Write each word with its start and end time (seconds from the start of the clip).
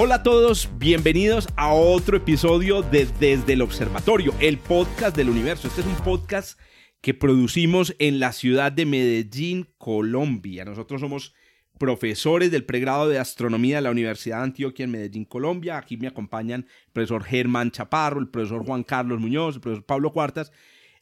Hola 0.00 0.14
a 0.14 0.22
todos, 0.22 0.70
bienvenidos 0.78 1.48
a 1.56 1.74
otro 1.74 2.16
episodio 2.16 2.82
de 2.82 3.08
Desde 3.18 3.54
el 3.54 3.62
Observatorio, 3.62 4.32
el 4.38 4.56
podcast 4.56 5.16
del 5.16 5.28
universo. 5.28 5.66
Este 5.66 5.80
es 5.80 5.88
un 5.88 5.96
podcast 5.96 6.56
que 7.00 7.14
producimos 7.14 7.96
en 7.98 8.20
la 8.20 8.32
ciudad 8.32 8.70
de 8.70 8.86
Medellín, 8.86 9.66
Colombia. 9.76 10.64
Nosotros 10.64 11.00
somos 11.00 11.34
profesores 11.80 12.52
del 12.52 12.64
pregrado 12.64 13.08
de 13.08 13.18
astronomía 13.18 13.78
de 13.78 13.82
la 13.82 13.90
Universidad 13.90 14.36
de 14.36 14.44
Antioquia 14.44 14.84
en 14.84 14.92
Medellín, 14.92 15.24
Colombia. 15.24 15.78
Aquí 15.78 15.96
me 15.96 16.06
acompañan 16.06 16.60
el 16.60 16.92
profesor 16.92 17.24
Germán 17.24 17.72
Chaparro, 17.72 18.20
el 18.20 18.28
profesor 18.28 18.64
Juan 18.64 18.84
Carlos 18.84 19.18
Muñoz, 19.18 19.56
el 19.56 19.60
profesor 19.60 19.84
Pablo 19.84 20.12
Cuartas, 20.12 20.52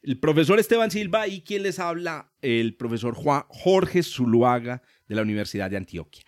el 0.03 0.19
profesor 0.19 0.59
Esteban 0.59 0.91
Silva 0.91 1.29
y 1.29 1.43
quien 1.43 1.65
les 1.65 1.81
habla, 1.81 2.33
el 2.41 2.75
profesor 2.77 3.15
Juan 3.15 3.45
Jorge 3.49 4.03
Zuluaga 4.03 4.83
de 5.07 5.17
la 5.17 5.21
Universidad 5.21 5.71
de 5.71 5.77
Antioquia. 5.77 6.25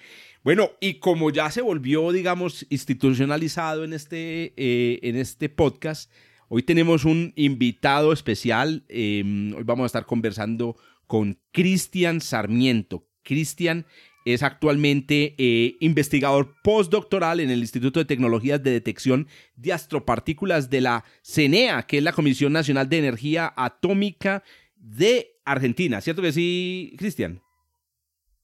Bueno, 0.48 0.70
y 0.80 0.94
como 0.94 1.28
ya 1.28 1.50
se 1.50 1.60
volvió, 1.60 2.10
digamos, 2.10 2.64
institucionalizado 2.70 3.84
en 3.84 3.92
este, 3.92 4.54
eh, 4.56 4.98
en 5.02 5.16
este 5.16 5.50
podcast, 5.50 6.10
hoy 6.48 6.62
tenemos 6.62 7.04
un 7.04 7.34
invitado 7.36 8.14
especial. 8.14 8.82
Em, 8.88 9.52
hoy 9.52 9.62
vamos 9.64 9.82
a 9.82 9.86
estar 9.88 10.06
conversando 10.06 10.74
con 11.06 11.38
Cristian 11.52 12.22
Sarmiento. 12.22 13.06
Cristian 13.24 13.84
es 14.24 14.42
actualmente 14.42 15.34
eh, 15.36 15.77
investigador 15.80 16.55
postdoctoral 16.64 17.40
en 17.40 17.50
el 17.50 17.58
Instituto 17.58 18.00
de 18.00 18.06
Tecnologías 18.06 18.62
de 18.62 18.70
Detección 18.70 19.28
de 19.55 19.74
Astropartículas 19.74 20.70
de 20.70 20.80
la 20.80 21.05
CENEA, 21.22 21.83
que 21.83 21.98
es 21.98 22.02
la 22.02 22.14
Comisión 22.14 22.55
Nacional 22.55 22.88
de 22.88 22.96
Energía 22.96 23.52
Atómica 23.55 24.42
de 24.77 25.28
Argentina. 25.44 26.00
¿Cierto 26.00 26.22
que 26.22 26.33
sí, 26.33 26.94
Cristian? 26.96 27.42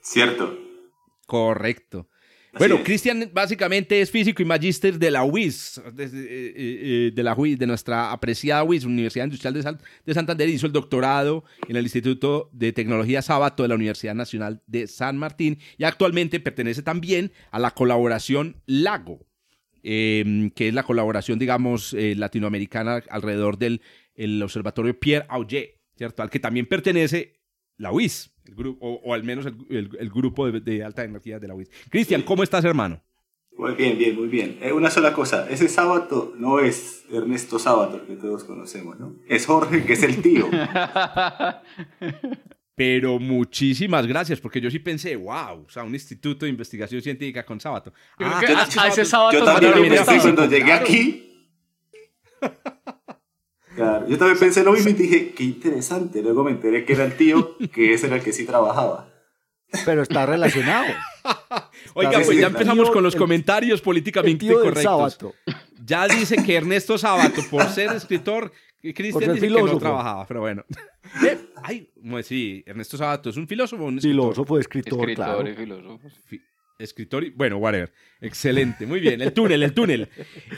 Cierto. 0.02 0.73
Correcto. 1.27 2.08
bueno, 2.58 2.83
Cristian 2.84 3.30
básicamente 3.33 4.00
es 4.00 4.11
físico 4.11 4.42
y 4.42 4.44
magíster 4.44 4.98
de 4.98 5.11
la 5.11 5.25
UIS, 5.25 5.83
de, 5.92 6.05
eh, 6.05 6.11
eh, 6.14 7.11
de, 7.12 7.22
la 7.22 7.34
UIS, 7.34 7.58
de 7.58 7.67
nuestra 7.67 8.12
apreciada 8.12 8.62
UIS, 8.62 8.84
Universidad 8.84 9.25
Industrial 9.25 9.55
de, 9.55 9.77
de, 10.05 10.14
Santander. 10.14 10.48
Hizo 10.48 10.67
el 10.67 10.72
doctorado 10.72 11.45
en 11.69 11.77
el 11.77 11.84
Instituto 11.84 12.50
de 12.52 12.72
Tecnología 12.72 13.22
Sábato 13.22 13.62
de 13.62 13.70
la 13.70 13.75
Universidad 13.75 14.14
Nacional 14.14 14.62
de 14.67 14.86
San 14.86 15.17
Martín 15.17 15.58
y 15.78 15.84
actualmente 15.84 16.39
pertenece 16.39 16.83
también 16.83 17.33
a 17.50 17.58
la 17.58 17.72
colaboración 17.72 18.62
Lago, 18.67 19.27
em, 19.83 20.50
que 20.50 20.69
es 20.69 20.75
la 20.75 20.84
colaboración, 20.84 21.39
digamos, 21.39 21.92
eh, 21.95 22.14
latinoamericana 22.14 23.02
alrededor 23.11 23.58
del 23.58 23.80
el 24.14 24.41
Observatorio 24.42 24.98
Pierre 24.98 25.27
Auger, 25.28 25.80
¿cierto? 25.97 26.22
Al 26.22 26.30
que 26.30 26.39
también 26.39 26.67
pertenece 26.67 27.41
la 27.77 27.91
UIS 27.91 28.33
grupo, 28.45 28.87
o, 28.87 29.14
al 29.14 29.23
menos 29.25 29.47
el, 29.47 30.11
grupo 30.11 30.50
de, 30.50 30.84
alta 30.84 31.05
energía 31.05 31.39
de 31.39 31.48
la 31.48 31.55
UIS. 31.55 31.70
Cristian, 31.91 32.23
¿cómo 32.23 32.42
estás, 32.42 32.64
hermano? 32.64 33.01
Muy 33.56 33.75
bien, 33.75 33.97
bien, 33.97 34.17
muy 34.17 34.27
bien. 34.28 34.59
Eh, 34.61 34.73
una 34.73 34.91
sola 34.91 35.12
cosa, 35.12 35.48
ese 35.48 35.69
sábado 35.69 36.34
no 36.36 36.59
es 36.59 37.05
Ernesto 37.11 37.59
Sábato, 37.59 38.05
que 38.05 38.17
todos 38.17 38.42
conocemos, 38.45 38.98
¿no? 38.98 39.14
Es 39.28 39.47
Jorge, 39.47 39.84
que 39.84 39.92
es 39.92 40.03
el 40.03 40.20
tío. 40.20 40.48
Pero 42.77 43.20
muchísimas 43.20 44.05
gracias, 44.06 44.41
porque 44.41 44.61
yo 44.61 44.69
sí 44.69 44.80
pensé, 44.80 45.14
wow, 45.14 45.64
o 45.64 45.70
sea, 45.70 45.85
un 45.85 45.95
instituto 45.95 46.45
de 46.45 46.51
investigación 46.51 47.01
científica 47.01 47.47
con 47.47 47.61
sábado. 47.61 47.92
Ah, 48.18 48.41
a, 48.77 48.89
ese 48.89 49.05
sábado 49.05 49.33
yo 49.33 49.45
también 49.45 49.73
lo 49.73 50.05
pensé 50.05 50.18
cuando 50.20 50.47
llegué 50.47 50.73
aquí. 50.73 51.48
Claro, 53.74 54.07
yo 54.08 54.18
también 54.18 54.39
pensé 54.39 54.62
lo 54.62 54.73
mismo 54.73 54.90
y 54.90 54.95
dije, 54.95 55.33
qué 55.33 55.45
interesante. 55.45 56.23
Luego 56.23 56.45
me 56.45 56.52
enteré 56.52 56.85
que 56.85 56.92
era 56.92 57.05
el 57.05 57.17
tío, 57.17 57.57
que 57.73 57.95
ese 57.95 58.07
era 58.07 58.17
el 58.17 58.23
que 58.23 58.33
sí 58.33 58.45
trabajaba. 58.46 59.08
Pero 59.85 60.02
está 60.02 60.27
relacionado. 60.27 60.86
Oiga, 61.95 62.20
pues 62.24 62.39
ya 62.39 62.46
empezamos 62.48 62.90
con 62.90 63.02
los 63.02 63.17
comentarios 63.17 63.80
políticamente 63.80 64.46
correctos. 64.52 65.18
Ya 65.85 66.07
dice 66.07 66.36
que 66.45 66.55
Ernesto 66.55 66.96
Sábato, 66.96 67.42
por 67.51 67.64
ser 67.68 67.92
escritor, 67.92 68.52
Cristian 68.80 69.35
dice 69.35 69.48
que 69.48 69.62
no 69.62 69.79
trabajaba, 69.79 70.27
pero 70.27 70.41
bueno. 70.41 70.64
Ay, 71.62 71.91
sí, 72.23 72.62
Ernesto 72.67 72.96
Sábato 72.96 73.30
es 73.30 73.36
un 73.36 73.48
filósofo. 73.48 73.85
Un 73.85 74.01
filósofo, 74.01 74.58
escritor, 74.58 75.01
escritor 75.01 75.24
claro. 75.24 75.48
y 75.48 75.55
filósofo 75.55 76.08
escritor 76.79 77.24
y, 77.24 77.30
bueno, 77.30 77.58
whatever. 77.58 77.92
Excelente, 78.20 78.86
muy 78.86 79.01
bien. 79.01 79.20
El 79.20 79.33
túnel, 79.33 79.62
el 79.62 79.73
túnel. 79.73 80.08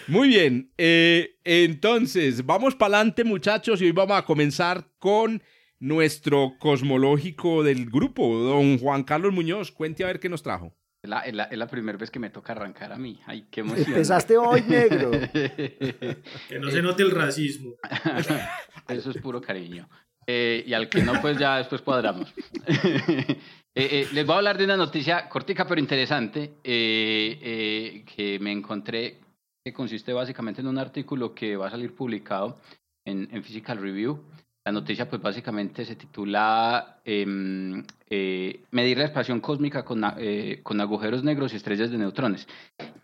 Muy 0.09 0.29
bien. 0.29 0.73
Eh, 0.79 1.39
entonces, 1.45 2.45
vamos 2.45 2.75
para 2.75 2.97
adelante, 2.97 3.25
muchachos, 3.25 3.81
y 3.83 3.87
hoy 3.87 3.93
vamos 3.93 4.19
a 4.19 4.25
comenzar 4.25 4.89
con 4.99 5.43
nuestro 5.79 6.55
cosmológico 6.59 7.63
del 7.63 7.87
grupo, 7.91 8.39
don 8.39 8.79
Juan 8.79 9.05
Carlos 9.05 9.33
Muñoz. 9.33 9.73
Cuente 9.73 10.05
a 10.05 10.09
ver 10.09 10.21
qué 10.21 10.29
nos 10.29 10.43
trajo. 10.43 10.75
Es 11.03 11.11
la, 11.11 11.47
es 11.47 11.59
la, 11.59 11.69
primera 11.69 11.97
vez 11.97 12.11
que 12.11 12.19
me 12.19 12.31
toca 12.31 12.53
arrancar 12.53 12.93
a 12.93 12.99
mí. 12.99 13.21
Ay, 13.27 13.47
qué 13.51 13.61
emoción. 13.61 13.87
Empezaste 13.87 14.37
hoy, 14.37 14.63
negro. 14.63 15.13
que 15.33 16.59
no 16.59 16.71
se 16.71 16.83
note 16.83 17.05
el 17.05 17.13
racismo. 17.13 17.75
Eso 18.89 19.11
es 19.11 19.19
puro 19.19 19.41
cariño. 19.41 19.89
Eh, 20.27 20.65
y 20.67 20.73
al 20.73 20.89
que 20.89 21.03
no, 21.03 21.21
pues 21.21 21.39
ya 21.39 21.59
después 21.59 21.83
cuadramos. 21.83 22.35
Eh, 23.79 23.89
eh, 23.91 24.09
les 24.15 24.25
voy 24.25 24.33
a 24.33 24.39
hablar 24.39 24.57
de 24.57 24.65
una 24.65 24.79
noticia 24.79 25.29
cortica 25.29 25.67
pero 25.67 25.79
interesante 25.79 26.55
que 26.63 28.39
me 28.41 28.51
encontré, 28.51 29.19
que 29.63 29.75
consiste 29.75 30.15
básicamente 30.15 30.63
en 30.63 30.69
un 30.69 30.79
artículo 30.79 31.35
que 31.35 31.59
va 31.59 31.67
a 31.67 31.71
salir 31.71 31.95
publicado 31.95 32.59
en, 33.05 33.29
Physical 33.43 33.77
Review. 33.77 34.25
La 34.65 34.73
noticia 34.73 35.07
pues 35.07 35.21
básicamente 35.21 35.85
se 35.85 35.95
titula 35.95 37.01
em, 37.05 37.85
Medir 38.71 38.97
la 38.97 39.05
expansión 39.05 39.41
cósmica 39.41 39.85
con, 39.85 40.03
con, 40.63 40.81
agujeros 40.81 41.23
negros 41.23 41.53
y 41.53 41.57
estrellas 41.57 41.91
de 41.91 41.99
neutrones. 41.99 42.49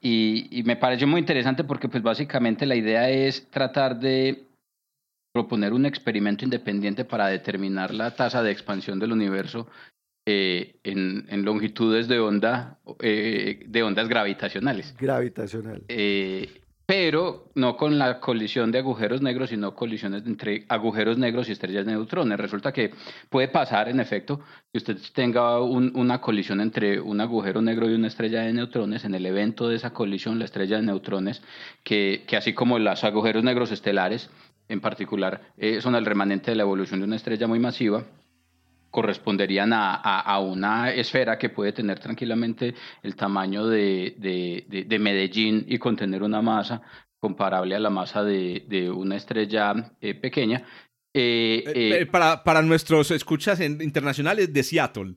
Y, 0.00 0.59
y 0.59 0.62
me 0.62 0.77
pareció 0.77 1.06
muy 1.06 1.21
interesante 1.21 1.65
porque 1.65 1.91
pues 1.91 2.03
básicamente 2.03 2.65
la 2.65 2.77
idea 2.77 3.11
es 3.11 3.47
tratar 3.50 4.00
de 4.00 4.47
proponer 5.34 5.75
un 5.75 5.84
experimento 5.84 6.44
independiente 6.47 7.05
para 7.05 7.27
determinar 7.27 7.93
la 7.93 8.15
tasa 8.15 8.43
de 8.43 8.53
expansión 8.53 8.99
del 8.99 9.12
universo 9.12 9.66
eh, 10.27 10.77
en, 10.84 11.27
en, 11.28 11.44
longitudes 11.44 12.09
de 12.09 12.21
onda 12.21 12.78
eh, 13.00 13.65
de 13.66 13.83
ondas 13.83 14.09
gravitacionales. 14.09 14.94
Gravitacional. 14.99 15.83
Eh, 15.88 16.62
pero 16.87 17.50
no 17.55 17.77
con 17.77 17.99
la 17.99 18.21
colisión 18.21 18.71
de 18.71 18.78
agujeros 18.78 19.22
negros, 19.22 19.50
sino 19.50 19.75
colisiones 19.75 20.25
entre 20.27 20.66
agujeros 20.69 21.16
negros 21.16 21.49
y 21.49 21.53
estrellas 21.53 21.87
de 21.87 21.93
neutrones. 21.93 22.38
Resulta 22.38 22.72
que 22.72 22.93
puede 23.31 23.49
pasar, 23.49 23.88
en 23.88 23.99
efecto, 23.99 24.41
que 24.71 24.78
usted 24.78 24.99
tenga 25.15 25.61
una 25.61 26.21
colisión 26.21 26.61
entre 26.61 27.00
un 27.00 27.21
agujero 27.21 27.62
negro 27.62 27.88
y 27.88 27.94
una 27.94 28.09
estrella 28.09 28.43
de 28.43 28.53
neutrones. 28.53 29.05
En 29.05 29.15
el 29.15 29.25
evento 29.25 29.69
de 29.69 29.77
esa 29.77 29.93
colisión, 29.93 30.38
la 30.38 30.44
estrella 30.44 30.77
de 30.77 30.82
neutrones, 30.82 31.41
que, 31.82 32.25
que 32.27 32.37
así 32.37 32.53
como 32.53 32.78
los 32.78 33.05
agujeros 33.05 33.43
negros 33.43 33.72
estelares, 33.72 34.28
en 34.69 34.81
particular 34.81 35.43
eh, 35.56 35.81
son 35.81 35.94
el 35.94 36.05
remanente 36.05 36.50
de 36.50 36.56
la 36.56 36.62
evolución 36.62 37.00
de 37.00 37.06
una 37.06 37.16
estrella 37.16 37.47
muy 37.47 37.59
masiva, 37.59 38.05
corresponderían 38.93 39.73
a, 39.73 39.95
a, 39.95 40.39
una 40.39 40.93
esfera 40.93 41.39
que 41.39 41.49
puede 41.49 41.73
tener 41.73 41.99
tranquilamente 41.99 42.75
el 43.03 43.17
tamaño 43.17 43.67
de, 43.67 44.15
de, 44.19 44.85
de, 44.87 44.99
Medellín 44.99 45.65
y 45.67 45.79
contener 45.79 46.23
una 46.23 46.43
masa 46.43 46.83
comparable 47.19 47.75
a 47.75 47.81
la 47.81 47.89
masa 47.89 48.23
de, 48.23 48.93
una 48.95 49.17
estrella 49.17 49.93
eh, 50.00 50.15
pequeña. 50.15 50.62
Eh, 51.15 52.06
para, 52.12 52.44
para 52.44 52.62
nuestros 52.62 53.11
escuchas 53.11 53.61
internacionales 53.61 54.53
de 54.53 54.62
Seattle. 54.62 55.15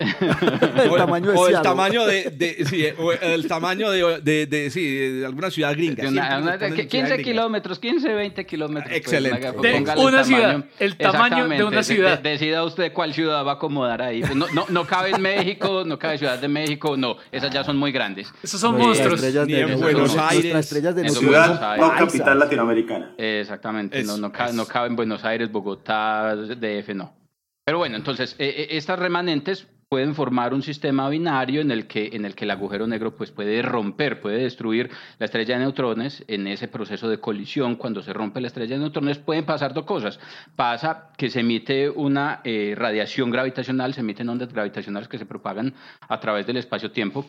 el 0.00 0.96
tamaño 0.96 1.30
de 1.30 1.36
o 1.36 1.48
el 1.48 1.60
tamaño 1.60 2.06
de, 2.06 2.30
de 2.30 2.64
sí, 2.64 2.86
o 2.98 3.12
el 3.12 3.46
tamaño 3.46 3.90
de, 3.90 4.20
de, 4.22 4.46
de, 4.46 4.70
sí, 4.70 4.96
de 4.96 5.26
alguna 5.26 5.50
ciudad 5.50 5.72
gringa. 5.72 6.08
Una, 6.08 6.58
15 6.58 7.22
kilómetros, 7.22 7.78
15, 7.78 8.14
20 8.14 8.46
kilómetros. 8.46 8.94
Excelente. 8.94 9.52
Pues, 9.52 9.84
de 9.84 10.00
una 10.00 10.24
ciudad, 10.24 10.64
el 10.78 10.96
tamaño 10.96 11.48
de 11.48 11.64
una 11.64 11.82
ciudad. 11.82 12.18
decida 12.18 12.64
usted 12.64 12.94
cuál 12.94 13.12
ciudad 13.12 13.44
va 13.44 13.52
a 13.52 13.54
acomodar 13.54 14.00
ahí. 14.00 14.22
No, 14.34 14.46
no, 14.54 14.64
no, 14.70 14.86
cabe 14.86 15.10
en 15.10 15.20
México, 15.20 15.84
no 15.84 15.98
cabe 15.98 16.16
Ciudad 16.16 16.38
de 16.38 16.48
México, 16.48 16.96
no. 16.96 17.16
Esas 17.30 17.52
ya 17.52 17.62
son 17.62 17.76
muy 17.76 17.92
grandes. 17.92 18.32
Esos 18.42 18.60
son 18.60 18.78
monstruos. 18.78 19.22
Ni 19.46 19.54
en 19.54 19.78
Buenos 19.78 20.16
Aires. 20.16 20.54
Estrellas 20.54 20.94
de 20.94 21.08
ciudad 21.10 21.76
no 21.76 21.94
capital 21.94 22.38
latinoamericana. 22.38 23.14
Exactamente. 23.18 24.02
no, 24.02 24.16
no, 24.16 24.32
cabe, 24.32 24.54
no 24.54 24.66
cabe 24.66 24.88
en 24.88 24.96
Buenos 24.96 25.24
Aires, 25.24 25.50
Bogotá, 25.52 26.34
DF, 26.36 26.94
no. 26.94 27.20
Pero 27.64 27.78
bueno, 27.78 27.96
entonces, 27.96 28.34
eh, 28.38 28.54
eh, 28.56 28.66
estas 28.70 28.98
remanentes 28.98 29.68
pueden 29.90 30.14
formar 30.14 30.54
un 30.54 30.62
sistema 30.62 31.08
binario 31.08 31.60
en 31.60 31.72
el 31.72 31.88
que, 31.88 32.10
en 32.12 32.24
el, 32.24 32.36
que 32.36 32.44
el 32.44 32.52
agujero 32.52 32.86
negro 32.86 33.16
pues, 33.16 33.32
puede 33.32 33.60
romper, 33.60 34.20
puede 34.20 34.38
destruir 34.38 34.88
la 35.18 35.26
estrella 35.26 35.54
de 35.54 35.64
neutrones. 35.64 36.22
En 36.28 36.46
ese 36.46 36.68
proceso 36.68 37.08
de 37.08 37.18
colisión, 37.18 37.74
cuando 37.74 38.00
se 38.00 38.12
rompe 38.12 38.40
la 38.40 38.46
estrella 38.46 38.76
de 38.76 38.82
neutrones, 38.82 39.18
pueden 39.18 39.44
pasar 39.44 39.74
dos 39.74 39.84
cosas. 39.84 40.20
Pasa 40.54 41.10
que 41.18 41.28
se 41.28 41.40
emite 41.40 41.90
una 41.90 42.40
eh, 42.44 42.74
radiación 42.76 43.32
gravitacional, 43.32 43.92
se 43.92 44.02
emiten 44.02 44.28
ondas 44.28 44.52
gravitacionales 44.52 45.08
que 45.08 45.18
se 45.18 45.26
propagan 45.26 45.74
a 46.08 46.20
través 46.20 46.46
del 46.46 46.58
espacio-tiempo 46.58 47.26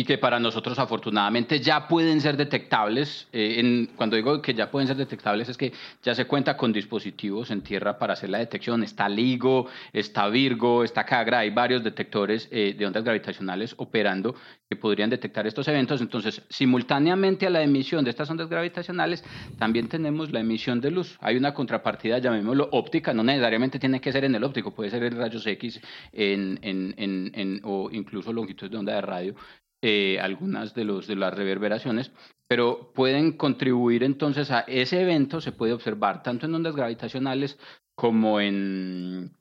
y 0.00 0.04
que 0.04 0.16
para 0.16 0.40
nosotros 0.40 0.78
afortunadamente 0.78 1.60
ya 1.60 1.86
pueden 1.86 2.22
ser 2.22 2.38
detectables. 2.38 3.28
Eh, 3.34 3.56
en, 3.58 3.90
cuando 3.96 4.16
digo 4.16 4.40
que 4.40 4.54
ya 4.54 4.70
pueden 4.70 4.88
ser 4.88 4.96
detectables 4.96 5.50
es 5.50 5.58
que 5.58 5.74
ya 6.02 6.14
se 6.14 6.24
cuenta 6.24 6.56
con 6.56 6.72
dispositivos 6.72 7.50
en 7.50 7.60
tierra 7.60 7.98
para 7.98 8.14
hacer 8.14 8.30
la 8.30 8.38
detección. 8.38 8.82
Está 8.82 9.10
LIGO, 9.10 9.66
está 9.92 10.26
Virgo, 10.28 10.84
está 10.84 11.04
CAGRA, 11.04 11.40
hay 11.40 11.50
varios 11.50 11.84
detectores 11.84 12.48
eh, 12.50 12.74
de 12.78 12.86
ondas 12.86 13.04
gravitacionales 13.04 13.74
operando 13.76 14.34
que 14.70 14.76
podrían 14.76 15.10
detectar 15.10 15.46
estos 15.46 15.68
eventos. 15.68 16.00
Entonces, 16.00 16.40
simultáneamente 16.48 17.46
a 17.46 17.50
la 17.50 17.62
emisión 17.62 18.02
de 18.02 18.08
estas 18.08 18.30
ondas 18.30 18.48
gravitacionales, 18.48 19.22
también 19.58 19.86
tenemos 19.88 20.32
la 20.32 20.40
emisión 20.40 20.80
de 20.80 20.92
luz. 20.92 21.18
Hay 21.20 21.36
una 21.36 21.52
contrapartida, 21.52 22.16
llamémoslo 22.16 22.70
óptica, 22.72 23.12
no 23.12 23.22
necesariamente 23.22 23.78
tiene 23.78 24.00
que 24.00 24.12
ser 24.12 24.24
en 24.24 24.34
el 24.34 24.44
óptico, 24.44 24.70
puede 24.70 24.88
ser 24.88 25.02
en 25.02 25.18
rayos 25.18 25.46
X 25.46 25.78
en, 26.14 26.58
en, 26.62 26.94
en, 26.96 27.60
o 27.64 27.90
incluso 27.92 28.32
longitud 28.32 28.70
de 28.70 28.78
onda 28.78 28.94
de 28.94 29.02
radio 29.02 29.34
eh, 29.82 30.18
algunas 30.20 30.74
de, 30.74 30.84
los, 30.84 31.06
de 31.06 31.16
las 31.16 31.32
reverberaciones, 31.32 32.12
pero 32.46 32.92
pueden 32.94 33.32
contribuir 33.32 34.02
entonces 34.02 34.50
a 34.50 34.60
ese 34.60 35.00
evento, 35.00 35.40
se 35.40 35.52
puede 35.52 35.72
observar 35.72 36.22
tanto 36.22 36.44
en 36.44 36.54
ondas 36.54 36.76
gravitacionales 36.76 37.58
como 37.94 38.40
en, 38.42 39.32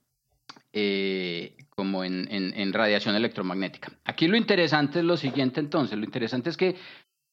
eh, 0.71 1.57
como 1.71 2.05
en, 2.05 2.27
en, 2.31 2.71
radiación 2.71 3.15
electromagnética. 3.15 3.91
Aquí 4.05 4.29
lo 4.29 4.37
interesante 4.37 4.99
es 4.99 5.05
lo 5.05 5.17
siguiente 5.17 5.59
entonces, 5.59 5.97
lo 5.97 6.05
interesante 6.05 6.49
es 6.49 6.55
que 6.55 6.77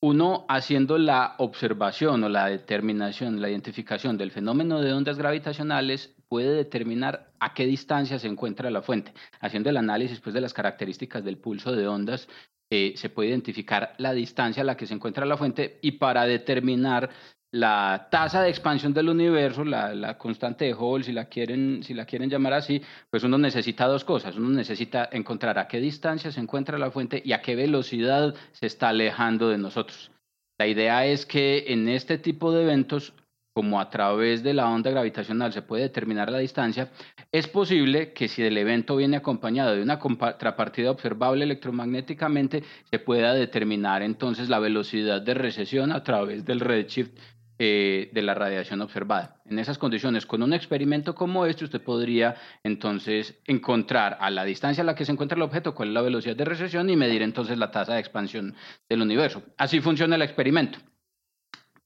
uno 0.00 0.44
haciendo 0.48 0.98
la 0.98 1.36
observación 1.38 2.24
o 2.24 2.28
la 2.28 2.46
determinación, 2.48 3.40
la 3.40 3.50
identificación 3.50 4.18
del 4.18 4.32
fenómeno 4.32 4.80
de 4.80 4.92
ondas 4.92 5.16
gravitacionales 5.16 6.15
puede 6.28 6.54
determinar 6.54 7.32
a 7.40 7.54
qué 7.54 7.66
distancia 7.66 8.18
se 8.18 8.28
encuentra 8.28 8.70
la 8.70 8.82
fuente. 8.82 9.12
Haciendo 9.40 9.70
el 9.70 9.76
análisis 9.76 10.20
pues, 10.20 10.34
de 10.34 10.40
las 10.40 10.54
características 10.54 11.24
del 11.24 11.38
pulso 11.38 11.72
de 11.72 11.86
ondas, 11.86 12.28
eh, 12.70 12.94
se 12.96 13.10
puede 13.10 13.28
identificar 13.28 13.94
la 13.98 14.12
distancia 14.12 14.62
a 14.62 14.66
la 14.66 14.76
que 14.76 14.86
se 14.86 14.94
encuentra 14.94 15.24
la 15.24 15.36
fuente 15.36 15.78
y 15.82 15.92
para 15.92 16.24
determinar 16.26 17.10
la 17.52 18.08
tasa 18.10 18.42
de 18.42 18.50
expansión 18.50 18.92
del 18.92 19.08
universo, 19.08 19.64
la, 19.64 20.18
constante 20.18 20.64
de 20.66 20.74
Hall, 20.74 21.04
si 21.04 21.12
la, 21.12 21.26
quieren, 21.26 21.82
si 21.82 21.94
la 21.94 22.04
quieren 22.04 22.28
llamar 22.28 22.52
así, 22.52 22.82
pues 23.08 23.22
uno 23.22 23.38
necesita 23.38 23.86
dos 23.86 24.04
cosas. 24.04 24.36
Uno 24.36 24.50
necesita 24.50 25.08
encontrar 25.12 25.58
a 25.58 25.68
qué 25.68 25.80
distancia 25.80 26.30
se 26.32 26.40
encuentra 26.40 26.76
la 26.76 26.90
fuente 26.90 27.22
y 27.24 27.32
a 27.32 27.40
qué 27.40 27.54
velocidad 27.54 28.34
se 28.52 28.66
está 28.66 28.88
alejando 28.88 29.48
de 29.48 29.58
nosotros. 29.58 30.10
La 30.58 30.66
idea 30.66 31.06
es 31.06 31.24
que 31.24 31.64
en 31.68 31.88
este 31.88 32.18
tipo 32.18 32.52
de 32.52 32.64
eventos 32.64 33.14
como 33.56 33.80
a 33.80 33.88
través 33.88 34.42
de 34.42 34.52
la 34.52 34.68
onda 34.68 34.90
gravitacional 34.90 35.50
se 35.50 35.62
puede 35.62 35.84
determinar 35.84 36.30
la 36.30 36.36
distancia, 36.36 36.90
es 37.32 37.48
posible 37.48 38.12
que 38.12 38.28
si 38.28 38.42
el 38.42 38.58
evento 38.58 38.96
viene 38.96 39.16
acompañado 39.16 39.74
de 39.74 39.82
una 39.82 39.98
contrapartida 39.98 40.90
observable 40.90 41.42
electromagnéticamente, 41.42 42.62
se 42.90 42.98
pueda 42.98 43.32
determinar 43.32 44.02
entonces 44.02 44.50
la 44.50 44.58
velocidad 44.58 45.22
de 45.22 45.32
recesión 45.32 45.90
a 45.90 46.02
través 46.02 46.44
del 46.44 46.60
redshift 46.60 47.12
eh, 47.58 48.10
de 48.12 48.20
la 48.20 48.34
radiación 48.34 48.82
observada. 48.82 49.40
En 49.46 49.58
esas 49.58 49.78
condiciones, 49.78 50.26
con 50.26 50.42
un 50.42 50.52
experimento 50.52 51.14
como 51.14 51.46
este, 51.46 51.64
usted 51.64 51.80
podría 51.80 52.34
entonces 52.62 53.40
encontrar 53.46 54.18
a 54.20 54.28
la 54.28 54.44
distancia 54.44 54.82
a 54.82 54.84
la 54.84 54.94
que 54.94 55.06
se 55.06 55.12
encuentra 55.12 55.36
el 55.36 55.42
objeto 55.42 55.74
cuál 55.74 55.88
es 55.88 55.94
la 55.94 56.02
velocidad 56.02 56.36
de 56.36 56.44
recesión 56.44 56.90
y 56.90 56.96
medir 56.96 57.22
entonces 57.22 57.56
la 57.56 57.70
tasa 57.70 57.94
de 57.94 58.00
expansión 58.00 58.54
del 58.86 59.00
universo. 59.00 59.42
Así 59.56 59.80
funciona 59.80 60.16
el 60.16 60.20
experimento. 60.20 60.78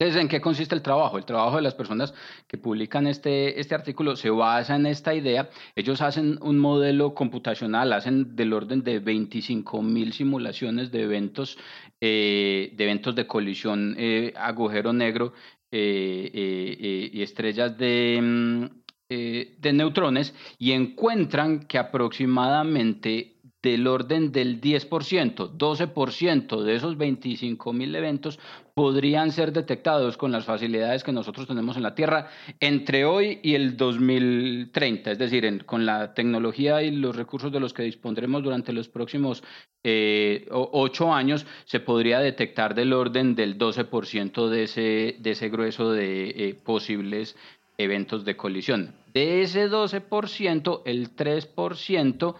Entonces, 0.01 0.19
¿en 0.19 0.29
qué 0.29 0.41
consiste 0.41 0.73
el 0.73 0.81
trabajo? 0.81 1.19
El 1.19 1.25
trabajo 1.25 1.57
de 1.57 1.61
las 1.61 1.75
personas 1.75 2.11
que 2.47 2.57
publican 2.57 3.05
este, 3.05 3.59
este 3.59 3.75
artículo 3.75 4.15
se 4.15 4.31
basa 4.31 4.75
en 4.75 4.87
esta 4.87 5.13
idea. 5.13 5.51
Ellos 5.75 6.01
hacen 6.01 6.39
un 6.41 6.57
modelo 6.57 7.13
computacional, 7.13 7.93
hacen 7.93 8.35
del 8.35 8.51
orden 8.51 8.81
de 8.83 8.97
25 8.97 9.83
mil 9.83 10.11
simulaciones 10.11 10.91
de 10.91 11.03
eventos, 11.03 11.55
eh, 11.99 12.73
de 12.75 12.83
eventos 12.83 13.13
de 13.13 13.27
colisión, 13.27 13.93
eh, 13.95 14.33
agujero 14.37 14.91
negro 14.91 15.33
eh, 15.71 17.11
y 17.13 17.21
estrellas 17.21 17.77
de, 17.77 18.19
mm, 18.19 18.65
de 19.07 19.71
neutrones 19.71 20.33
y 20.57 20.71
encuentran 20.71 21.67
que 21.67 21.77
aproximadamente 21.77 23.35
del 23.61 23.85
orden 23.87 24.31
del 24.31 24.59
10%, 24.59 25.51
12% 25.57 26.63
de 26.63 26.75
esos 26.75 26.97
25 26.97 27.73
mil 27.73 27.95
eventos 27.95 28.39
podrían 28.73 29.31
ser 29.31 29.51
detectados 29.51 30.17
con 30.17 30.31
las 30.31 30.45
facilidades 30.45 31.03
que 31.03 31.11
nosotros 31.11 31.47
tenemos 31.47 31.77
en 31.77 31.83
la 31.83 31.93
Tierra 31.93 32.29
entre 32.59 33.05
hoy 33.05 33.39
y 33.43 33.53
el 33.53 33.77
2030, 33.77 35.11
es 35.11 35.19
decir, 35.19 35.65
con 35.65 35.85
la 35.85 36.13
tecnología 36.13 36.81
y 36.81 36.91
los 36.91 37.15
recursos 37.15 37.51
de 37.51 37.59
los 37.59 37.73
que 37.73 37.83
dispondremos 37.83 38.41
durante 38.41 38.73
los 38.73 38.89
próximos 38.89 39.43
eh, 39.83 40.47
ocho 40.51 41.13
años, 41.13 41.45
se 41.65 41.79
podría 41.79 42.19
detectar 42.19 42.73
del 42.73 42.93
orden 42.93 43.35
del 43.35 43.57
12% 43.57 44.47
de 44.47 44.63
ese, 44.63 45.15
de 45.19 45.31
ese 45.31 45.49
grueso 45.49 45.91
de 45.91 46.29
eh, 46.29 46.55
posibles 46.55 47.35
eventos 47.77 48.25
de 48.25 48.37
colisión. 48.37 48.95
De 49.13 49.41
ese 49.41 49.69
12%, 49.69 50.81
el 50.85 51.15
3% 51.15 52.35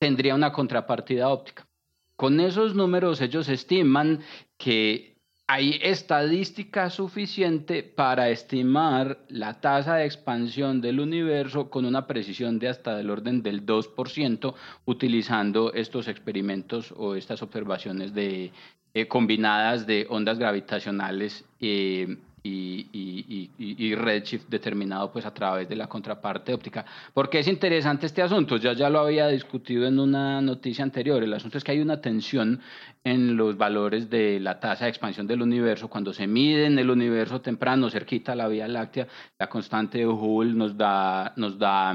tendría 0.00 0.34
una 0.34 0.50
contrapartida 0.50 1.28
óptica. 1.28 1.66
Con 2.16 2.40
esos 2.40 2.74
números 2.74 3.20
ellos 3.20 3.48
estiman 3.48 4.20
que 4.56 5.10
hay 5.46 5.78
estadística 5.82 6.88
suficiente 6.90 7.82
para 7.82 8.30
estimar 8.30 9.18
la 9.28 9.60
tasa 9.60 9.96
de 9.96 10.06
expansión 10.06 10.80
del 10.80 11.00
universo 11.00 11.68
con 11.68 11.84
una 11.84 12.06
precisión 12.06 12.58
de 12.58 12.68
hasta 12.68 12.96
del 12.96 13.10
orden 13.10 13.42
del 13.42 13.66
2% 13.66 14.54
utilizando 14.86 15.72
estos 15.74 16.08
experimentos 16.08 16.94
o 16.96 17.14
estas 17.14 17.42
observaciones 17.42 18.12
eh, 18.16 18.52
combinadas 19.08 19.86
de 19.86 20.06
ondas 20.08 20.38
gravitacionales 20.38 21.44
eh, 21.60 22.16
y, 22.42 23.94
redshift 23.94 24.48
determinado 24.48 25.12
pues 25.12 25.26
a 25.26 25.34
través 25.34 25.68
de 25.68 25.76
la 25.76 25.86
contraparte 25.86 26.54
óptica. 26.54 26.84
¿Por 27.12 27.28
qué 27.28 27.40
es 27.40 27.48
interesante 27.48 28.06
este 28.06 28.22
asunto? 28.22 28.56
Ya 28.56 28.72
ya 28.72 28.88
lo 28.88 29.00
había 29.00 29.28
discutido 29.28 29.86
en 29.86 29.98
una 29.98 30.40
noticia 30.40 30.84
anterior. 30.84 31.22
El 31.22 31.34
asunto 31.34 31.58
es 31.58 31.64
que 31.64 31.72
hay 31.72 31.80
una 31.80 32.00
tensión 32.00 32.60
en 33.04 33.36
los 33.36 33.56
valores 33.56 34.10
de 34.10 34.40
la 34.40 34.60
tasa 34.60 34.84
de 34.84 34.90
expansión 34.90 35.26
del 35.26 35.42
universo. 35.42 35.88
Cuando 35.88 36.12
se 36.12 36.26
mide 36.26 36.66
en 36.66 36.78
el 36.78 36.90
universo 36.90 37.40
temprano, 37.40 37.90
cerquita 37.90 38.32
a 38.32 38.36
la 38.36 38.48
Vía 38.48 38.68
Láctea, 38.68 39.06
la 39.38 39.48
constante 39.48 39.98
de 39.98 40.06
Hubble 40.06 40.54
nos 40.54 40.76
da, 40.76 41.32
nos 41.36 41.58
da, 41.58 41.94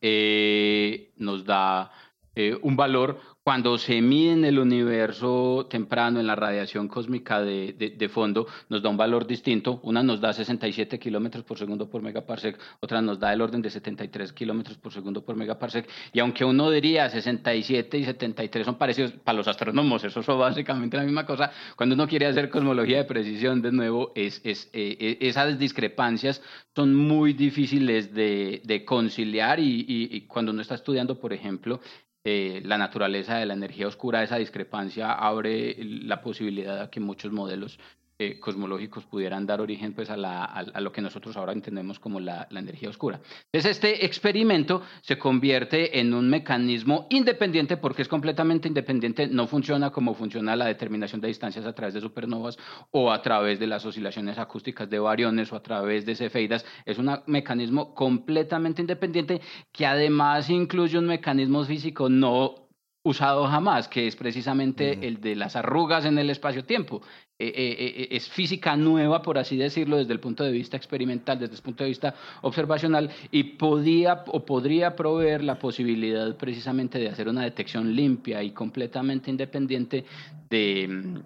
eh, 0.00 1.12
nos 1.16 1.44
da 1.44 1.90
eh, 2.38 2.56
un 2.62 2.76
valor 2.76 3.18
cuando 3.48 3.78
se 3.78 4.00
mide 4.02 4.32
en 4.32 4.44
el 4.44 4.58
universo 4.58 5.66
temprano, 5.70 6.20
en 6.20 6.26
la 6.26 6.36
radiación 6.36 6.86
cósmica 6.86 7.40
de, 7.40 7.72
de, 7.72 8.08
fondo, 8.10 8.46
nos 8.68 8.82
da 8.82 8.90
un 8.90 8.96
valor 8.98 9.26
distinto. 9.26 9.80
Una 9.84 10.02
nos 10.02 10.20
da 10.20 10.32
67 10.34 10.98
kilómetros 10.98 11.44
por 11.44 11.58
segundo 11.58 11.88
por 11.88 12.02
megaparsec, 12.02 12.60
otra 12.80 13.00
nos 13.00 13.18
da 13.18 13.32
el 13.32 13.40
orden 13.40 13.62
de 13.62 13.70
73 13.70 14.34
kilómetros 14.34 14.76
por 14.76 14.92
segundo 14.92 15.24
por 15.24 15.34
megaparsec. 15.34 15.88
Y 16.12 16.20
aunque 16.20 16.44
uno 16.44 16.70
diría 16.70 17.08
67 17.08 17.96
y 17.96 18.04
73 18.04 18.66
son 18.66 18.76
parecidos 18.76 19.12
para 19.12 19.38
los 19.38 19.48
astrónomos, 19.48 20.04
eso 20.04 20.20
es 20.20 20.26
básicamente 20.26 20.98
la 20.98 21.04
misma 21.04 21.24
cosa. 21.24 21.50
Cuando 21.74 21.94
uno 21.94 22.06
quiere 22.06 22.26
hacer 22.26 22.50
cosmología 22.50 22.98
de 22.98 23.04
precisión, 23.04 23.62
de 23.62 23.72
nuevo, 23.72 24.12
es, 24.14 24.42
es, 24.44 24.68
eh, 24.74 24.96
eh, 25.00 25.18
esas 25.22 25.58
discrepancias 25.58 26.42
son 26.76 26.94
muy 26.94 27.32
difíciles 27.32 28.12
de, 28.12 28.60
de 28.62 28.84
conciliar 28.84 29.58
y, 29.58 29.86
y 29.88 30.20
cuando 30.26 30.52
uno 30.52 30.60
está 30.60 30.74
estudiando, 30.74 31.18
por 31.18 31.32
ejemplo, 31.32 31.80
eh, 32.24 32.60
la 32.64 32.78
naturaleza 32.78 33.36
de 33.36 33.46
la 33.46 33.54
energía 33.54 33.86
oscura, 33.86 34.22
esa 34.22 34.36
discrepancia 34.36 35.12
abre 35.12 35.76
la 35.82 36.20
posibilidad 36.20 36.80
de 36.82 36.90
que 36.90 37.00
muchos 37.00 37.32
modelos 37.32 37.78
eh, 38.20 38.40
cosmológicos 38.40 39.04
pudieran 39.04 39.46
dar 39.46 39.60
origen 39.60 39.92
pues, 39.92 40.10
a, 40.10 40.16
la, 40.16 40.44
a, 40.44 40.80
lo 40.80 40.90
que 40.90 41.00
nosotros 41.00 41.36
ahora 41.36 41.52
entendemos 41.52 42.00
como 42.00 42.18
la, 42.18 42.48
la, 42.50 42.58
energía 42.58 42.88
oscura. 42.88 43.20
Entonces, 43.52 43.76
este 43.76 44.04
experimento 44.04 44.82
se 45.02 45.16
convierte 45.16 46.00
en 46.00 46.12
un 46.12 46.28
mecanismo 46.28 47.06
independiente 47.10 47.76
porque 47.76 48.02
es 48.02 48.08
completamente 48.08 48.66
independiente, 48.66 49.28
no 49.28 49.46
funciona 49.46 49.90
como 49.90 50.14
funciona 50.14 50.56
la 50.56 50.66
determinación 50.66 51.20
de 51.20 51.28
distancias 51.28 51.64
a 51.64 51.72
través 51.72 51.94
de 51.94 52.00
supernovas 52.00 52.58
o 52.90 53.12
a 53.12 53.22
través 53.22 53.60
de 53.60 53.68
las 53.68 53.86
oscilaciones 53.86 54.36
acústicas 54.38 54.90
de 54.90 54.98
variones 54.98 55.52
o 55.52 55.56
a 55.56 55.62
través 55.62 56.04
de 56.04 56.16
cefeidas. 56.16 56.66
Es 56.84 56.98
un 56.98 57.20
mecanismo 57.26 57.94
completamente 57.94 58.80
independiente 58.80 59.40
que 59.70 59.86
además 59.86 60.50
incluye 60.50 60.98
un 60.98 61.06
mecanismo 61.06 61.64
físico 61.64 62.08
no 62.08 62.67
usado 63.08 63.46
jamás, 63.46 63.88
que 63.88 64.06
es 64.06 64.16
precisamente 64.16 65.06
el 65.06 65.20
de 65.20 65.34
las 65.34 65.56
arrugas 65.56 66.04
en 66.04 66.18
el 66.18 66.30
espacio-tiempo. 66.30 67.02
Eh, 67.40 67.52
eh, 67.54 67.76
eh, 67.78 68.08
es 68.10 68.28
física 68.28 68.76
nueva, 68.76 69.22
por 69.22 69.38
así 69.38 69.56
decirlo, 69.56 69.96
desde 69.96 70.12
el 70.12 70.20
punto 70.20 70.42
de 70.42 70.50
vista 70.50 70.76
experimental, 70.76 71.38
desde 71.38 71.54
el 71.54 71.62
punto 71.62 71.84
de 71.84 71.90
vista 71.90 72.14
observacional, 72.42 73.10
y 73.30 73.44
podía 73.44 74.24
o 74.26 74.44
podría 74.44 74.96
proveer 74.96 75.44
la 75.44 75.58
posibilidad 75.58 76.36
precisamente 76.36 76.98
de 76.98 77.08
hacer 77.08 77.28
una 77.28 77.44
detección 77.44 77.94
limpia 77.94 78.42
y 78.42 78.50
completamente 78.50 79.30
independiente 79.30 80.04
de, 80.50 81.22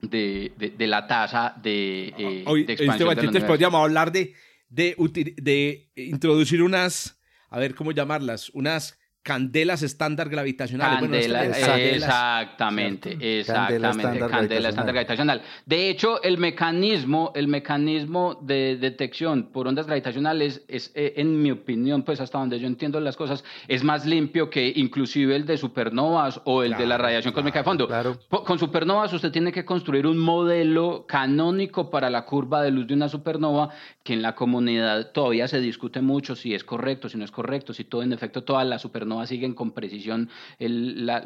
de, 0.00 0.86
la 0.86 1.06
tasa 1.06 1.54
de, 1.62 2.44
Hoy, 2.46 2.64
de 2.64 2.72
expansión. 2.72 3.18
Este 3.18 3.40
podríamos 3.42 3.82
hablar 3.82 4.10
de, 4.10 4.34
de, 4.70 4.96
de 5.36 5.90
introducir 5.96 6.62
unas, 6.62 7.20
a 7.50 7.58
ver 7.58 7.74
cómo 7.74 7.92
llamarlas, 7.92 8.48
unas 8.50 8.98
candelas 9.22 9.82
estándar 9.82 10.28
gravitacionales. 10.28 11.26
exactamente, 11.96 13.16
exactamente, 13.40 14.18
candela 14.28 14.68
estándar, 14.68 14.94
gravitacional. 14.94 15.42
De 15.64 15.88
hecho, 15.88 16.22
el 16.22 16.38
mecanismo, 16.38 17.32
el 17.34 17.46
mecanismo 17.46 18.38
de 18.42 18.76
detección 18.76 19.44
por 19.52 19.68
ondas 19.68 19.86
gravitacionales 19.86 20.62
es, 20.66 20.90
eh, 20.94 21.14
en 21.16 21.40
mi 21.40 21.52
opinión, 21.52 22.02
pues 22.02 22.20
hasta 22.20 22.38
donde 22.38 22.58
yo 22.58 22.66
entiendo 22.66 22.98
las 23.00 23.16
cosas, 23.16 23.44
es 23.68 23.84
más 23.84 24.06
limpio 24.06 24.50
que 24.50 24.72
inclusive 24.74 25.36
el 25.36 25.46
de 25.46 25.56
supernovas 25.56 26.40
o 26.44 26.64
el 26.64 26.76
de 26.76 26.86
la 26.86 26.98
radiación 26.98 27.32
cósmica 27.32 27.60
de 27.60 27.64
fondo. 27.64 27.88
Con 28.28 28.58
supernovas 28.58 29.12
usted 29.12 29.30
tiene 29.30 29.52
que 29.52 29.64
construir 29.64 30.06
un 30.06 30.18
modelo 30.18 31.06
canónico 31.06 31.90
para 31.90 32.10
la 32.10 32.24
curva 32.24 32.62
de 32.62 32.72
luz 32.72 32.88
de 32.88 32.94
una 32.94 33.08
supernova 33.08 33.70
que 34.02 34.14
en 34.14 34.22
la 34.22 34.34
comunidad 34.34 35.12
todavía 35.12 35.46
se 35.46 35.60
discute 35.60 36.00
mucho 36.00 36.34
si 36.34 36.54
es 36.54 36.64
correcto, 36.64 37.08
si 37.08 37.18
no 37.18 37.24
es 37.24 37.30
correcto, 37.30 37.72
si 37.72 37.84
todo 37.84 38.02
en 38.02 38.12
efecto 38.12 38.42
toda 38.42 38.64
la 38.64 38.78
supernova 39.12 39.26
siguen 39.26 39.54
con 39.54 39.72
precisión 39.72 40.28
la, 40.58 41.20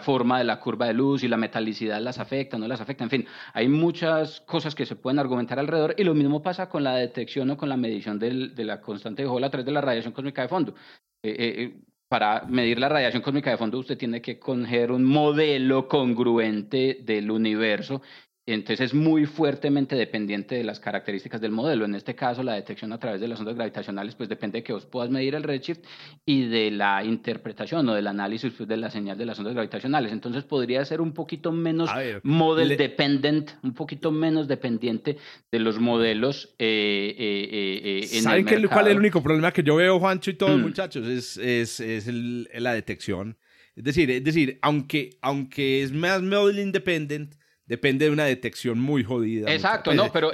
forma 0.00 0.38
de 0.38 0.44
la 0.44 0.60
curva 0.60 0.86
de 0.86 0.94
luz 0.94 1.22
y 1.22 1.28
la 1.28 1.36
metalicidad 1.36 2.00
las 2.00 2.18
afecta, 2.18 2.58
no 2.58 2.68
las 2.68 2.80
afecta, 2.80 3.04
en 3.04 3.10
fin, 3.10 3.26
hay 3.52 3.68
muchas 3.68 4.40
cosas 4.42 4.74
que 4.74 4.86
se 4.86 4.96
pueden 4.96 5.18
argumentar 5.18 5.58
alrededor 5.58 5.94
y 5.98 6.04
lo 6.04 6.14
mismo 6.14 6.42
pasa 6.42 6.68
con 6.68 6.84
la 6.84 6.96
detección 6.96 7.50
o 7.50 7.56
con 7.56 7.68
la 7.68 7.76
medición 7.76 8.18
de 8.18 8.64
la 8.64 8.80
constante 8.80 9.22
de 9.22 9.28
Hall 9.28 9.44
a 9.44 9.50
través 9.50 9.66
de 9.66 9.72
la 9.72 9.80
radiación 9.80 10.12
cósmica 10.12 10.42
de 10.42 10.48
fondo. 10.48 10.74
Eh, 11.22 11.30
eh, 11.30 11.54
eh, 11.62 11.74
para 12.08 12.42
medir 12.44 12.78
la 12.78 12.90
radiación 12.90 13.22
cósmica 13.22 13.50
de 13.50 13.56
fondo 13.56 13.78
usted 13.78 13.96
tiene 13.96 14.20
que 14.20 14.38
coger 14.38 14.92
un 14.92 15.04
modelo 15.04 15.88
congruente 15.88 16.98
del 17.02 17.30
universo 17.30 18.02
entonces 18.44 18.80
es 18.80 18.94
muy 18.94 19.24
fuertemente 19.26 19.94
dependiente 19.94 20.56
de 20.56 20.64
las 20.64 20.80
características 20.80 21.40
del 21.40 21.52
modelo. 21.52 21.84
En 21.84 21.94
este 21.94 22.16
caso, 22.16 22.42
la 22.42 22.54
detección 22.54 22.92
a 22.92 22.98
través 22.98 23.20
de 23.20 23.28
las 23.28 23.38
ondas 23.38 23.54
gravitacionales, 23.54 24.16
pues 24.16 24.28
depende 24.28 24.58
de 24.58 24.64
que 24.64 24.72
vos 24.72 24.84
puedas 24.84 25.10
medir 25.10 25.36
el 25.36 25.44
redshift 25.44 25.80
y 26.26 26.48
de 26.48 26.72
la 26.72 27.04
interpretación 27.04 27.88
o 27.88 27.94
del 27.94 28.08
análisis 28.08 28.52
pues, 28.52 28.68
de 28.68 28.76
la 28.76 28.90
señal 28.90 29.16
de 29.16 29.26
las 29.26 29.38
ondas 29.38 29.54
gravitacionales. 29.54 30.10
Entonces 30.10 30.42
podría 30.42 30.84
ser 30.84 31.00
un 31.00 31.12
poquito 31.12 31.52
menos 31.52 31.88
model 32.24 32.76
dependent, 32.76 33.52
un 33.62 33.74
poquito 33.74 34.10
menos 34.10 34.48
dependiente 34.48 35.18
de 35.52 35.58
los 35.60 35.78
modelos 35.78 36.56
eh, 36.58 37.14
eh, 37.16 37.80
eh, 37.84 38.08
en 38.12 38.22
¿Saben 38.22 38.44
cuál 38.68 38.86
es 38.86 38.92
el 38.92 38.98
único 38.98 39.22
problema 39.22 39.52
que 39.52 39.62
yo 39.62 39.76
veo, 39.76 40.00
Juancho 40.00 40.32
y 40.32 40.34
todos, 40.34 40.58
mm. 40.58 40.62
muchachos? 40.62 41.06
Es, 41.06 41.36
es, 41.36 41.78
es 41.78 42.08
la 42.08 42.74
detección. 42.74 43.36
Es 43.76 43.84
decir, 43.84 44.10
es 44.10 44.24
decir, 44.24 44.58
aunque, 44.62 45.10
aunque 45.22 45.82
es 45.82 45.92
más 45.92 46.22
model 46.22 46.58
independent, 46.58 47.36
depende 47.66 48.06
de 48.06 48.10
una 48.10 48.24
detección 48.24 48.78
muy 48.80 49.04
jodida. 49.04 49.52
Exacto, 49.52 49.94
no, 49.94 50.10
pero, 50.12 50.30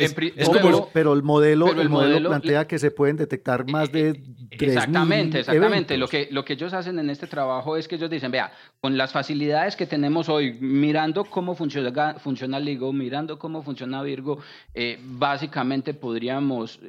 pero, 0.93 1.13
el 1.13 1.23
modelo, 1.23 1.69
el, 1.69 1.89
modelo, 1.89 2.31
plantea 2.31 2.67
que 2.67 2.79
se 2.79 2.91
pueden 2.91 3.17
detectar 3.17 3.65
eh, 3.67 3.73
más 3.73 3.93
de 3.93 4.11
eh, 4.11 4.23
Exactamente, 4.51 5.41
exactamente. 5.41 5.97
Lo 5.97 6.09
que, 6.09 6.29
lo 6.31 6.45
que 6.45 6.55
ellos 6.55 6.73
hacen 6.73 6.99
en 6.99 7.11
este 7.11 7.27
trabajo 7.27 7.77
es 7.77 7.87
que 7.87 7.97
ellos 7.97 8.11
dicen, 8.11 8.31
vea, 8.31 8.53
con 8.81 8.97
las 8.97 9.13
facilidades 9.13 9.77
que 9.77 9.87
tenemos 9.87 10.29
hoy, 10.29 10.55
mirando 10.61 11.25
cómo 11.25 11.55
funciona, 11.55 12.15
funciona 12.15 12.59
LIGO, 12.59 12.93
mirando 12.93 13.39
cómo 13.39 13.63
funciona 13.63 14.03
Virgo, 14.03 14.39
eh, 14.75 14.99
básicamente 15.03 15.95
podríamos 15.95 16.81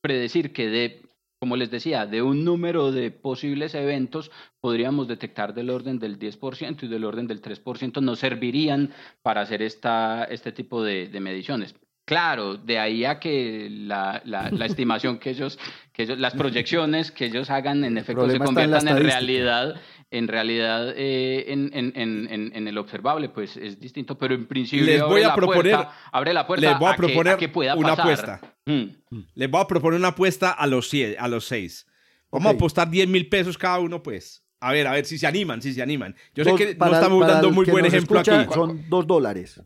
predecir 0.00 0.52
que 0.52 0.68
de 0.68 1.02
como 1.44 1.56
les 1.56 1.70
decía, 1.70 2.06
de 2.06 2.22
un 2.22 2.42
número 2.42 2.90
de 2.90 3.10
posibles 3.10 3.74
eventos 3.74 4.30
podríamos 4.62 5.08
detectar 5.08 5.52
del 5.52 5.68
orden 5.68 5.98
del 5.98 6.18
10% 6.18 6.84
y 6.84 6.88
del 6.88 7.04
orden 7.04 7.26
del 7.26 7.42
3% 7.42 8.00
nos 8.00 8.18
servirían 8.18 8.94
para 9.20 9.42
hacer 9.42 9.60
esta, 9.60 10.24
este 10.24 10.52
tipo 10.52 10.82
de, 10.82 11.10
mediciones. 11.20 11.74
Claro, 12.06 12.56
de 12.56 12.78
ahí 12.78 13.04
a 13.04 13.20
que 13.20 13.68
la, 13.70 14.22
la, 14.24 14.64
estimación 14.64 15.18
que 15.18 15.28
ellos, 15.32 15.58
que 15.92 16.04
ellos, 16.04 16.18
las 16.18 16.32
proyecciones 16.32 17.12
que 17.12 17.26
ellos 17.26 17.50
hagan 17.50 17.84
en 17.84 17.98
efecto 17.98 18.26
se 18.30 18.38
conviertan 18.38 18.88
en, 18.88 18.96
realidad, 18.96 19.74
en 20.10 20.28
realidad 20.28 20.92
eh, 20.96 21.44
en, 21.48 21.70
en, 21.72 21.92
en, 22.54 22.68
el 22.68 22.78
observable, 22.78 23.28
pues 23.28 23.56
es 23.56 23.80
distinto, 23.80 24.16
pero 24.16 24.34
en 24.34 24.46
principio 24.46 24.86
les 24.86 25.02
voy 25.02 25.22
a 25.22 25.34
proponer, 25.34 25.78
abre 26.12 26.32
la 26.32 26.46
puerta 26.46 26.70
les 26.70 26.78
voy 26.78 26.92
a, 26.92 26.96
proponer 26.96 27.36
que, 27.36 27.48
pueda 27.48 27.74
una 27.74 27.92
apuesta. 27.92 28.40
Mm. 28.64 28.84
Les 29.34 29.50
voy 29.50 29.60
a 29.60 29.66
proponer 29.66 29.98
una 29.98 30.08
apuesta 30.08 30.50
a 30.50 30.66
los, 30.66 30.90
a 31.18 31.28
los 31.28 31.46
seis. 31.46 31.86
Vamos 32.30 32.52
a 32.52 32.54
apostar 32.54 32.90
10 32.90 33.08
mil 33.08 33.28
pesos 33.28 33.56
cada 33.56 33.78
uno, 33.78 34.02
pues. 34.02 34.44
A 34.60 34.72
ver, 34.72 34.86
a 34.86 34.92
ver 34.92 35.04
si 35.04 35.18
se 35.18 35.26
animan, 35.26 35.60
si 35.60 35.74
se 35.74 35.82
animan. 35.82 36.16
Yo 36.34 36.42
sé 36.42 36.54
que 36.54 36.74
no 36.74 36.92
estamos 36.92 37.26
dando 37.26 37.50
muy 37.50 37.66
buen 37.66 37.84
ejemplo 37.84 38.18
aquí. 38.18 38.30
Son 38.52 38.88
dos 38.88 39.06
dólares. 39.06 39.60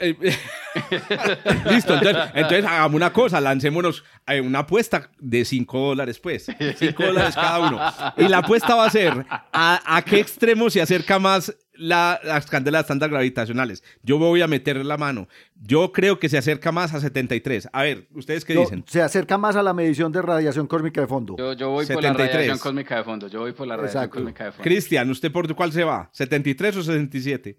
Eh, 0.00 0.16
listo, 1.70 1.94
entonces, 1.94 2.64
hagamos 2.64 2.94
una 2.94 3.12
cosa, 3.12 3.40
lancémonos 3.40 4.04
eh, 4.26 4.40
una 4.40 4.60
apuesta 4.60 5.10
de 5.18 5.44
5 5.44 5.78
dólares, 5.78 6.18
pues. 6.18 6.46
5 6.78 7.02
dólares 7.02 7.34
cada 7.34 7.58
uno. 7.60 7.80
Y 8.16 8.28
la 8.28 8.38
apuesta 8.38 8.74
va 8.74 8.86
a 8.86 8.90
ser 8.90 9.26
a, 9.28 10.02
qué 10.06 10.20
extremo 10.20 10.70
se 10.70 10.80
acerca 10.80 11.18
más 11.18 11.56
las 11.76 12.46
candelas 12.46 12.82
estándar 12.82 13.10
gravitacionales. 13.10 13.82
Yo 14.02 14.18
voy 14.18 14.42
a 14.42 14.46
meter 14.46 14.84
la 14.84 14.96
mano. 14.96 15.28
Yo 15.56 15.92
creo 15.92 16.18
que 16.18 16.28
se 16.28 16.38
acerca 16.38 16.70
más 16.70 16.94
a 16.94 17.00
73. 17.00 17.68
A 17.72 17.82
ver, 17.82 18.06
¿ustedes 18.14 18.44
qué 18.44 18.54
dicen? 18.54 18.84
Se 18.86 19.02
acerca 19.02 19.38
más 19.38 19.56
a 19.56 19.62
la 19.62 19.74
medición 19.74 20.12
de 20.12 20.22
radiación 20.22 20.66
cósmica 20.66 21.00
de 21.00 21.06
fondo. 21.06 21.36
Yo, 21.54 21.70
voy 21.70 21.86
por 21.86 22.02
la 22.02 22.12
radiación 22.12 22.58
cósmica 22.58 22.96
de 22.96 23.04
fondo. 23.04 23.28
Yo 23.28 23.40
voy 23.40 23.52
por 23.52 23.66
la 23.66 23.76
radiación 23.76 24.08
cósmica 24.08 24.44
de 24.44 24.52
fondo. 24.52 24.62
Cristian, 24.62 25.10
¿usted 25.10 25.32
por 25.32 25.52
cuál 25.54 25.72
se 25.72 25.84
va? 25.84 26.10
¿73 26.12 26.76
o 26.76 26.82
67? 26.82 27.58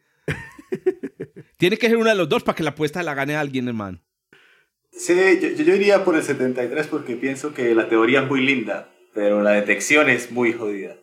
Tiene 1.58 1.78
que 1.78 1.88
ser 1.88 1.98
uno 1.98 2.10
de 2.10 2.16
los 2.16 2.30
dos 2.30 2.44
para 2.44 2.56
que 2.56 2.64
la 2.64 2.72
apuesta 2.72 3.02
la 3.04 3.14
gane 3.14 3.36
alguien, 3.36 3.68
hermano. 3.68 4.02
Sí, 4.92 5.14
yo, 5.42 5.64
yo, 5.64 5.76
iría 5.76 6.04
por 6.06 6.16
el 6.16 6.24
73 6.24 6.88
porque 6.88 7.16
pienso 7.16 7.54
que 7.54 7.76
la 7.76 7.90
teoría 7.90 8.22
es 8.22 8.28
muy 8.28 8.46
linda, 8.46 8.90
pero 9.14 9.42
la 9.42 9.52
detección 9.52 10.10
es 10.10 10.32
muy 10.32 10.54
jodida. 10.54 10.96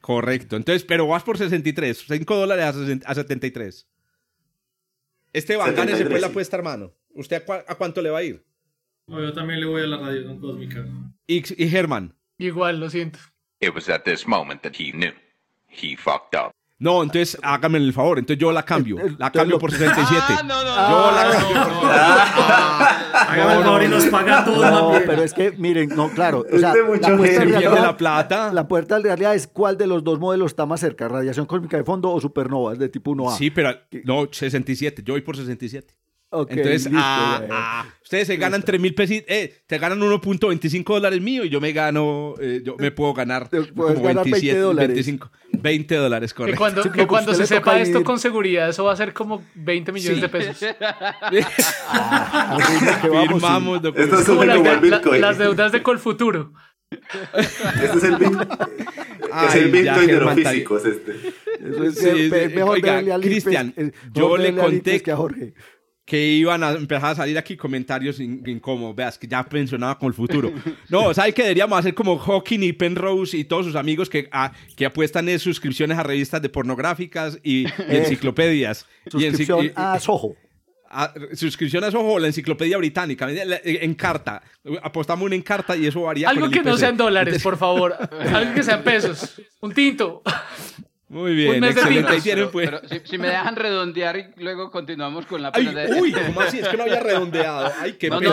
Correcto. 0.00 0.56
Entonces, 0.56 0.84
pero 0.84 1.06
vas 1.06 1.22
por 1.22 1.38
63, 1.38 2.04
5 2.08 2.36
dólares 2.36 2.64
a 3.04 3.14
73. 3.14 3.88
Esteban, 5.32 5.74
gánese 5.74 6.06
pues 6.06 6.20
la 6.20 6.28
apuesta, 6.28 6.56
hermano. 6.56 6.92
¿Usted 7.14 7.44
a, 7.48 7.74
cuánto 7.76 8.02
le 8.02 8.10
va 8.10 8.18
a 8.18 8.22
ir? 8.22 8.44
yo 9.06 9.32
también 9.32 9.60
le 9.60 9.66
voy 9.66 9.82
a 9.82 9.86
la 9.86 9.98
radiación 9.98 10.40
cósmica. 10.40 10.86
¿Y, 11.26 11.62
y 11.62 11.68
Germán? 11.68 12.16
Igual, 12.38 12.80
lo 12.80 12.90
siento. 12.90 13.18
It 13.60 13.74
was 13.74 13.88
at 13.88 14.02
this 14.04 14.26
moment 14.26 14.62
that 14.62 14.72
he 14.78 14.92
knew. 14.92 15.12
He 15.68 15.96
fucked 15.96 16.34
up. 16.34 16.52
No, 16.80 17.02
entonces 17.02 17.38
hágame 17.42 17.76
el 17.76 17.92
favor. 17.92 18.18
Entonces 18.18 18.40
yo 18.40 18.50
la 18.50 18.64
cambio. 18.64 18.96
La 19.18 19.30
cambio 19.30 19.58
por 19.58 19.70
67. 19.70 20.22
Ah, 20.28 20.42
no, 20.42 20.64
no. 20.64 20.74
Yo 20.90 21.10
la 21.12 21.30
cambio 21.30 21.90
Hágame 23.12 23.52
el 23.52 23.62
favor 23.62 23.82
y 23.82 23.88
nos 23.88 24.06
paga 24.06 24.44
todo. 24.46 24.70
No, 24.70 24.98
pero 25.04 25.22
es 25.22 25.34
que, 25.34 25.52
miren, 25.52 25.90
no, 25.90 26.08
claro. 26.08 26.42
O 26.50 26.58
sea, 26.58 26.74
la 26.74 26.86
puerta 26.86 27.16
de 27.16 27.80
la 27.80 27.96
plata. 27.96 28.52
La 28.54 28.66
puerta 28.66 28.96
de 28.96 29.02
realidad 29.02 29.34
es 29.34 29.46
cuál 29.46 29.76
de 29.76 29.86
los 29.86 30.02
dos 30.02 30.18
modelos 30.18 30.52
está 30.52 30.64
más 30.64 30.80
cerca: 30.80 31.06
radiación 31.06 31.44
cósmica 31.44 31.76
de 31.76 31.84
fondo 31.84 32.10
o 32.10 32.18
supernovas 32.18 32.78
de 32.78 32.88
tipo 32.88 33.14
1A. 33.14 33.36
Sí, 33.36 33.50
pero 33.50 33.74
no, 34.04 34.28
67. 34.30 35.02
Yo 35.04 35.12
voy 35.12 35.20
por 35.20 35.36
67. 35.36 35.94
Entonces, 36.32 36.88
ah, 36.94 37.42
ah, 37.50 37.86
ustedes 38.02 38.28
se 38.28 38.36
ganan 38.36 38.62
3 38.62 38.80
mil 38.80 38.94
pesos, 38.94 39.16
eh, 39.26 39.62
te 39.66 39.78
ganan 39.78 40.00
1.25 40.00 40.84
dólares 40.84 41.20
mío 41.20 41.44
y 41.44 41.48
yo 41.48 41.60
me 41.60 41.72
gano, 41.72 42.34
eh, 42.40 42.62
yo 42.64 42.76
me 42.78 42.92
puedo 42.92 43.14
ganar 43.14 43.50
como 43.50 44.00
27, 44.00 44.30
20 44.30 44.58
dólares. 44.58 44.94
25, 44.94 45.30
20 45.52 45.94
dólares, 45.96 46.32
correcto. 46.32 46.92
Que 46.92 47.06
cuando, 47.08 47.34
se 47.34 47.46
sepa 47.48 47.80
esto 47.80 48.04
con 48.04 48.20
seguridad, 48.20 48.68
eso 48.68 48.84
va 48.84 48.92
a 48.92 48.96
ser 48.96 49.12
como 49.12 49.44
20 49.56 49.90
millones 49.90 50.20
de 50.20 50.28
pesos. 50.28 50.64
ah, 51.88 52.58
Firmamos, 53.02 53.80
Esto 53.96 54.20
es 54.20 54.24
como 54.24 54.44
las 54.44 55.38
deudas 55.38 55.72
de 55.72 55.82
Colfuturo. 55.82 56.52
Este 56.90 57.98
es 57.98 58.04
el 58.04 58.16
Bitcoin. 58.16 58.48
es 59.48 59.54
el 59.56 59.70
Bitcoin 59.70 60.06
de 60.06 60.20
los 60.20 60.34
físicos, 60.34 60.84
este. 60.84 61.12
Eso 61.60 61.84
es 61.84 61.98
sí, 61.98 62.30
mejor 62.54 62.76
oiga, 62.76 63.20
Cristian, 63.20 63.74
yo 64.12 64.36
le 64.36 64.54
conté 64.54 65.02
que 65.02 65.10
a 65.10 65.16
Jorge 65.16 65.54
que 66.10 66.26
iban 66.26 66.64
a 66.64 66.72
empezar 66.72 67.12
a 67.12 67.14
salir 67.14 67.38
aquí 67.38 67.56
comentarios 67.56 68.18
incómodos, 68.18 68.96
veas, 68.96 69.16
que 69.16 69.28
ya 69.28 69.46
mencionaba 69.48 69.96
con 69.96 70.08
el 70.08 70.14
futuro. 70.14 70.52
No, 70.88 71.14
¿sabes 71.14 71.32
que 71.32 71.42
deberíamos 71.42 71.78
hacer 71.78 71.94
como 71.94 72.18
Hawking 72.18 72.64
y 72.64 72.72
Penrose 72.72 73.36
y 73.36 73.44
todos 73.44 73.66
sus 73.66 73.76
amigos 73.76 74.10
que, 74.10 74.28
ah, 74.32 74.50
que 74.74 74.86
apuestan 74.86 75.28
en 75.28 75.38
suscripciones 75.38 75.96
a 75.96 76.02
revistas 76.02 76.42
de 76.42 76.48
pornográficas 76.48 77.38
y, 77.44 77.64
enciclopedias? 77.86 78.86
Suscripción 79.06 79.70
a 79.76 80.00
Soho. 80.00 80.34
suscripción 81.34 81.84
a 81.84 81.86
eso 81.86 82.18
la 82.18 82.26
enciclopedia 82.26 82.76
británica, 82.76 83.28
en 83.30 83.94
carta. 83.94 84.42
Apostamos 84.82 85.26
una 85.26 85.36
en 85.36 85.42
carta 85.42 85.76
y 85.76 85.86
eso 85.86 86.02
varía. 86.02 86.28
Algo 86.28 86.50
que 86.50 86.64
no 86.64 86.76
sean 86.76 86.96
dólares, 86.96 87.40
por 87.40 87.56
favor. 87.56 87.94
Algo 88.34 88.52
que 88.52 88.64
sean 88.64 88.82
pesos. 88.82 89.40
Un 89.60 89.72
tinto. 89.72 90.24
Muy 91.10 91.34
bien, 91.34 91.64
excelente. 91.64 92.46
Pues. 92.52 92.70
si, 93.02 93.18
me 93.18 93.26
dejan 93.26 93.56
redondear 93.56 94.16
y 94.16 94.40
luego 94.40 94.70
continuamos 94.70 95.26
con 95.26 95.42
la 95.42 95.50
pena 95.50 95.72
de... 95.72 96.00
Uy, 96.00 96.12
¿cómo 96.12 96.40
así? 96.40 96.60
Es 96.60 96.68
que 96.68 96.76
no 96.76 96.84
había 96.84 97.00
redondeado. 97.00 97.72
Ay, 97.80 97.94
qué 97.94 98.08
no, 98.08 98.20
no, 98.20 98.32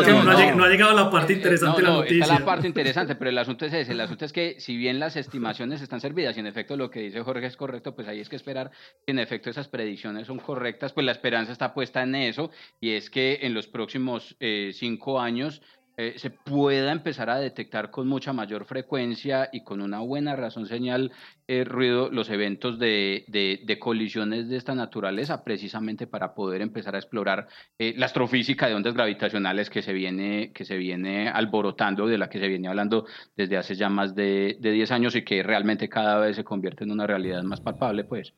no, 0.54 0.64
ha 0.64 0.70
llegado 0.70 0.94
la 0.94 1.10
parte 1.10 1.34
interesante 1.34 1.82
de 1.82 1.88
la 1.88 1.94
noticia. 1.96 2.22
Está 2.22 2.40
la 2.40 2.46
parte 2.46 2.68
interesante, 2.68 3.16
pero 3.16 3.32
el 3.32 3.38
asunto 3.40 3.66
es 3.66 3.74
ese. 3.74 3.94
El 3.94 4.02
asunto 4.02 4.26
es 4.26 4.32
que 4.32 4.60
si 4.60 4.78
bien 4.78 5.00
las 5.00 5.16
estimaciones 5.16 5.82
están 5.82 6.02
servidas 6.02 6.38
y 6.38 6.40
en 6.40 6.46
efecto 6.46 6.78
lo 6.78 6.92
que 6.92 7.00
dice 7.00 7.24
Jorge 7.24 7.48
es 7.48 7.58
correcto, 7.58 7.96
pues 7.96 8.08
ahí 8.08 8.20
es 8.20 8.30
que 8.30 8.36
esperar 8.36 8.70
que 9.04 9.12
en 9.12 9.18
efecto 9.18 9.50
esas 9.50 9.68
predicciones 9.68 10.28
son 10.28 10.38
correctas, 10.38 10.94
pues 10.94 11.04
la 11.04 11.14
esperanza 11.14 11.54
está 11.54 11.74
puesta 11.74 12.04
en 12.04 12.14
eso 12.14 12.52
y 12.80 12.92
es 12.92 13.10
que 13.10 13.40
en 13.42 13.56
los 13.56 13.66
próximos 13.66 14.36
eh, 14.40 14.70
cinco 14.76 15.20
años 15.20 15.64
eh, 16.00 16.14
se 16.18 16.30
pueda 16.30 16.92
empezar 16.92 17.28
a 17.32 17.40
detectar 17.40 17.90
con 17.90 18.08
mucha 18.08 18.32
mayor 18.32 18.66
frecuencia 18.66 19.50
y 19.52 19.64
con 19.64 19.82
una 19.82 20.00
buena 20.00 20.36
razón 20.36 20.68
señal 20.68 21.12
eh, 21.48 21.64
ruido 21.64 22.12
los 22.12 22.30
eventos 22.30 22.78
de, 22.78 23.26
de, 23.28 23.80
colisiones 23.80 24.48
de 24.48 24.58
esta 24.58 24.76
naturaleza, 24.76 25.44
precisamente 25.44 26.06
para 26.06 26.36
poder 26.36 26.62
empezar 26.62 26.94
a 26.94 27.00
explorar 27.00 27.48
eh, 27.80 27.96
la 27.98 28.06
astrofísica 28.06 28.68
de 28.68 28.76
ondas 28.76 28.94
gravitacionales 28.94 29.72
que 29.72 29.82
se, 29.82 29.92
viene, 29.92 30.52
que 30.54 30.66
se 30.66 30.78
viene 30.78 31.30
alborotando, 31.30 32.06
de 32.06 32.20
la 32.20 32.30
que 32.30 32.40
se 32.40 32.48
viene 32.48 32.68
hablando 32.68 33.08
desde 33.36 33.58
hace 33.58 33.74
ya 33.74 33.90
más 33.90 34.14
de, 34.14 34.58
de 34.60 34.72
10 34.72 34.92
años 34.92 35.16
y 35.16 35.24
que 35.24 35.42
realmente 35.42 35.90
cada 35.90 36.20
vez 36.20 36.36
se 36.36 36.44
convierte 36.44 36.84
en 36.84 36.92
una 36.92 37.08
realidad 37.08 37.42
más 37.42 37.60
palpable, 37.60 38.04
pues. 38.04 38.36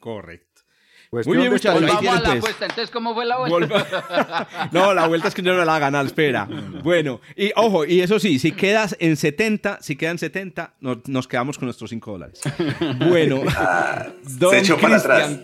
Correcto. 0.00 0.55
Pues 1.10 1.26
Muy 1.26 1.36
bien, 1.36 1.52
muchachos. 1.52 1.80
Vamos 1.82 2.08
a 2.08 2.20
la 2.20 2.32
apuesta. 2.32 2.66
Entonces, 2.66 2.90
¿cómo 2.90 3.14
fue 3.14 3.24
la 3.24 3.38
vuelta? 3.38 4.68
no, 4.72 4.92
la 4.92 5.06
vuelta 5.06 5.28
es 5.28 5.34
que 5.34 5.42
yo 5.42 5.54
no 5.54 5.64
la 5.64 5.78
ganar, 5.78 6.06
espera. 6.06 6.48
Bueno, 6.82 7.20
y 7.36 7.52
ojo, 7.56 7.84
y 7.84 8.00
eso 8.00 8.18
sí, 8.18 8.38
si 8.38 8.52
quedas 8.52 8.96
en 8.98 9.16
70, 9.16 9.78
si 9.80 9.96
quedan 9.96 10.18
70, 10.18 10.74
nos, 10.80 11.28
quedamos 11.28 11.58
con 11.58 11.66
nuestros 11.66 11.90
5 11.90 12.12
dólares. 12.12 12.40
Bueno, 13.08 13.42
ah, 13.56 14.08
se 14.24 14.58
echó 14.58 14.78
para 14.78 14.96
atrás. 14.96 15.38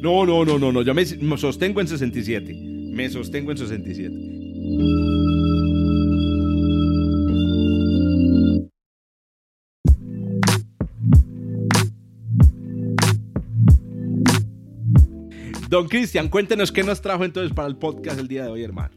no, 0.00 0.24
no, 0.24 0.44
no, 0.44 0.58
no, 0.58 0.72
no, 0.72 0.82
yo 0.82 0.94
me, 0.94 1.04
me 1.04 1.38
sostengo 1.38 1.80
en 1.80 1.88
67. 1.88 2.54
Me 2.54 3.10
sostengo 3.10 3.50
en 3.50 3.58
67. 3.58 5.43
Don 15.74 15.88
Cristian, 15.88 16.28
cuéntenos 16.28 16.70
qué 16.70 16.84
nos 16.84 17.02
trajo 17.02 17.24
entonces 17.24 17.52
para 17.52 17.66
el 17.66 17.74
podcast 17.74 18.20
el 18.20 18.28
día 18.28 18.44
de 18.44 18.48
hoy, 18.48 18.62
hermano. 18.62 18.94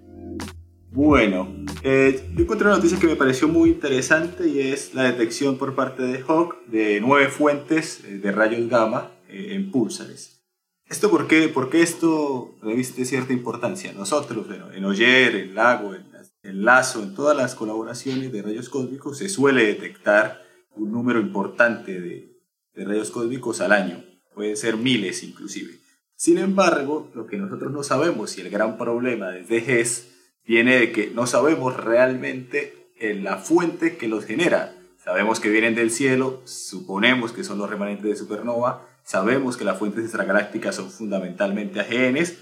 Bueno, 0.91 1.65
eh, 1.81 2.29
yo 2.35 2.43
encontré 2.43 2.67
una 2.67 2.75
noticia 2.75 2.99
que 2.99 3.07
me 3.07 3.15
pareció 3.15 3.47
muy 3.47 3.71
interesante 3.71 4.47
y 4.47 4.59
es 4.59 4.93
la 4.93 5.05
detección 5.05 5.57
por 5.57 5.73
parte 5.73 6.03
de 6.03 6.19
Hawk 6.21 6.67
de 6.67 7.01
nueve 7.01 7.29
fuentes 7.29 8.03
eh, 8.05 8.19
de 8.19 8.31
rayos 8.31 8.69
gamma 8.69 9.11
eh, 9.27 9.55
en 9.55 9.71
púlsares. 9.71 10.43
¿Esto 10.87 11.09
por 11.09 11.27
qué? 11.27 11.47
Porque 11.47 11.81
esto 11.81 12.55
reviste 12.61 13.05
cierta 13.05 13.33
importancia. 13.33 13.91
Nosotros, 13.93 14.47
bueno, 14.47 14.71
en 14.71 14.85
Oyer, 14.85 15.35
en 15.35 15.55
Lago, 15.55 15.95
en, 15.95 16.05
en 16.43 16.63
Lazo, 16.63 17.01
en 17.01 17.15
todas 17.15 17.35
las 17.35 17.55
colaboraciones 17.55 18.31
de 18.31 18.43
rayos 18.43 18.69
cósmicos 18.69 19.17
se 19.17 19.29
suele 19.29 19.65
detectar 19.65 20.43
un 20.75 20.91
número 20.91 21.19
importante 21.19 21.99
de, 21.99 22.37
de 22.75 22.85
rayos 22.85 23.09
cósmicos 23.09 23.61
al 23.61 23.71
año. 23.71 24.05
Pueden 24.35 24.55
ser 24.55 24.77
miles 24.77 25.23
inclusive. 25.23 25.86
Sin 26.17 26.39
embargo, 26.39 27.11
lo 27.13 27.27
que 27.27 27.37
nosotros 27.37 27.71
no 27.71 27.83
sabemos 27.83 28.37
y 28.37 28.41
el 28.41 28.49
gran 28.49 28.79
problema 28.79 29.29
desde 29.29 29.61
GES 29.61 30.07
viene 30.47 30.79
de 30.79 30.91
que 30.91 31.11
no 31.11 31.27
sabemos 31.27 31.77
realmente 31.77 32.91
en 32.99 33.23
la 33.23 33.37
fuente 33.37 33.97
que 33.97 34.07
los 34.07 34.25
genera. 34.25 34.75
Sabemos 34.97 35.39
que 35.39 35.49
vienen 35.49 35.75
del 35.75 35.91
cielo, 35.91 36.41
suponemos 36.45 37.33
que 37.33 37.43
son 37.43 37.59
los 37.59 37.69
remanentes 37.69 38.05
de 38.05 38.15
supernova, 38.15 38.83
sabemos 39.03 39.57
que 39.57 39.63
las 39.63 39.77
fuentes 39.77 40.05
extragalácticas 40.05 40.75
son 40.75 40.89
fundamentalmente 40.89 41.81
AGNs, 41.81 42.33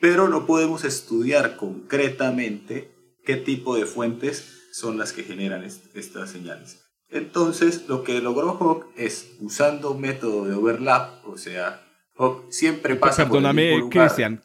pero 0.00 0.28
no 0.28 0.46
podemos 0.46 0.84
estudiar 0.84 1.56
concretamente 1.56 2.92
qué 3.24 3.36
tipo 3.36 3.74
de 3.74 3.86
fuentes 3.86 4.68
son 4.70 4.98
las 4.98 5.12
que 5.12 5.24
generan 5.24 5.64
estas 5.64 6.30
señales. 6.30 6.80
Entonces, 7.10 7.88
lo 7.88 8.04
que 8.04 8.20
logró 8.20 8.56
Hawk 8.56 8.86
es, 8.96 9.32
usando 9.40 9.90
un 9.90 10.00
método 10.00 10.44
de 10.44 10.54
overlap, 10.54 11.26
o 11.26 11.36
sea, 11.36 11.85
Hawk 12.18 12.46
siempre 12.50 12.96
pasa 12.96 13.24
Perdóname, 13.24 13.88
Cristian, 13.90 14.42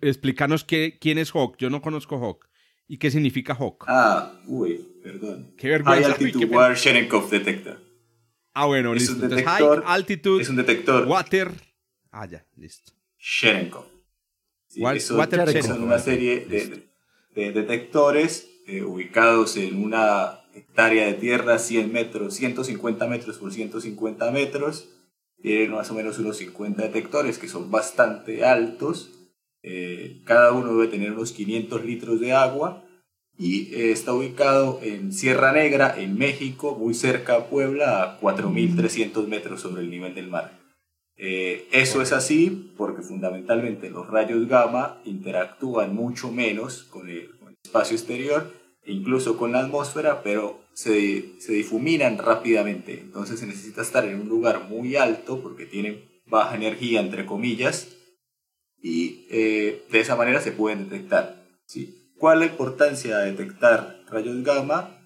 explícanos 0.00 0.64
qué, 0.64 0.98
quién 1.00 1.18
es 1.18 1.30
Hawk. 1.30 1.56
Yo 1.58 1.70
no 1.70 1.80
conozco 1.80 2.18
Hawk. 2.18 2.46
¿Y 2.88 2.98
qué 2.98 3.10
significa 3.10 3.54
Hawk? 3.54 3.84
Ah, 3.88 4.40
uy, 4.46 4.86
perdón. 5.02 5.54
Qué 5.56 5.68
vergüenza. 5.68 6.02
High 6.02 6.12
Altitude 6.12 6.46
Water 6.46 6.76
Cherenkov 6.76 7.30
Detector. 7.30 7.80
Ah, 8.54 8.66
bueno, 8.66 8.94
listo. 8.94 9.12
Un 9.12 9.20
detector, 9.20 9.48
Entonces, 9.48 9.84
high 9.84 9.94
Altitude 9.94 10.42
es 10.42 10.48
un 10.48 10.56
detector. 10.56 11.06
Water. 11.06 11.52
Ah, 12.10 12.26
ya, 12.26 12.46
listo. 12.56 12.92
Cherenkov. 13.18 13.84
Sí, 14.68 14.80
water 14.82 15.62
Son 15.62 15.82
una 15.82 15.98
serie 15.98 16.46
de, 16.46 16.88
de 17.34 17.52
detectores 17.52 18.48
eh, 18.66 18.82
ubicados 18.82 19.56
en 19.56 19.82
una 19.82 20.40
hectárea 20.54 21.06
de 21.06 21.14
tierra, 21.14 21.58
100 21.58 21.92
metros, 21.92 22.34
150 22.34 23.06
metros 23.06 23.38
por 23.38 23.52
150 23.52 24.30
metros 24.30 24.88
tienen 25.40 25.72
más 25.72 25.90
o 25.90 25.94
menos 25.94 26.18
unos 26.18 26.38
50 26.38 26.82
detectores 26.82 27.38
que 27.38 27.48
son 27.48 27.70
bastante 27.70 28.44
altos. 28.44 29.10
Eh, 29.62 30.22
cada 30.24 30.52
uno 30.52 30.74
debe 30.74 30.88
tener 30.88 31.12
unos 31.12 31.32
500 31.32 31.84
litros 31.84 32.20
de 32.20 32.32
agua 32.32 32.84
y 33.38 33.74
eh, 33.74 33.92
está 33.92 34.12
ubicado 34.14 34.80
en 34.82 35.12
Sierra 35.12 35.52
Negra, 35.52 35.94
en 35.98 36.16
México, 36.16 36.76
muy 36.78 36.94
cerca 36.94 37.36
a 37.36 37.46
Puebla, 37.46 38.02
a 38.02 38.20
4.300 38.20 39.26
metros 39.26 39.60
sobre 39.60 39.82
el 39.82 39.90
nivel 39.90 40.14
del 40.14 40.28
mar. 40.28 40.58
Eh, 41.18 41.66
eso 41.72 42.02
es 42.02 42.12
así 42.12 42.72
porque 42.76 43.02
fundamentalmente 43.02 43.88
los 43.90 44.06
rayos 44.06 44.46
gamma 44.48 45.00
interactúan 45.04 45.94
mucho 45.94 46.30
menos 46.30 46.84
con 46.84 47.08
el, 47.08 47.36
con 47.38 47.48
el 47.48 47.56
espacio 47.62 47.96
exterior 47.96 48.52
e 48.84 48.92
incluso 48.92 49.36
con 49.36 49.52
la 49.52 49.60
atmósfera, 49.60 50.22
pero 50.22 50.65
se, 50.76 51.40
se, 51.40 51.54
difuminan 51.54 52.18
rápidamente. 52.18 53.00
Entonces 53.00 53.40
se 53.40 53.46
necesita 53.46 53.80
estar 53.80 54.04
en 54.04 54.20
un 54.20 54.28
lugar 54.28 54.68
muy 54.68 54.96
alto 54.96 55.42
porque 55.42 55.64
tienen 55.64 56.04
baja 56.26 56.54
energía, 56.54 57.00
entre 57.00 57.24
comillas, 57.24 57.96
y 58.82 59.26
eh, 59.30 59.86
de 59.90 60.00
esa 60.00 60.16
manera 60.16 60.42
se 60.42 60.52
pueden 60.52 60.90
detectar. 60.90 61.42
¿sí? 61.64 62.12
¿Cuál 62.18 62.42
es 62.42 62.46
la 62.46 62.52
importancia 62.52 63.16
de 63.18 63.32
detectar 63.32 64.02
rayos 64.10 64.44
gamma? 64.44 65.00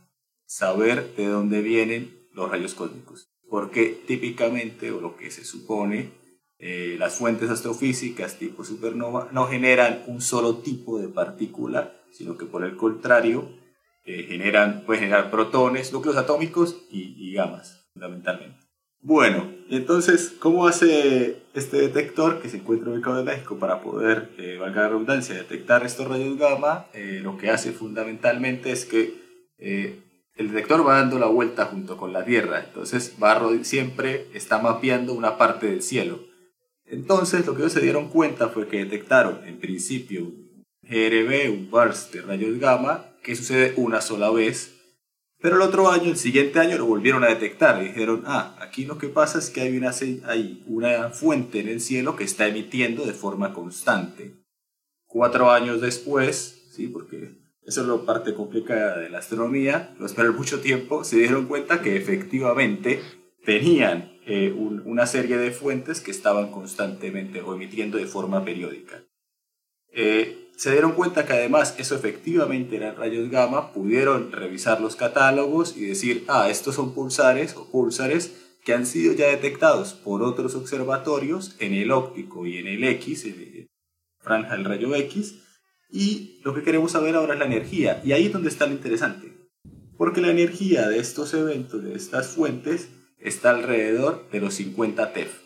Saber 0.45 1.15
de 1.15 1.27
dónde 1.27 1.63
vienen 1.63 2.19
los 2.33 2.51
rayos 2.51 2.75
cósmicos. 2.75 3.29
Porque 3.49 3.97
típicamente, 4.09 4.91
o 4.91 5.01
lo 5.01 5.17
que 5.17 5.31
se 5.31 5.45
supone, 5.45 6.11
eh, 6.59 6.97
las 6.99 7.15
fuentes 7.15 7.49
astrofísicas 7.49 8.41
tipo 8.41 8.65
supernova 8.65 9.29
no 9.31 9.47
generan 9.47 10.03
un 10.09 10.21
solo 10.21 10.57
tipo 10.57 10.99
de 10.99 11.09
partícula, 11.09 11.97
sino 12.11 12.37
que 12.37 12.47
por 12.47 12.65
el 12.65 12.77
contrario 12.77 13.60
generan, 14.05 14.83
puede 14.87 15.01
generar 15.01 15.31
protones, 15.31 15.93
núcleos 15.93 16.17
atómicos 16.17 16.85
y, 16.91 17.33
gamas, 17.35 17.87
fundamentalmente. 17.93 18.59
Bueno, 19.03 19.51
entonces, 19.71 20.35
¿cómo 20.39 20.67
hace 20.67 21.43
este 21.55 21.79
detector 21.79 22.43
que 22.43 22.51
se 22.51 22.59
encuentra 22.59 22.93
ubicado 22.93 23.21
en 23.21 23.25
México 23.25 23.59
para 23.59 23.81
poder, 23.81 24.31
eh, 24.37 24.59
valga 24.61 24.83
la 24.83 24.89
redundancia, 24.89 25.35
detectar 25.35 25.87
estos 25.87 26.07
rayos 26.07 26.37
gamma? 26.37 26.87
Eh, 26.93 27.21
lo 27.23 27.39
que 27.39 27.51
hace 27.51 27.73
fundamentalmente 27.73 28.73
es 28.73 28.85
que 28.85 29.15
eh, 29.59 30.03
el 30.35 30.49
detector 30.49 30.87
va 30.87 30.97
dando 30.97 31.19
la 31.19 31.27
vuelta 31.27 31.67
junto 31.67 31.97
con 31.97 32.13
la 32.13 32.25
Tierra, 32.25 32.65
entonces 32.65 33.17
va 33.23 33.41
siempre 33.63 34.27
está 34.35 34.59
mapeando 34.59 35.15
una 35.15 35.39
parte 35.39 35.67
del 35.67 35.83
cielo. 35.83 36.21
Entonces, 36.85 37.47
lo 37.47 37.55
que 37.55 37.63
ellos 37.63 37.73
se 37.73 37.81
dieron 37.81 38.09
cuenta 38.09 38.49
fue 38.49 38.67
que 38.67 38.85
detectaron, 38.85 39.47
en 39.47 39.61
principio, 39.61 40.25
un 40.25 40.65
GRB, 40.83 41.51
un 41.51 41.71
burst 41.71 42.13
de 42.13 42.23
rayos 42.23 42.59
gamma, 42.59 43.10
que 43.23 43.37
sucede 43.37 43.75
una 43.77 44.01
sola 44.01 44.31
vez. 44.31 44.77
Pero 45.41 45.57
el 45.57 45.63
otro 45.63 45.91
año, 45.91 46.11
el 46.11 46.17
siguiente 46.17 46.59
año, 46.59 46.77
lo 46.77 46.87
volvieron 46.87 47.25
a 47.25 47.29
detectar 47.29 47.83
y 47.83 47.89
dijeron, 47.89 48.25
ah, 48.27 48.57
aquí 48.61 48.85
lo 48.85 48.99
que 48.99 49.09
pasa 49.09 49.39
es 49.39 49.49
que 49.49 49.63
hay 49.63 49.77
una, 49.77 49.93
hay 50.27 50.63
una 50.67 51.11
fuente 51.11 51.61
en 51.61 51.69
el 51.69 51.81
cielo 51.81 52.15
que 52.15 52.25
está 52.25 52.47
emitiendo 52.47 53.07
de 53.07 53.15
forma 53.15 53.55
constante. 53.55 54.35
Cuatro 55.07 55.51
años 55.51 55.81
después, 55.81 56.69
sí, 56.73 56.89
porque 56.89 57.41
eso 57.63 57.81
es 57.83 57.87
la 57.87 58.05
parte 58.05 58.35
complicada 58.35 58.99
de 58.99 59.09
la 59.09 59.19
astronomía, 59.19 59.95
no 59.99 60.07
esperar 60.07 60.33
mucho 60.33 60.61
tiempo, 60.61 61.05
se 61.05 61.17
dieron 61.17 61.47
cuenta 61.47 61.81
que 61.81 61.97
efectivamente 61.97 63.01
tenían 63.45 64.19
eh, 64.27 64.53
una 64.53 65.07
serie 65.07 65.39
de 65.39 65.51
fuentes 65.51 66.01
que 66.01 66.11
estaban 66.11 66.51
constantemente 66.51 67.41
o 67.41 67.55
emitiendo 67.55 67.97
de 67.97 68.07
forma 68.07 68.45
periódica. 68.45 69.03
Eh, 69.93 70.50
se 70.61 70.73
dieron 70.73 70.93
cuenta 70.93 71.25
que 71.25 71.33
además 71.33 71.75
eso 71.79 71.97
efectivamente 71.97 72.77
eran 72.77 72.95
rayos 72.95 73.31
gamma, 73.31 73.73
pudieron 73.73 74.31
revisar 74.31 74.79
los 74.79 74.95
catálogos 74.95 75.75
y 75.75 75.87
decir, 75.87 76.27
ah, 76.29 76.51
estos 76.51 76.75
son 76.75 76.93
pulsares 76.93 77.57
o 77.57 77.65
pulsares 77.71 78.35
que 78.63 78.75
han 78.75 78.85
sido 78.85 79.15
ya 79.15 79.29
detectados 79.29 79.95
por 79.95 80.23
otros 80.23 80.55
observatorios 80.55 81.57
en 81.61 81.73
el 81.73 81.91
óptico 81.91 82.45
y 82.45 82.59
en 82.59 82.67
el 82.67 82.85
X, 82.85 83.27
franja 84.19 84.55
del 84.55 84.67
rayo 84.67 84.95
X. 84.95 85.37
Y 85.91 86.43
lo 86.45 86.55
que 86.55 86.63
queremos 86.63 86.93
saber 86.93 87.17
ahora 87.17 87.33
es 87.33 87.39
la 87.39 87.47
energía. 87.47 88.03
Y 88.05 88.13
ahí 88.13 88.27
es 88.27 88.33
donde 88.35 88.51
está 88.51 88.67
lo 88.67 88.73
interesante. 88.73 89.33
Porque 89.97 90.21
la 90.21 90.31
energía 90.31 90.91
de 90.91 90.99
estos 90.99 91.33
eventos, 91.33 91.83
de 91.83 91.95
estas 91.95 92.27
fuentes, 92.27 92.91
está 93.19 93.49
alrededor 93.49 94.29
de 94.31 94.41
los 94.41 94.53
50 94.53 95.15
TeF. 95.15 95.41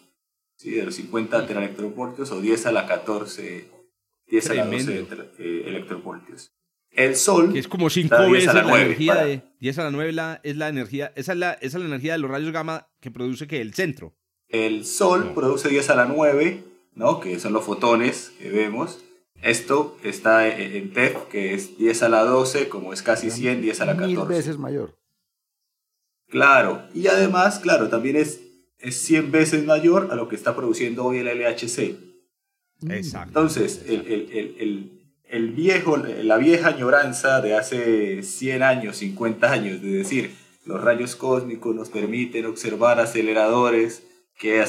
¿sí? 0.56 0.72
De 0.72 0.84
los 0.84 0.96
50 0.96 1.46
teraelectronvoltios 1.46 2.32
o 2.32 2.40
10 2.40 2.66
a 2.66 2.72
la 2.72 2.88
14, 2.88 3.73
10 4.28 4.50
a 4.50 4.54
la 4.54 4.66
12 4.66 5.06
eh, 5.38 5.64
electronvoltios. 5.66 6.52
El 6.90 7.16
Sol. 7.16 7.52
Que 7.52 7.58
es 7.58 7.68
como 7.68 7.90
5 7.90 8.30
veces 8.30 8.54
la, 8.54 8.60
energía 8.60 9.14
de. 9.16 9.42
10 9.60 9.78
a 9.78 9.84
la 9.84 9.90
9 9.90 10.40
es 10.42 10.56
la 10.56 10.68
energía. 10.68 11.12
Esa 11.16 11.32
es 11.32 11.38
la, 11.38 11.52
esa 11.54 11.78
es 11.78 11.82
la 11.82 11.88
energía 11.88 12.12
de 12.12 12.18
los 12.18 12.30
rayos 12.30 12.52
gamma 12.52 12.88
que 13.00 13.10
produce 13.10 13.46
que 13.46 13.60
el 13.60 13.74
centro. 13.74 14.14
El 14.48 14.84
Sol 14.84 15.32
produce 15.34 15.68
10 15.68 15.90
a 15.90 15.96
la 15.96 16.06
9, 16.06 16.62
¿no? 16.94 17.18
que 17.20 17.38
son 17.40 17.52
los 17.52 17.64
fotones 17.64 18.32
que 18.38 18.50
vemos. 18.50 19.04
Esto 19.42 19.98
está 20.02 20.48
en 20.48 20.92
TEF, 20.92 21.24
que 21.30 21.54
es 21.54 21.76
10 21.76 22.02
a 22.04 22.08
la 22.08 22.22
12, 22.22 22.68
como 22.68 22.92
es 22.92 23.02
casi 23.02 23.30
100, 23.30 23.62
10 23.62 23.80
a 23.80 23.84
la 23.86 23.92
14. 23.92 24.16
Mil 24.16 24.26
veces 24.26 24.58
mayor. 24.58 24.96
Claro, 26.28 26.82
y 26.94 27.08
además, 27.08 27.58
claro, 27.58 27.88
también 27.88 28.16
es, 28.16 28.40
es 28.78 28.96
100 29.02 29.32
veces 29.32 29.64
mayor 29.64 30.08
a 30.10 30.14
lo 30.14 30.28
que 30.28 30.36
está 30.36 30.56
produciendo 30.56 31.04
hoy 31.04 31.18
el 31.18 31.26
LHC. 31.26 32.13
Exacto. 32.88 33.28
Entonces, 33.28 33.84
el, 33.86 34.00
el, 34.06 34.56
el, 34.58 35.02
el, 35.28 35.50
viejo, 35.52 35.96
la 35.96 36.36
vieja 36.36 36.68
añoranza 36.68 37.40
de 37.40 37.54
hace 37.56 38.22
100 38.22 38.62
años, 38.62 38.96
50 38.96 39.50
años, 39.50 39.82
de 39.82 39.88
decir, 39.90 40.34
los 40.64 40.82
rayos 40.82 41.16
cósmicos 41.16 41.74
nos 41.74 41.90
permiten 41.90 42.46
observar 42.46 43.00
aceleradores 43.00 44.06
que, 44.38 44.64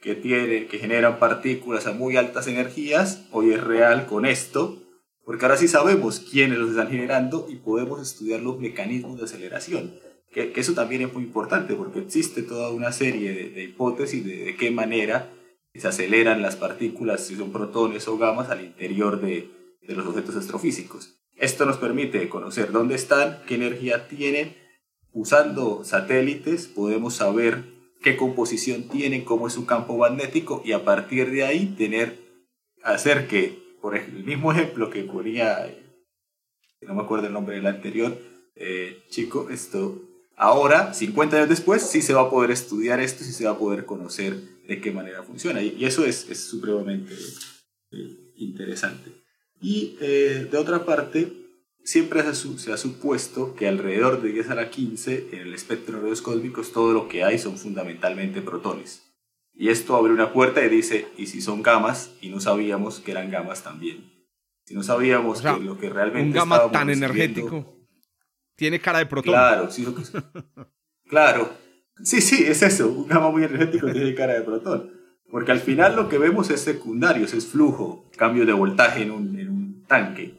que, 0.00 0.14
tiene, 0.14 0.66
que 0.66 0.78
generan 0.78 1.18
partículas 1.18 1.86
a 1.86 1.92
muy 1.92 2.16
altas 2.16 2.46
energías, 2.46 3.26
hoy 3.32 3.52
es 3.52 3.62
real 3.62 4.06
con 4.06 4.26
esto, 4.26 4.82
porque 5.24 5.44
ahora 5.44 5.56
sí 5.56 5.68
sabemos 5.68 6.20
quiénes 6.20 6.58
los 6.58 6.70
están 6.70 6.88
generando 6.88 7.46
y 7.50 7.56
podemos 7.56 8.00
estudiar 8.00 8.40
los 8.40 8.58
mecanismos 8.58 9.18
de 9.18 9.24
aceleración. 9.24 9.98
Que, 10.32 10.52
eso 10.54 10.74
también 10.74 11.02
es 11.02 11.12
muy 11.12 11.24
importante 11.24 11.74
porque 11.74 12.00
existe 12.00 12.42
toda 12.42 12.70
una 12.70 12.92
serie 12.92 13.50
de, 13.50 13.64
hipótesis 13.64 14.24
de, 14.24 14.44
de 14.44 14.56
qué 14.56 14.70
manera 14.70 15.32
se 15.80 15.88
aceleran 15.88 16.42
las 16.42 16.56
partículas, 16.56 17.26
si 17.26 17.36
son 17.36 17.52
protones 17.52 18.06
o 18.08 18.18
gamas, 18.18 18.50
al 18.50 18.64
interior 18.64 19.20
de, 19.20 19.50
de 19.82 19.94
los 19.94 20.06
objetos 20.06 20.36
astrofísicos. 20.36 21.16
Esto 21.36 21.66
nos 21.66 21.76
permite 21.76 22.28
conocer 22.28 22.72
dónde 22.72 22.94
están, 22.94 23.42
qué 23.46 23.56
energía 23.56 24.08
tienen. 24.08 24.56
Usando 25.12 25.84
satélites 25.84 26.66
podemos 26.66 27.14
saber 27.14 27.64
qué 28.02 28.16
composición 28.16 28.88
tienen, 28.88 29.24
cómo 29.24 29.46
es 29.46 29.52
su 29.52 29.66
campo 29.66 29.96
magnético 29.98 30.62
y 30.64 30.72
a 30.72 30.84
partir 30.84 31.30
de 31.30 31.44
ahí 31.44 31.74
tener, 31.76 32.18
hacer 32.82 33.26
que, 33.26 33.76
por 33.80 33.96
el 33.96 34.24
mismo 34.24 34.52
ejemplo 34.52 34.90
que 34.90 35.02
ponía, 35.02 35.74
no 36.82 36.94
me 36.94 37.02
acuerdo 37.02 37.26
el 37.26 37.32
nombre 37.32 37.56
del 37.56 37.66
anterior, 37.66 38.16
eh, 38.54 39.02
chico, 39.10 39.48
esto, 39.50 40.00
ahora, 40.36 40.94
50 40.94 41.36
años 41.36 41.48
después, 41.48 41.82
sí 41.82 42.00
se 42.00 42.14
va 42.14 42.22
a 42.22 42.30
poder 42.30 42.50
estudiar 42.50 43.00
esto, 43.00 43.24
sí 43.24 43.32
se 43.32 43.44
va 43.44 43.52
a 43.52 43.58
poder 43.58 43.84
conocer 43.84 44.55
de 44.66 44.80
qué 44.80 44.92
manera 44.92 45.22
funciona. 45.22 45.62
Y, 45.62 45.84
eso 45.84 46.04
es, 46.04 46.28
es 46.30 46.40
supremamente 46.44 47.14
eh, 47.92 48.32
interesante. 48.36 49.12
Y 49.60 49.96
eh, 50.00 50.48
de 50.50 50.58
otra 50.58 50.84
parte, 50.84 51.32
siempre 51.84 52.22
se, 52.34 52.72
ha 52.72 52.76
supuesto 52.76 53.54
que 53.54 53.68
alrededor 53.68 54.20
de 54.20 54.32
10 54.32 54.50
a 54.50 54.54
la 54.54 54.70
15 54.70 55.28
en 55.32 55.38
el 55.40 55.54
espectro 55.54 55.96
de 55.96 56.02
rayos 56.02 56.22
cósmicos 56.22 56.72
todo 56.72 56.92
lo 56.92 57.08
que 57.08 57.24
hay 57.24 57.38
son 57.38 57.56
fundamentalmente 57.56 58.42
protones. 58.42 59.02
Y 59.54 59.70
esto 59.70 59.96
abre 59.96 60.12
una 60.12 60.32
puerta 60.32 60.62
y 60.62 60.68
dice, 60.68 61.08
¿y 61.16 61.26
si 61.26 61.40
son 61.40 61.62
gamas? 61.62 62.10
Y 62.20 62.28
no 62.28 62.40
sabíamos 62.40 63.00
que 63.00 63.12
eran 63.12 63.30
gamas 63.30 63.62
también. 63.62 64.12
Si 64.64 64.74
no 64.74 64.82
sabíamos 64.82 65.40
que 65.40 65.60
lo 65.60 65.78
que 65.78 65.88
realmente... 65.88 66.26
Un 66.26 66.32
gamma 66.32 66.70
tan 66.70 66.90
energético. 66.90 67.74
Tiene 68.56 68.80
cara 68.80 68.98
de 68.98 69.06
protón. 69.06 69.32
Claro, 69.32 69.70
sí, 69.70 69.86
claro. 71.08 71.65
Sí, 72.02 72.20
sí, 72.20 72.44
es 72.46 72.62
eso. 72.62 72.88
Un 72.88 73.08
gamma 73.08 73.30
muy 73.30 73.44
energético 73.44 73.90
tiene 73.90 74.14
cara 74.14 74.34
de 74.34 74.42
protón. 74.42 74.90
Porque 75.30 75.52
al 75.52 75.60
final 75.60 75.96
lo 75.96 76.08
que 76.08 76.18
vemos 76.18 76.50
es 76.50 76.60
secundario, 76.60 77.24
es 77.24 77.46
flujo, 77.46 78.08
cambio 78.16 78.46
de 78.46 78.52
voltaje 78.52 79.02
en 79.02 79.10
un, 79.10 79.38
en 79.38 79.50
un 79.50 79.84
tanque. 79.86 80.34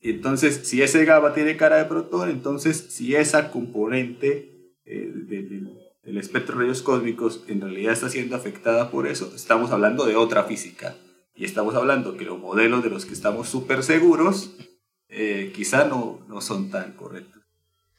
Entonces, 0.00 0.62
si 0.64 0.82
ese 0.82 1.04
GABA 1.04 1.34
tiene 1.34 1.56
cara 1.56 1.76
de 1.76 1.84
protón, 1.84 2.30
entonces 2.30 2.86
si 2.88 3.14
esa 3.14 3.50
componente 3.50 4.72
eh, 4.84 5.12
del 6.02 6.16
espectro 6.16 6.56
de 6.56 6.62
rayos 6.62 6.82
cósmicos 6.82 7.44
en 7.48 7.60
realidad 7.60 7.92
está 7.92 8.08
siendo 8.08 8.34
afectada 8.34 8.90
por 8.90 9.06
eso, 9.06 9.32
estamos 9.36 9.70
hablando 9.70 10.06
de 10.06 10.16
otra 10.16 10.44
física. 10.44 10.96
Y 11.34 11.44
estamos 11.44 11.74
hablando 11.74 12.16
que 12.16 12.24
los 12.24 12.38
modelos 12.38 12.82
de 12.82 12.90
los 12.90 13.06
que 13.06 13.12
estamos 13.12 13.48
súper 13.48 13.82
seguros 13.82 14.56
eh, 15.08 15.52
quizá 15.54 15.86
no, 15.86 16.20
no 16.28 16.40
son 16.40 16.70
tan 16.70 16.92
correctos. 16.92 17.42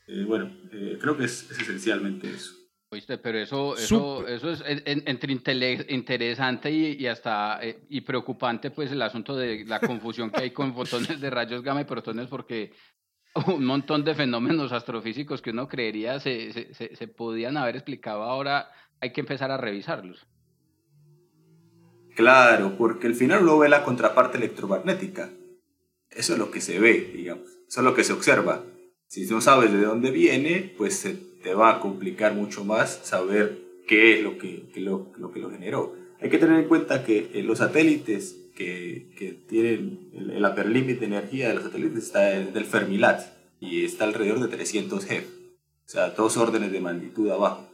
Eh, 0.07 0.25
bueno, 0.27 0.51
creo 0.99 1.17
que 1.17 1.25
es 1.25 1.49
esencialmente 1.51 2.29
eso. 2.29 2.60
Oíste, 2.93 3.17
pero 3.19 3.37
eso, 3.37 3.77
eso, 3.77 4.27
eso 4.27 4.51
es 4.51 4.61
entre 4.65 5.31
interesante 5.31 6.69
y, 6.69 7.07
hasta 7.07 7.57
eh, 7.63 7.85
y 7.87 8.01
preocupante, 8.01 8.69
pues 8.69 8.91
el 8.91 9.01
asunto 9.01 9.33
de 9.33 9.63
la 9.63 9.79
confusión 9.79 10.29
que 10.29 10.41
hay 10.41 10.51
con 10.51 10.73
fotones 10.75 11.21
de 11.21 11.29
rayos 11.29 11.63
gamma 11.63 11.79
y 11.79 11.85
protones, 11.85 12.27
porque 12.27 12.73
un 13.47 13.63
montón 13.63 14.03
de 14.03 14.13
fenómenos 14.13 14.73
astrofísicos 14.73 15.41
que 15.41 15.51
uno 15.51 15.69
creería 15.69 16.19
se, 16.19 16.51
se, 16.51 16.93
se, 16.93 17.07
podían 17.07 17.55
haber 17.55 17.77
explicado, 17.77 18.23
ahora 18.23 18.69
hay 18.99 19.13
que 19.13 19.21
empezar 19.21 19.51
a 19.51 19.57
revisarlos. 19.57 20.27
Claro, 22.13 22.75
porque 22.77 23.07
al 23.07 23.15
final 23.15 23.43
uno 23.43 23.59
ve 23.59 23.69
la 23.69 23.85
contraparte 23.85 24.37
electromagnética. 24.37 25.29
Eso 26.09 26.33
es 26.33 26.39
lo 26.39 26.51
que 26.51 26.59
se 26.59 26.77
ve, 26.77 27.09
digamos. 27.15 27.47
Eso 27.69 27.79
es 27.79 27.85
lo 27.85 27.93
que 27.93 28.03
se 28.03 28.11
observa. 28.11 28.65
Si 29.07 29.25
no 29.27 29.39
sabes 29.39 29.71
de 29.71 29.81
dónde 29.81 30.11
viene, 30.11 30.73
pues 30.77 30.97
se 30.99 31.30
te 31.43 31.53
va 31.53 31.71
a 31.71 31.79
complicar 31.79 32.33
mucho 32.33 32.63
más 32.63 33.01
saber 33.03 33.59
qué 33.87 34.15
es 34.15 34.23
lo 34.23 34.37
que, 34.37 34.65
lo, 34.75 35.11
que 35.11 35.39
lo 35.39 35.51
generó. 35.51 35.95
Hay 36.21 36.29
que 36.29 36.37
tener 36.37 36.59
en 36.59 36.67
cuenta 36.67 37.03
que 37.03 37.31
eh, 37.33 37.43
los 37.43 37.57
satélites 37.57 38.37
que, 38.55 39.09
que 39.17 39.33
tienen 39.33 40.11
el, 40.13 40.45
upper 40.45 40.69
limit 40.69 40.99
de 40.99 41.07
energía 41.07 41.49
de 41.49 41.55
los 41.55 41.63
satélites 41.63 42.03
está 42.03 42.21
del 42.21 42.65
Fermilat 42.65 43.21
y 43.59 43.85
está 43.85 44.05
alrededor 44.05 44.39
de 44.39 44.47
300 44.47 45.07
G. 45.09 45.23
O 45.23 45.89
sea, 45.89 46.11
dos 46.11 46.37
órdenes 46.37 46.71
de 46.71 46.79
magnitud 46.79 47.29
abajo. 47.29 47.67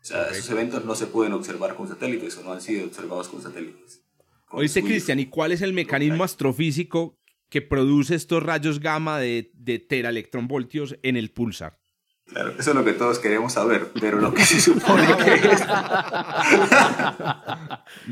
O 0.00 0.04
sea, 0.04 0.28
esos 0.30 0.48
eventos 0.50 0.84
no 0.84 0.94
se 0.94 1.06
pueden 1.06 1.32
observar 1.32 1.74
con 1.74 1.88
satélites 1.88 2.36
o 2.38 2.44
no 2.44 2.52
han 2.52 2.60
sido 2.60 2.86
observados 2.86 3.28
con 3.28 3.42
satélites. 3.42 4.02
Oíste, 4.50 4.84
Cristian, 4.84 5.18
¿y 5.18 5.26
cuál 5.26 5.50
es 5.50 5.62
el 5.62 5.72
mecanismo 5.72 6.22
astrofísico 6.22 7.18
que 7.48 7.60
produce 7.60 8.14
estos 8.14 8.40
rayos 8.42 8.78
gamma 8.78 9.18
de, 9.18 9.50
de 9.54 9.80
teraelectronvoltios 9.80 10.96
en 11.02 11.16
el 11.16 11.32
pulsar? 11.32 11.80
Claro, 12.26 12.54
eso 12.58 12.70
es 12.70 12.76
lo 12.76 12.84
que 12.84 12.92
todos 12.92 13.20
queremos 13.20 13.52
saber, 13.52 13.88
pero 14.00 14.20
lo 14.20 14.34
que 14.34 14.44
se 14.44 14.60
supone 14.60 15.06
que 15.24 15.34
es. 15.34 15.60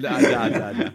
ya, 0.01 0.21
ya, 0.21 0.49
ya, 0.49 0.95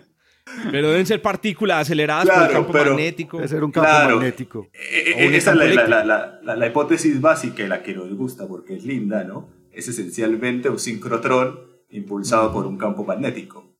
Pero 0.71 0.89
deben 0.89 1.05
ser 1.05 1.21
partículas 1.21 1.81
aceleradas 1.81 2.29
por 2.29 2.43
el 2.43 2.51
campo 2.51 2.73
magnético. 2.73 3.37
Debe 3.37 3.49
ser 3.49 3.63
un 3.63 3.71
campo 3.71 3.89
magnético. 3.89 4.69
Eh, 4.73 5.15
eh, 5.17 5.35
esa 5.35 5.51
es 5.51 5.57
la, 5.57 5.87
la, 5.87 6.39
la, 6.41 6.55
la, 6.55 6.67
hipótesis 6.67 7.19
básica 7.19 7.61
y 7.63 7.67
la 7.67 7.83
que 7.83 7.93
nos 7.93 8.09
gusta 8.15 8.47
porque 8.47 8.75
es 8.75 8.85
linda, 8.85 9.25
¿no? 9.25 9.49
Es 9.73 9.89
esencialmente 9.89 10.69
un 10.69 10.79
sincrotrón 10.79 11.59
impulsado 11.89 12.53
por 12.53 12.65
un 12.65 12.77
campo 12.77 13.03
magnético. 13.03 13.75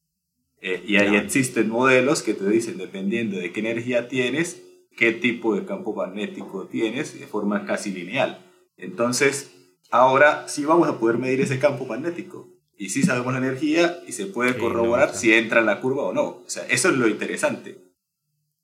Eh, 0.62 0.84
y 0.86 0.97
ahí 0.97 1.15
existen 1.15 1.69
modelos 1.69 2.21
que 2.21 2.34
te 2.34 2.47
dicen, 2.49 2.78
dependiendo 2.78 3.38
de 3.38 3.54
qué 3.54 3.62
energía 3.62 4.10
tienes, 4.10 4.62
qué 4.97 5.13
tipo 5.13 5.56
de 5.56 5.65
campo 5.65 5.95
magnético 5.95 6.67
tienes 6.67 7.17
de 7.17 7.25
forma 7.25 7.65
casi 7.65 7.91
lineal. 7.91 8.48
Entonces, 8.79 9.51
ahora 9.91 10.47
sí 10.47 10.65
vamos 10.65 10.87
a 10.87 10.97
poder 10.99 11.17
medir 11.17 11.41
ese 11.41 11.59
campo 11.59 11.85
magnético. 11.85 12.49
Y 12.77 12.89
sí 12.89 13.03
sabemos 13.03 13.33
la 13.33 13.39
energía 13.39 13.99
y 14.07 14.13
se 14.13 14.25
puede 14.27 14.57
corroborar 14.57 15.13
si 15.13 15.33
entra 15.33 15.59
en 15.59 15.65
la 15.65 15.81
curva 15.81 16.03
o 16.03 16.13
no. 16.13 16.23
O 16.23 16.43
sea, 16.47 16.63
eso 16.69 16.89
es 16.89 16.95
lo 16.95 17.09
interesante. 17.09 17.89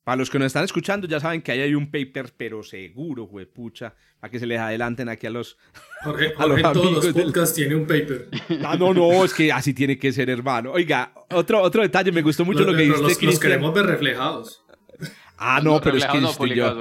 Para 0.06 0.17
los 0.17 0.30
que 0.30 0.38
nos 0.38 0.45
están 0.45 0.63
escuchando, 0.63 1.08
ya 1.08 1.19
saben 1.19 1.41
que 1.41 1.51
ahí 1.51 1.62
hay 1.62 1.73
un 1.73 1.89
paper, 1.89 2.32
pero 2.38 2.62
seguro, 2.62 3.23
güey, 3.23 3.47
pucha, 3.47 3.95
para 4.19 4.30
que 4.30 4.39
se 4.39 4.45
les 4.45 4.60
adelanten 4.60 5.10
aquí 5.10 5.25
a 5.25 5.32
los. 5.32 5.58
Jorge, 6.04 6.32
a 6.38 6.45
los 6.45 6.62
todos 6.62 7.04
los 7.04 7.08
podcasts 7.08 7.56
tiene 7.56 7.75
un 7.75 7.88
paper. 7.88 8.30
Ah, 8.63 8.78
no, 8.78 8.93
no, 8.93 9.25
es 9.25 9.34
que 9.34 9.51
así 9.51 9.73
tiene 9.73 9.97
que 9.97 10.13
ser, 10.13 10.30
hermano. 10.30 10.71
Oiga, 10.71 11.12
otro, 11.32 11.60
otro 11.60 11.82
detalle, 11.82 12.12
me 12.12 12.21
gustó 12.21 12.45
mucho 12.45 12.63
lo 12.63 12.75
que 12.75 12.84
dice 12.84 13.01
los, 13.01 13.21
los 13.21 13.39
queremos 13.39 13.73
ver 13.73 13.88
reflejados. 13.88 14.63
Ah, 15.38 15.60
no, 15.63 15.82
pero 15.82 15.98
es 15.98 16.06
que 16.06 16.19
no, 16.19 16.34
yo... 16.48 16.74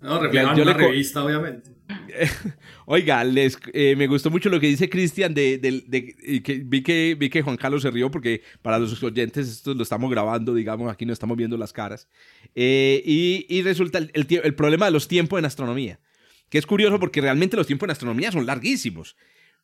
no, 0.00 0.20
reflejado 0.20 0.56
en 0.56 0.62
una 0.62 0.72
revista, 0.74 1.24
obviamente. 1.24 1.70
Oiga, 2.86 3.24
les, 3.24 3.58
eh, 3.72 3.94
me 3.96 4.06
gustó 4.06 4.30
mucho 4.30 4.48
lo 4.48 4.60
que 4.60 4.66
dice 4.66 4.88
Cristian 4.88 5.34
de, 5.34 5.60
que 6.44 6.62
vi 6.64 6.82
que 6.82 7.14
vi 7.18 7.28
que 7.28 7.42
Juan 7.42 7.56
Carlos 7.56 7.82
se 7.82 7.90
rió 7.90 8.10
porque 8.10 8.42
para 8.62 8.78
los 8.78 9.02
oyentes 9.02 9.48
esto 9.48 9.74
lo 9.74 9.82
estamos 9.82 10.10
grabando, 10.10 10.54
digamos, 10.54 10.90
aquí 10.90 11.04
no 11.04 11.12
estamos 11.12 11.36
viendo 11.36 11.56
las 11.56 11.72
caras. 11.72 12.08
Eh, 12.54 13.02
y, 13.04 13.62
resulta 13.62 13.98
el, 13.98 14.10
el, 14.14 14.54
problema 14.54 14.86
de 14.86 14.92
los 14.92 15.08
tiempos 15.08 15.38
en 15.38 15.44
astronomía, 15.44 16.00
que 16.48 16.58
es 16.58 16.66
curioso 16.66 16.98
porque 16.98 17.20
realmente 17.20 17.56
los 17.56 17.66
tiempos 17.66 17.86
en 17.86 17.92
astronomía 17.92 18.32
son 18.32 18.46
larguísimos. 18.46 19.16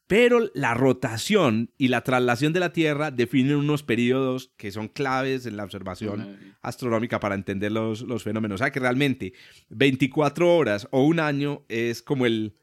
Pero 0.07 0.51
la 0.55 0.75
rotación 0.75 1.71
y 1.79 1.89
la 1.89 2.03
traslación 2.03 2.53
de 2.53 2.61
la 2.61 2.73
Tierra 2.73 3.11
definen 3.13 3.57
unos 3.57 3.85
periodos 3.85 4.53
que 4.57 4.73
son 4.73 4.89
claves 4.89 5.47
en 5.47 5.57
la 5.57 5.65
observación 5.65 6.37
astronómica 6.63 7.21
para 7.21 7.37
entender 7.37 7.71
los, 7.71 8.03
los, 8.03 8.25
fenómenos. 8.25 8.57
O 8.57 8.59
sea 8.59 8.73
que 8.73 8.81
realmente 8.81 9.35
24 9.69 10.57
horas 10.57 10.89
o 10.91 11.05
un 11.05 11.21
año 11.21 11.65
es 11.69 12.03
como 12.03 12.27
el, 12.27 12.57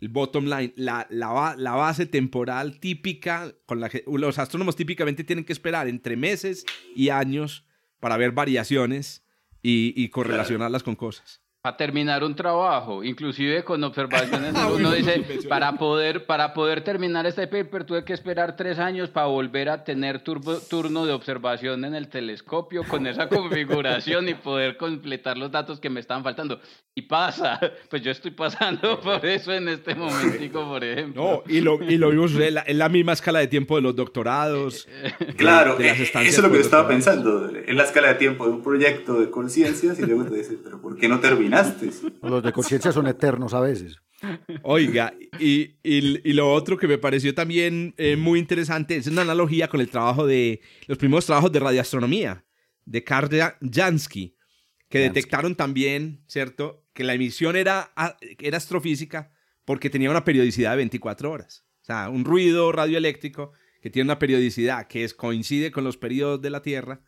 el 0.00 0.08
bottom 0.08 0.44
line, 0.44 0.72
la, 0.76 1.06
la, 1.10 1.56
la, 1.58 1.72
base 1.72 2.06
temporal 2.06 2.78
típica 2.78 3.52
con 3.66 3.80
la 3.80 3.88
que 3.88 4.04
los 4.06 4.38
astrónomos 4.38 4.76
típicamente 4.76 5.24
tienen 5.24 5.44
que 5.44 5.52
esperar 5.52 5.88
entre 5.88 6.16
meses 6.16 6.64
y 6.94 7.08
años 7.08 7.66
para 7.98 8.16
ver 8.16 8.32
variaciones 8.32 9.24
y, 9.62 9.94
y 9.96 10.10
correlacionarlas 10.10 10.82
con 10.82 10.94
cosas 10.94 11.43
para 11.64 11.78
terminar 11.78 12.22
un 12.22 12.34
trabajo, 12.36 13.02
inclusive 13.02 13.64
con 13.64 13.82
observaciones, 13.84 14.52
uno 14.70 14.92
dice, 14.92 15.24
para 15.48 15.72
poder, 15.72 16.26
para 16.26 16.52
poder 16.52 16.84
terminar 16.84 17.24
este 17.24 17.46
paper 17.46 17.84
tuve 17.84 18.04
que 18.04 18.12
esperar 18.12 18.54
tres 18.54 18.78
años 18.78 19.08
para 19.08 19.28
volver 19.28 19.70
a 19.70 19.82
tener 19.82 20.22
turno 20.22 21.06
de 21.06 21.12
observación 21.14 21.86
en 21.86 21.94
el 21.94 22.08
telescopio 22.08 22.84
con 22.84 23.06
esa 23.06 23.28
configuración 23.30 24.28
y 24.28 24.34
poder 24.34 24.76
completar 24.76 25.38
los 25.38 25.50
datos 25.50 25.80
que 25.80 25.88
me 25.88 26.00
estaban 26.00 26.22
faltando. 26.22 26.60
Y 26.94 27.00
pasa, 27.00 27.58
pues 27.88 28.02
yo 28.02 28.10
estoy 28.10 28.32
pasando 28.32 29.00
por 29.00 29.24
eso 29.24 29.50
en 29.50 29.66
este 29.68 29.94
momentico, 29.94 30.68
por 30.68 30.84
ejemplo. 30.84 31.42
No, 31.46 31.50
y 31.50 31.62
lo, 31.62 31.82
y 31.82 31.96
lo 31.96 32.10
vimos 32.10 32.34
en 32.34 32.78
la, 32.78 32.88
misma 32.90 33.14
escala 33.14 33.38
de 33.38 33.46
tiempo 33.46 33.76
de 33.76 33.80
los 33.80 33.96
doctorados. 33.96 34.86
claro, 35.38 35.80
eh, 35.80 35.92
eso 35.96 36.20
es 36.20 36.38
lo 36.40 36.50
que 36.50 36.56
yo 36.56 36.60
estaba 36.60 36.86
pensando, 36.86 37.48
en 37.48 37.74
la 37.74 37.84
escala 37.84 38.08
de 38.08 38.14
tiempo 38.16 38.44
de 38.44 38.52
un 38.52 38.62
proyecto 38.62 39.18
de 39.18 39.30
conciencias 39.30 39.98
y 39.98 40.02
luego 40.02 40.26
te 40.26 40.36
dices, 40.36 40.58
pero 40.62 40.78
¿por 40.78 40.98
qué 40.98 41.08
no 41.08 41.20
termina? 41.62 42.12
Los 42.22 42.42
de 42.42 42.52
conciencia 42.52 42.92
son 42.92 43.06
eternos 43.06 43.54
a 43.54 43.60
veces. 43.60 43.98
Oiga, 44.62 45.14
y, 45.38 45.76
y, 45.82 46.32
lo 46.32 46.52
otro 46.52 46.78
que 46.78 46.88
me 46.88 46.98
pareció 46.98 47.34
también 47.34 47.94
eh, 47.98 48.16
muy 48.16 48.38
interesante 48.38 48.96
es 48.96 49.06
una 49.06 49.22
analogía 49.22 49.68
con 49.68 49.80
el 49.80 49.90
trabajo 49.90 50.26
de 50.26 50.60
los 50.86 50.98
primeros 50.98 51.26
trabajos 51.26 51.52
de 51.52 51.60
radioastronomía 51.60 52.44
de 52.84 53.04
Karl 53.04 53.28
Jansky, 53.60 54.36
que 54.88 54.98
detectaron 55.00 55.54
también, 55.54 56.22
¿cierto?, 56.26 56.84
que 56.92 57.04
la 57.04 57.14
emisión 57.14 57.56
era, 57.56 57.92
era 58.38 58.56
astrofísica 58.56 59.32
porque 59.64 59.90
tenía 59.90 60.10
una 60.10 60.24
periodicidad 60.24 60.70
de 60.72 60.76
24 60.78 61.30
horas. 61.30 61.66
O 61.82 61.84
sea, 61.84 62.08
un 62.08 62.24
ruido 62.24 62.70
radioeléctrico 62.72 63.52
que 63.82 63.90
tiene 63.90 64.06
una 64.06 64.18
periodicidad 64.18 64.86
que 64.86 65.04
es, 65.04 65.12
coincide 65.12 65.70
con 65.70 65.84
los 65.84 65.96
periodos 65.96 66.40
de 66.40 66.50
la 66.50 66.62
Tierra 66.62 67.02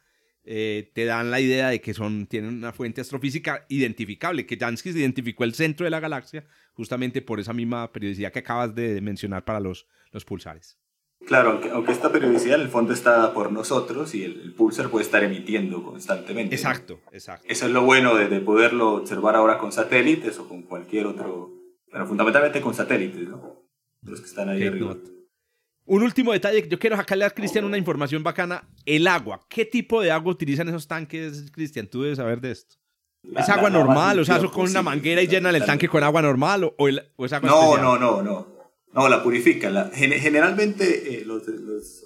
eh, 0.48 0.92
te 0.94 1.04
dan 1.04 1.32
la 1.32 1.40
idea 1.40 1.68
de 1.70 1.80
que 1.80 1.92
son, 1.92 2.26
tienen 2.26 2.54
una 2.54 2.72
fuente 2.72 3.00
astrofísica 3.00 3.66
identificable, 3.68 4.46
que 4.46 4.56
Jansky 4.56 4.90
identificó 4.90 5.42
el 5.42 5.54
centro 5.54 5.85
de 5.85 5.90
la 5.90 5.98
galaxia 5.98 6.44
justamente 6.72 7.20
por 7.20 7.40
esa 7.40 7.52
misma 7.52 7.92
periodicidad 7.92 8.32
que 8.32 8.38
acabas 8.38 8.72
de 8.74 9.00
mencionar 9.00 9.44
para 9.44 9.59
los, 9.59 9.88
los 10.12 10.24
pulsares. 10.24 10.78
Claro, 11.26 11.61
aunque, 11.72 11.90
esta 11.90 12.12
periodicidad 12.12 12.56
en 12.56 12.66
el 12.66 12.68
fondo 12.68 12.92
está 12.92 13.35
por 13.35 13.50
nosotros 13.50 14.14
y 14.14 14.22
el, 14.22 14.54
pulsar 14.54 14.88
puede 14.88 15.04
estar 15.04 15.24
emitiendo 15.24 15.82
constantemente. 15.82 16.54
Exacto, 16.54 17.00
exacto. 17.11 17.44
Eso 17.48 17.66
es 17.66 17.72
lo 17.72 17.82
bueno 17.82 18.14
de, 18.14 18.28
de, 18.28 18.38
poderlo 18.38 18.94
observar 18.94 19.35
ahora 19.35 19.59
con 19.59 19.72
satélites 19.72 20.38
o 20.38 20.48
con 20.48 20.62
cualquier 20.62 21.06
otro, 21.06 21.50
pero 21.90 22.06
fundamentalmente 22.06 22.61
con 22.61 22.74
satélites, 22.74 23.28
¿no? 23.28 23.64
Los 24.02 24.20
que 24.20 24.26
están 24.26 24.48
ahí 24.50 24.64
arriba. 24.64 24.96
Un 25.87 26.03
último 26.03 26.33
detalle, 26.33 26.66
yo 26.68 26.79
quiero 26.81 26.96
sacarle 26.96 27.25
a 27.25 27.31
Cristian 27.31 27.64
una 27.64 27.79
información 27.79 28.22
bacana. 28.22 28.68
El 28.85 29.07
agua. 29.07 29.40
¿Qué 29.49 29.64
tipo 29.64 30.03
de 30.03 30.11
agua 30.11 30.33
utilizan 30.33 30.68
esos 30.68 30.88
tanques, 30.88 31.46
Cristian? 31.53 31.87
Tú 31.87 32.03
debes 32.03 32.18
saber 32.18 32.40
de 32.40 32.51
esto. 32.51 32.75
¿Es 33.37 33.49
agua 33.49 33.70
normal? 33.70 34.18
O 34.18 34.25
sea, 34.25 34.37
¿eso 34.37 34.51
con 34.51 34.68
una 34.68 34.83
manguera 34.83 35.22
y 35.22 35.29
llenan 35.29 35.55
el 35.55 35.64
tanque 35.64 35.88
con 35.88 36.03
agua 36.03 36.22
normal? 36.22 36.72
¿O, 36.77 36.88
es 36.88 37.33
agua 37.33 37.49
no, 37.49 37.77
no, 37.77 37.99
no, 37.99 38.22
no. 38.22 38.57
No, 38.92 39.09
la 39.09 39.22
purifican. 39.22 39.92
generalmente 39.92 41.20
eh, 41.20 41.25
los, 41.25 41.42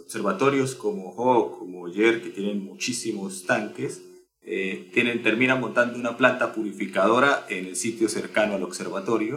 observatorios 0.03 0.75
como 0.75 1.15
Hawk, 1.15 1.59
como 1.59 1.89
Yer, 1.89 2.21
que 2.21 2.31
tienen 2.31 2.65
muchísimos 2.65 3.47
tanques, 3.47 4.03
eh, 4.43 4.91
tienen, 4.93 5.23
terminan 5.23 5.61
montando 5.61 5.99
una 5.99 6.17
planta 6.17 6.53
purificadora 6.53 7.47
en 7.49 7.67
el 7.67 7.77
sitio 7.77 8.09
cercano 8.09 8.55
al 8.55 8.63
observatorio 8.63 9.37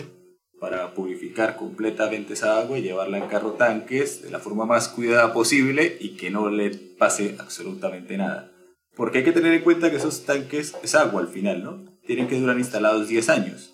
para 0.63 0.93
purificar 0.93 1.57
completamente 1.57 2.35
esa 2.35 2.57
agua 2.57 2.79
y 2.79 2.83
llevarla 2.83 3.17
en 3.17 3.27
carro 3.27 3.51
tanques 3.51 4.21
de 4.21 4.31
la 4.31 4.39
forma 4.39 4.65
más 4.65 4.87
cuidada 4.87 5.33
posible 5.33 5.97
y 5.99 6.15
que 6.15 6.31
no 6.31 6.49
le 6.49 6.69
pase 6.69 7.35
absolutamente 7.37 8.15
nada. 8.15 8.49
Porque 8.95 9.17
hay 9.17 9.23
que 9.25 9.33
tener 9.33 9.51
en 9.51 9.61
cuenta 9.61 9.91
que 9.91 9.97
esos 9.97 10.23
tanques 10.23 10.73
es 10.81 10.95
agua 10.95 11.19
al 11.19 11.27
final, 11.27 11.65
¿no? 11.65 11.83
Tienen 12.07 12.29
que 12.29 12.39
durar 12.39 12.57
instalados 12.57 13.09
10 13.09 13.27
años. 13.27 13.73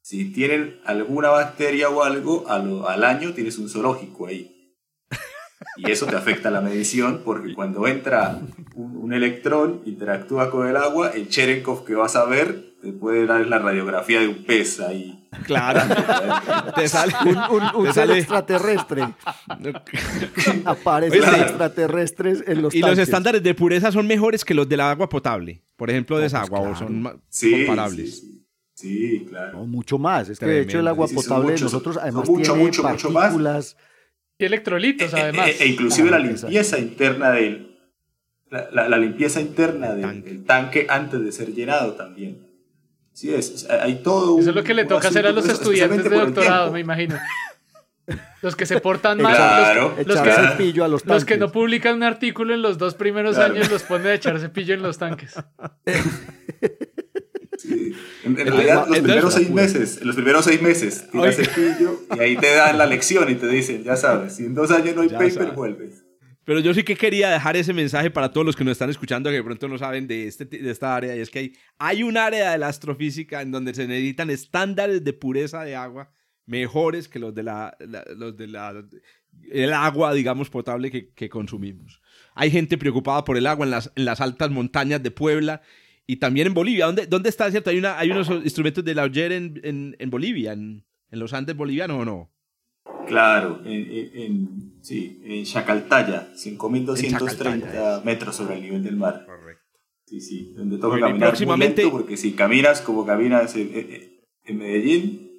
Si 0.00 0.32
tienen 0.32 0.80
alguna 0.86 1.28
bacteria 1.28 1.90
o 1.90 2.02
algo, 2.02 2.48
al, 2.48 3.04
año 3.04 3.34
tienes 3.34 3.58
un 3.58 3.68
zoológico 3.68 4.26
ahí. 4.26 4.74
Y 5.76 5.90
eso 5.90 6.06
te 6.06 6.16
afecta 6.16 6.50
la 6.50 6.62
medición 6.62 7.20
porque 7.26 7.52
cuando 7.52 7.86
entra 7.86 8.40
un, 8.74 8.96
un 8.96 9.12
electrón, 9.12 9.82
interactúa 9.84 10.50
con 10.50 10.66
el 10.66 10.78
agua, 10.78 11.10
el 11.10 11.28
Cherenkov 11.28 11.84
que 11.84 11.94
vas 11.94 12.16
a 12.16 12.24
ver 12.24 12.72
te 12.80 12.90
puede 12.90 13.26
dar 13.26 13.46
la 13.46 13.58
radiografía 13.58 14.20
de 14.20 14.28
un 14.28 14.44
pez 14.44 14.80
ahí. 14.80 15.21
Claro. 15.44 15.80
te 16.74 16.88
sale 16.88 17.14
un, 17.24 17.62
un, 17.86 17.94
sale... 17.94 18.18
extraterrestre. 18.18 19.02
Aparecen 20.64 21.22
extraterrestres 21.22 22.44
en 22.46 22.62
los 22.62 22.74
Y 22.74 22.80
los 22.80 22.98
estándares 22.98 23.42
de 23.42 23.54
pureza 23.54 23.90
son 23.90 24.06
mejores 24.06 24.44
que 24.44 24.54
los 24.54 24.68
del 24.68 24.80
agua 24.80 25.08
potable. 25.08 25.62
Por 25.76 25.90
ejemplo, 25.90 26.18
de 26.18 26.26
esa 26.26 26.40
pues 26.40 26.52
agua, 26.52 26.70
o 26.70 26.76
son 26.76 27.20
comparables. 27.40 28.24
Sí, 28.74 29.26
claro. 29.28 29.64
mucho 29.64 29.98
más. 29.98 30.28
Es 30.28 30.38
que 30.38 30.46
de 30.46 30.60
hecho 30.60 30.80
el 30.80 30.88
agua 30.88 31.06
potable 31.08 31.54
de 31.54 31.60
nosotros 31.60 31.96
además 31.96 32.28
mucho, 32.28 32.52
tiene 32.52 32.64
mucho, 32.64 32.82
partículas... 32.82 33.32
Mucho 33.32 33.44
más. 33.44 33.76
Y 34.38 34.44
electrolitos, 34.44 35.14
además. 35.14 35.48
E, 35.48 35.64
e 35.64 35.66
inclusive 35.68 36.10
la 36.10 36.18
limpieza 36.18 36.78
interna 36.78 37.30
del... 37.30 37.68
La, 38.50 38.86
la, 38.86 38.98
limpieza 38.98 39.40
interna 39.40 39.94
del 39.94 40.44
tanque 40.44 40.86
antes 40.90 41.24
de 41.24 41.32
ser 41.32 41.54
llenado 41.54 41.94
también. 41.94 42.51
Sí, 43.12 43.32
es, 43.34 43.68
hay 43.68 44.02
todo. 44.02 44.38
Eso 44.38 44.50
es 44.50 44.56
lo 44.56 44.64
que 44.64 44.74
le 44.74 44.84
toca 44.84 45.08
hacer 45.08 45.26
a 45.26 45.32
los 45.32 45.48
estudiantes 45.48 46.04
de 46.04 46.10
doctorado, 46.10 46.72
me 46.72 46.80
imagino. 46.80 47.18
Los 48.40 48.56
que 48.56 48.66
se 48.66 48.80
portan 48.80 49.22
mal, 49.22 49.36
claro. 49.36 49.96
los, 50.04 50.20
que, 50.20 50.32
cepillo 50.32 50.84
a 50.84 50.88
los, 50.88 51.06
los, 51.06 51.24
que 51.24 51.36
no 51.36 51.52
publican 51.52 51.96
un 51.96 52.02
artículo 52.02 52.52
en 52.52 52.60
los 52.60 52.76
dos 52.76 52.94
primeros 52.94 53.38
años 53.38 53.70
los 53.70 53.84
pone 53.84 54.08
a 54.08 54.14
echar 54.14 54.40
cepillo 54.40 54.74
en 54.74 54.82
los 54.82 54.98
tanques. 54.98 55.34
Sí. 57.58 57.94
En, 58.24 58.34
realidad, 58.36 58.86
los 58.88 58.98
primeros 58.98 59.34
seis 59.34 59.50
meses, 59.50 59.98
en 60.00 60.08
los 60.08 60.16
primeros 60.16 60.44
seis 60.44 60.60
meses, 60.60 61.08
tiras 61.12 61.36
cepillo 61.36 62.00
y 62.16 62.18
ahí 62.18 62.36
te 62.36 62.52
dan 62.56 62.76
la 62.76 62.86
lección 62.86 63.30
y 63.30 63.36
te 63.36 63.46
dicen, 63.46 63.84
ya 63.84 63.94
sabes, 63.94 64.34
si 64.34 64.46
en 64.46 64.54
dos 64.54 64.72
años 64.72 64.96
no 64.96 65.02
hay 65.02 65.08
paper, 65.08 65.52
vuelves. 65.52 66.01
Pero 66.44 66.60
yo 66.60 66.74
sí 66.74 66.82
que 66.82 66.96
quería 66.96 67.30
dejar 67.30 67.56
ese 67.56 67.72
mensaje 67.72 68.10
para 68.10 68.32
todos 68.32 68.44
los 68.44 68.56
que 68.56 68.64
nos 68.64 68.72
están 68.72 68.90
escuchando 68.90 69.30
que 69.30 69.36
de 69.36 69.44
pronto 69.44 69.68
no 69.68 69.78
saben 69.78 70.08
de, 70.08 70.26
este, 70.26 70.44
de 70.44 70.70
esta 70.70 70.96
área. 70.96 71.14
Y 71.16 71.20
es 71.20 71.30
que 71.30 71.38
hay, 71.38 71.52
hay 71.78 72.02
un 72.02 72.16
área 72.16 72.50
de 72.50 72.58
la 72.58 72.68
astrofísica 72.68 73.42
en 73.42 73.52
donde 73.52 73.74
se 73.74 73.86
necesitan 73.86 74.30
estándares 74.30 75.04
de 75.04 75.12
pureza 75.12 75.62
de 75.62 75.76
agua 75.76 76.10
mejores 76.46 77.08
que 77.08 77.18
los 77.18 77.34
de 77.34 77.44
la, 77.44 77.76
los 78.16 78.36
de 78.36 78.48
la 78.48 78.84
el 79.50 79.72
agua, 79.72 80.12
digamos, 80.12 80.50
potable 80.50 80.90
que, 80.90 81.28
consumimos. 81.28 82.00
Hay 82.34 82.50
gente 82.50 82.76
preocupada 82.76 83.24
por 83.24 83.36
el 83.36 83.46
agua 83.46 83.64
en 83.64 83.70
las, 83.70 83.90
en 83.96 84.04
las 84.04 84.20
altas 84.20 84.50
montañas 84.50 85.02
de 85.02 85.10
Puebla 85.10 85.62
y 86.06 86.16
también 86.16 86.48
en 86.48 86.54
Bolivia. 86.54 86.86
¿Dónde, 86.86 87.06
dónde 87.06 87.28
está, 87.28 87.50
cierto? 87.50 87.70
Hay, 87.70 87.78
una, 87.78 87.98
hay 87.98 88.10
unos 88.10 88.28
instrumentos 88.28 88.84
de 88.84 88.94
la 88.94 89.04
en, 89.04 89.60
en, 89.64 89.96
en 89.98 90.10
Bolivia, 90.10 90.52
en, 90.52 90.84
en 91.10 91.18
los 91.18 91.32
Andes 91.32 91.56
bolivianos 91.56 92.02
o 92.02 92.04
no? 92.04 92.32
Claro, 93.12 93.60
en, 93.66 94.10
en, 94.14 94.72
sí, 94.80 95.20
en 95.22 95.44
Chacaltaya, 95.44 96.32
5.230 96.34 98.02
metros 98.04 98.36
sobre 98.36 98.54
el 98.54 98.62
nivel 98.62 98.82
del 98.82 98.96
mar. 98.96 99.26
Correcto. 99.26 99.62
Sí, 100.06 100.22
sí, 100.22 100.54
donde 100.56 100.78
toca 100.78 100.98
caminar 100.98 101.28
próximamente... 101.28 101.86
porque 101.88 102.16
si 102.16 102.32
caminas 102.32 102.80
como 102.80 103.04
caminas 103.04 103.54
en, 103.54 104.56
Medellín, 104.56 105.30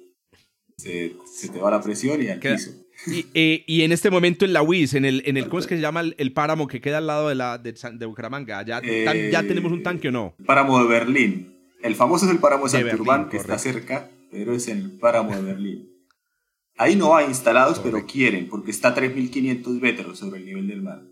se, 0.76 1.16
se, 1.26 1.48
te 1.48 1.58
va 1.58 1.72
la 1.72 1.82
presión 1.82 2.22
y 2.22 2.28
al 2.28 2.38
piso. 2.38 2.70
Y, 3.08 3.26
eh, 3.34 3.64
y, 3.66 3.82
en 3.82 3.90
este 3.90 4.08
momento 4.08 4.44
en 4.44 4.52
la 4.52 4.62
UIS, 4.62 4.94
en 4.94 5.04
el, 5.04 5.24
en 5.26 5.36
el 5.36 5.48
¿cómo 5.48 5.58
es 5.58 5.66
que 5.66 5.74
se 5.74 5.80
llama 5.80 6.02
el, 6.16 6.32
páramo 6.32 6.68
que 6.68 6.80
queda 6.80 6.98
al 6.98 7.08
lado 7.08 7.28
de, 7.28 7.34
la, 7.34 7.58
de, 7.58 7.72
de 7.72 8.06
Bucaramanga? 8.06 8.64
¿Ya, 8.64 8.80
eh, 8.84 9.30
¿Ya 9.32 9.42
tenemos 9.42 9.72
un 9.72 9.82
tanque 9.82 10.10
o 10.10 10.12
no? 10.12 10.36
Páramo 10.46 10.80
de 10.80 10.88
Berlín. 10.88 11.58
El 11.82 11.96
famoso 11.96 12.26
es 12.26 12.30
el 12.30 12.38
páramo 12.38 12.68
de 12.68 12.70
Santurbán, 12.70 13.28
que 13.28 13.36
está 13.36 13.58
cerca, 13.58 14.10
pero 14.30 14.54
es 14.54 14.68
el 14.68 14.92
páramo 14.92 15.34
de 15.34 15.42
Berlín. 15.42 15.93
Ahí 16.76 16.96
no 16.96 17.14
hay 17.14 17.26
instalados, 17.26 17.78
pero 17.78 18.04
quieren, 18.04 18.48
porque 18.48 18.72
está 18.72 18.88
a 18.88 18.96
3.500 18.96 19.80
metros 19.80 20.18
sobre 20.18 20.40
el 20.40 20.46
nivel 20.46 20.66
del 20.66 20.82
mar. 20.82 21.02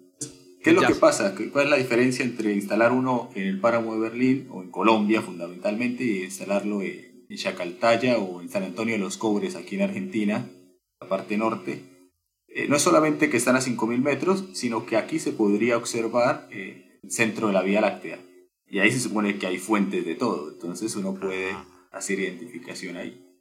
¿Qué 0.63 0.71
es 0.71 0.77
lo 0.77 0.83
que 0.83 0.95
pasa? 0.95 1.35
¿Cuál 1.53 1.65
es 1.65 1.71
la 1.71 1.77
diferencia 1.77 2.25
entre 2.25 2.53
instalar 2.53 2.93
uno 2.93 3.31
en 3.35 3.49
el 3.49 3.61
páramo 3.61 3.95
de 3.95 4.01
Berlín 4.01 4.49
o 4.51 4.63
en 4.63 4.71
Colombia 4.71 5.21
fundamentalmente 5.23 6.05
y 6.05 6.25
instalarlo 6.25 6.83
en 6.83 7.27
Chacaltaya 7.35 8.19
o 8.19 8.41
en 8.41 8.49
San 8.49 8.63
Antonio 8.63 8.95
de 8.95 9.01
los 9.01 9.17
Cobres 9.17 9.57
aquí 9.57 9.77
en 9.77 9.83
Argentina, 9.83 10.49
la 11.01 11.09
parte 11.09 11.37
norte? 11.37 11.83
Eh, 12.49 12.67
no 12.69 12.77
es 12.77 12.83
solamente 12.83 13.31
que 13.31 13.39
están 13.39 13.57
a 13.57 13.61
5.000 13.61 13.99
metros, 13.99 14.45
sino 14.53 14.85
que 14.85 14.97
aquí 14.97 15.19
se 15.19 15.33
podría 15.33 15.77
observar 15.77 16.49
eh, 16.51 16.99
el 17.03 17.11
centro 17.11 17.49
de 17.49 17.55
la 17.55 17.63
Vía 17.63 17.81
Láctea. 17.81 18.21
Y 18.67 18.79
ahí 18.79 18.91
se 18.93 19.01
supone 19.01 19.39
que 19.39 19.47
hay 19.47 19.59
fuentes 19.59 20.05
de 20.05 20.15
todo, 20.15 20.51
entonces 20.53 20.95
uno 20.97 21.15
puede 21.15 21.57
hacer 21.91 22.21
identificación 22.21 22.97
ahí. 22.97 23.32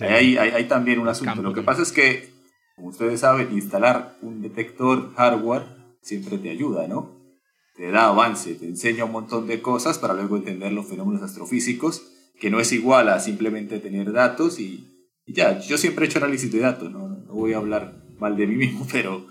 Hay, 0.00 0.36
hay, 0.36 0.64
también 0.68 0.98
un 0.98 1.08
asunto. 1.08 1.42
Lo 1.42 1.52
que 1.52 1.62
pasa 1.62 1.82
es 1.82 1.92
que, 1.92 2.30
como 2.76 2.88
ustedes 2.88 3.20
saben, 3.20 3.52
instalar 3.52 4.16
un 4.22 4.40
detector 4.40 5.12
hardware 5.14 5.64
siempre 6.00 6.38
te 6.38 6.50
ayuda, 6.50 6.86
¿no? 6.86 7.16
Te 7.74 7.90
da 7.90 8.08
avance, 8.08 8.54
te 8.54 8.66
enseña 8.66 9.04
un 9.04 9.12
montón 9.12 9.46
de 9.46 9.60
cosas 9.60 9.98
para 9.98 10.14
luego 10.14 10.36
entender 10.36 10.72
los 10.72 10.86
fenómenos 10.86 11.22
astrofísicos, 11.22 12.06
que 12.40 12.50
no 12.50 12.60
es 12.60 12.72
igual 12.72 13.08
a 13.08 13.20
simplemente 13.20 13.80
tener 13.80 14.12
datos 14.12 14.60
y, 14.60 15.10
ya. 15.26 15.58
Yo 15.58 15.76
siempre 15.76 16.04
he 16.04 16.08
hecho 16.08 16.18
análisis 16.18 16.50
de 16.52 16.60
datos, 16.60 16.90
¿no? 16.90 17.08
no 17.08 17.34
voy 17.34 17.52
a 17.52 17.58
hablar 17.58 18.02
mal 18.18 18.36
de 18.36 18.46
mí 18.46 18.56
mismo, 18.56 18.86
pero 18.92 19.26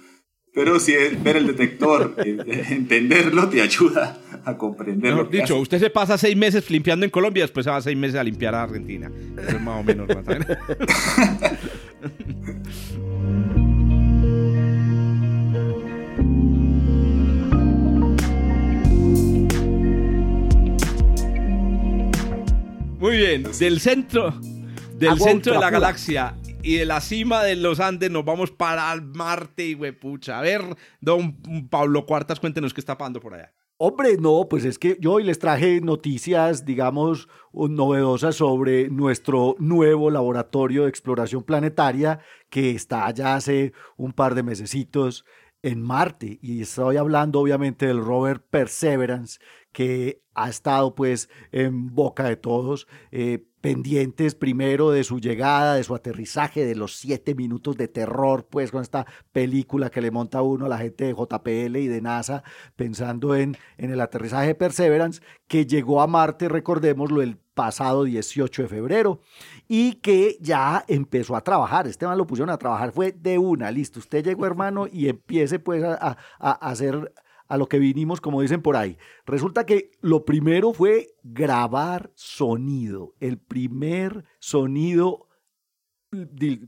pero 0.55 0.79
si 0.79 0.93
ver 1.21 1.35
el 1.35 1.47
detector, 1.47 2.15
eh, 2.25 2.65
entenderlo, 2.69 3.49
te 3.49 3.61
ayuda 3.61 4.17
a 4.45 4.57
comprenderlo. 4.57 5.25
dicho, 5.25 5.59
usted 5.59 5.79
se 5.79 5.89
pasa 5.89 6.17
seis 6.17 6.37
meses 6.37 6.71
limpiando 6.71 7.03
en 7.03 7.11
Colombia, 7.11 7.43
después 7.43 7.65
se 7.65 7.69
va 7.69 7.81
seis 7.81 7.97
meses 7.97 8.15
a 8.15 8.23
limpiar 8.23 8.55
a 8.55 8.63
Argentina. 8.63 9.11
Eso 9.37 9.57
es 9.57 9.61
más 9.61 9.81
o 9.81 9.83
menos. 9.83 10.07
Muy 22.97 23.17
bien, 23.17 23.43
del 23.59 23.81
centro, 23.81 24.33
del 24.97 25.19
centro 25.19 25.53
de 25.53 25.59
la 25.59 25.69
galaxia 25.69 26.33
y 26.65 26.77
de 26.77 26.85
la 26.85 26.99
cima 26.99 27.43
de 27.43 27.55
los 27.55 27.79
Andes 27.79 28.09
nos 28.09 28.25
vamos 28.25 28.49
para 28.49 28.95
Marte 28.95 29.67
y 29.67 29.75
pucha. 29.91 30.39
A 30.39 30.41
ver, 30.41 30.61
don 30.99 31.37
Pablo 31.69 32.07
Cuartas, 32.07 32.39
cuéntenos 32.39 32.73
qué 32.73 32.81
está 32.81 32.97
pasando 32.97 33.19
por 33.19 33.35
allá. 33.35 33.53
Hombre, 33.77 34.17
no, 34.17 34.47
pues 34.49 34.65
es 34.65 34.79
que 34.79 34.97
yo 34.99 35.13
hoy 35.13 35.23
les 35.23 35.37
traje 35.37 35.79
noticias, 35.81 36.65
digamos, 36.65 37.27
novedosas 37.53 38.37
sobre 38.37 38.89
nuestro 38.89 39.55
nuevo 39.59 40.09
laboratorio 40.09 40.83
de 40.83 40.89
exploración 40.89 41.43
planetaria 41.43 42.19
que 42.49 42.71
está 42.71 43.11
ya 43.11 43.35
hace 43.35 43.73
un 43.95 44.13
par 44.13 44.33
de 44.33 44.41
mesecitos 44.41 45.23
en 45.61 45.83
Marte. 45.83 46.39
Y 46.41 46.61
estoy 46.61 46.97
hablando 46.97 47.41
obviamente 47.41 47.85
del 47.85 48.03
rover 48.03 48.41
Perseverance, 48.41 49.39
que 49.71 50.23
ha 50.33 50.49
estado 50.49 50.95
pues 50.95 51.29
en 51.51 51.93
boca 51.93 52.23
de 52.23 52.37
todos. 52.37 52.87
Eh, 53.11 53.45
pendientes 53.65 54.35
primero 54.35 54.91
de 54.91 55.03
su 55.03 55.19
llegada, 55.19 55.73
de 55.73 55.83
su 55.83 55.95
aterrizaje, 55.95 56.63
de 56.67 56.75
los 56.75 56.97
siete 56.97 57.33
minutos 57.33 57.75
de 57.75 57.87
terror, 57.87 58.45
pues 58.47 58.69
con 58.69 58.83
esta 58.83 59.07
película 59.31 59.89
que 59.89 60.01
le 60.01 60.11
monta 60.11 60.43
uno 60.43 60.67
a 60.67 60.69
la 60.69 60.77
gente 60.77 61.05
de 61.05 61.13
JPL 61.13 61.77
y 61.77 61.87
de 61.87 61.99
NASA, 61.99 62.43
pensando 62.75 63.35
en, 63.35 63.57
en 63.79 63.89
el 63.89 64.01
aterrizaje 64.01 64.49
de 64.49 64.55
Perseverance, 64.55 65.19
que 65.47 65.65
llegó 65.65 66.03
a 66.03 66.05
Marte, 66.05 66.47
recordémoslo, 66.47 67.23
el 67.23 67.37
pasado 67.55 68.03
18 68.03 68.61
de 68.63 68.67
febrero 68.67 69.21
y 69.67 69.93
que 69.93 70.37
ya 70.41 70.85
empezó 70.87 71.35
a 71.35 71.41
trabajar. 71.41 71.87
Esteban 71.87 72.19
lo 72.19 72.27
pusieron 72.27 72.51
a 72.51 72.59
trabajar, 72.59 72.91
fue 72.91 73.13
de 73.13 73.39
una, 73.39 73.71
listo, 73.71 73.97
usted 73.97 74.23
llegó 74.23 74.45
hermano 74.45 74.85
y 74.91 75.09
empiece 75.09 75.57
pues 75.57 75.83
a, 75.83 76.17
a 76.37 76.51
hacer 76.51 77.11
a 77.47 77.57
lo 77.57 77.67
que 77.67 77.79
vinimos, 77.79 78.21
como 78.21 78.41
dicen 78.41 78.61
por 78.61 78.75
ahí. 78.75 78.97
Resulta 79.25 79.65
que 79.65 79.91
lo 80.01 80.25
primero 80.25 80.73
fue 80.73 81.15
grabar 81.23 82.11
sonido, 82.15 83.13
el 83.19 83.37
primer 83.37 84.25
sonido 84.39 85.27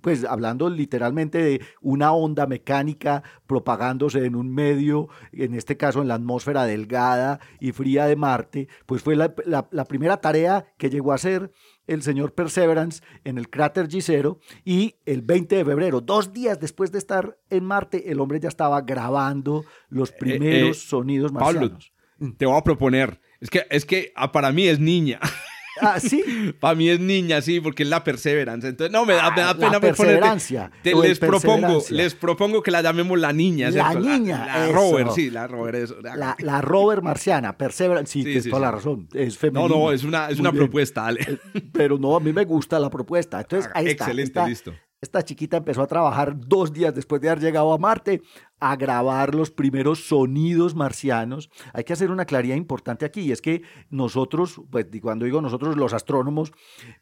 pues 0.02 0.26
hablando 0.26 0.70
literalmente 0.70 1.38
de 1.38 1.62
una 1.82 2.12
onda 2.12 2.48
mecánica 2.48 3.24
propagándose 3.46 4.26
en 4.26 4.36
un 4.36 4.54
medio, 4.54 5.08
en 5.32 5.54
este 5.54 5.78
caso 5.78 6.02
en 6.02 6.10
la 6.10 6.16
atmósfera 6.16 6.66
delgada 6.66 7.40
y 7.60 7.72
fría 7.72 8.06
de 8.08 8.16
Marte, 8.16 8.68
pues 8.86 9.02
fue 9.02 9.16
la, 9.16 9.34
la 9.46 9.86
primera 9.86 10.18
tarea 10.18 10.74
que 10.78 10.90
llegó 10.90 11.13
a 11.13 11.18
ser 11.18 11.52
el 11.88 12.04
señor 12.04 12.34
Perseverance 12.34 13.02
en 13.23 13.38
el 13.38 13.50
cráter 13.50 13.88
G0 13.88 14.38
y 14.63 14.95
el 15.06 15.21
20 15.21 15.56
de 15.56 15.65
febrero, 15.65 16.02
dos 16.02 16.34
días 16.34 16.60
después 16.60 16.91
de 16.91 17.00
estar 17.00 17.38
en 17.50 17.65
Marte, 17.65 18.12
el 18.12 18.19
hombre 18.19 18.39
ya 18.39 18.50
estaba 18.50 18.82
grabando 18.82 19.65
los 19.89 20.12
eh, 20.12 20.15
primeros 20.19 20.78
eh, 20.78 20.88
sonidos 20.88 21.32
marcianos. 21.32 21.91
Pablo, 22.19 22.36
te 22.38 22.45
voy 22.45 22.58
a 22.58 22.63
proponer, 22.63 23.19
es 23.39 23.50
que, 23.50 23.65
es 23.69 23.86
que 23.86 24.12
ah, 24.15 24.32
para 24.32 24.52
mí 24.52 24.67
es 24.67 24.80
niña. 24.80 25.19
Ah, 25.82 26.00
sí. 26.00 26.54
Para 26.60 26.76
mí 26.76 26.90
es 26.90 27.00
niña, 27.00 27.42
sí, 27.42 27.60
porque 27.60 27.84
es 27.84 27.90
la 27.90 28.04
perseverancia. 28.04 28.70
Entonces, 28.70 28.92
no, 28.92 29.06
me 29.06 29.13
da, 29.13 29.32
me 29.32 29.42
da 29.42 29.54
pena 29.54 29.72
la 29.74 29.80
perseverancia. 29.80 30.72
les 30.84 31.20
propongo, 31.20 31.84
les 31.90 32.16
propongo 32.16 32.63
que 32.63 32.72
la 32.72 32.82
llamemos 32.82 33.20
la 33.20 33.34
niña. 33.34 33.70
La 33.72 33.94
niña. 33.94 34.46
La, 34.46 34.68
rover, 34.70 35.12
sí, 35.12 35.30
la 35.30 35.48
rover. 35.48 35.76
Eso. 35.76 35.98
La, 36.02 36.62
rover 36.62 37.02
marciana, 37.02 37.58
perseverance. 37.58 38.12
Sí, 38.12 38.24
tienes 38.24 38.50
toda 38.50 38.62
la 38.62 38.72
razón. 38.72 39.08
Es 39.13 39.38
femenina. 39.38 39.68
No, 39.68 39.84
no, 39.84 39.92
es 39.92 40.04
una, 40.04 40.30
es 40.30 40.40
una 40.40 40.52
propuesta, 40.52 41.06
Ale. 41.06 41.22
Eh, 41.22 41.62
pero 41.72 41.98
no, 41.98 42.16
a 42.16 42.20
mí 42.20 42.34
me 42.34 42.46
gusta 42.46 42.80
la 42.80 42.90
propuesta. 42.90 43.40
Entonces, 43.42 43.70
ahí 43.74 43.88
está. 43.88 44.06
Excelente, 44.06 44.48
listo. 44.48 44.74
Esta 45.00 45.24
chiquita 45.24 45.58
empezó 45.58 45.84
a 45.84 45.88
trabajar 45.88 46.36
dos 46.40 46.74
días 46.74 46.96
después 46.96 47.22
de 47.22 47.30
haber 47.30 47.44
llegado 47.44 47.72
a 47.72 47.78
Marte 47.78 48.24
a 48.60 48.76
grabar 48.76 49.36
los 49.36 49.52
primeros 49.52 50.08
sonidos 50.08 50.74
marcianos. 50.74 51.52
Hay 51.74 51.84
que 51.84 51.94
hacer 51.94 52.10
una 52.10 52.26
claridad 52.26 52.56
importante 52.56 53.06
aquí 53.06 53.22
y 53.22 53.32
es 53.32 53.42
que 53.42 53.62
nosotros, 53.92 54.60
pues 54.72 54.88
cuando 55.00 55.26
digo 55.26 55.40
nosotros 55.40 55.78
los 55.78 55.94
astrónomos, 55.94 56.52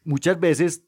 muchas 0.04 0.38
veces 0.38 0.84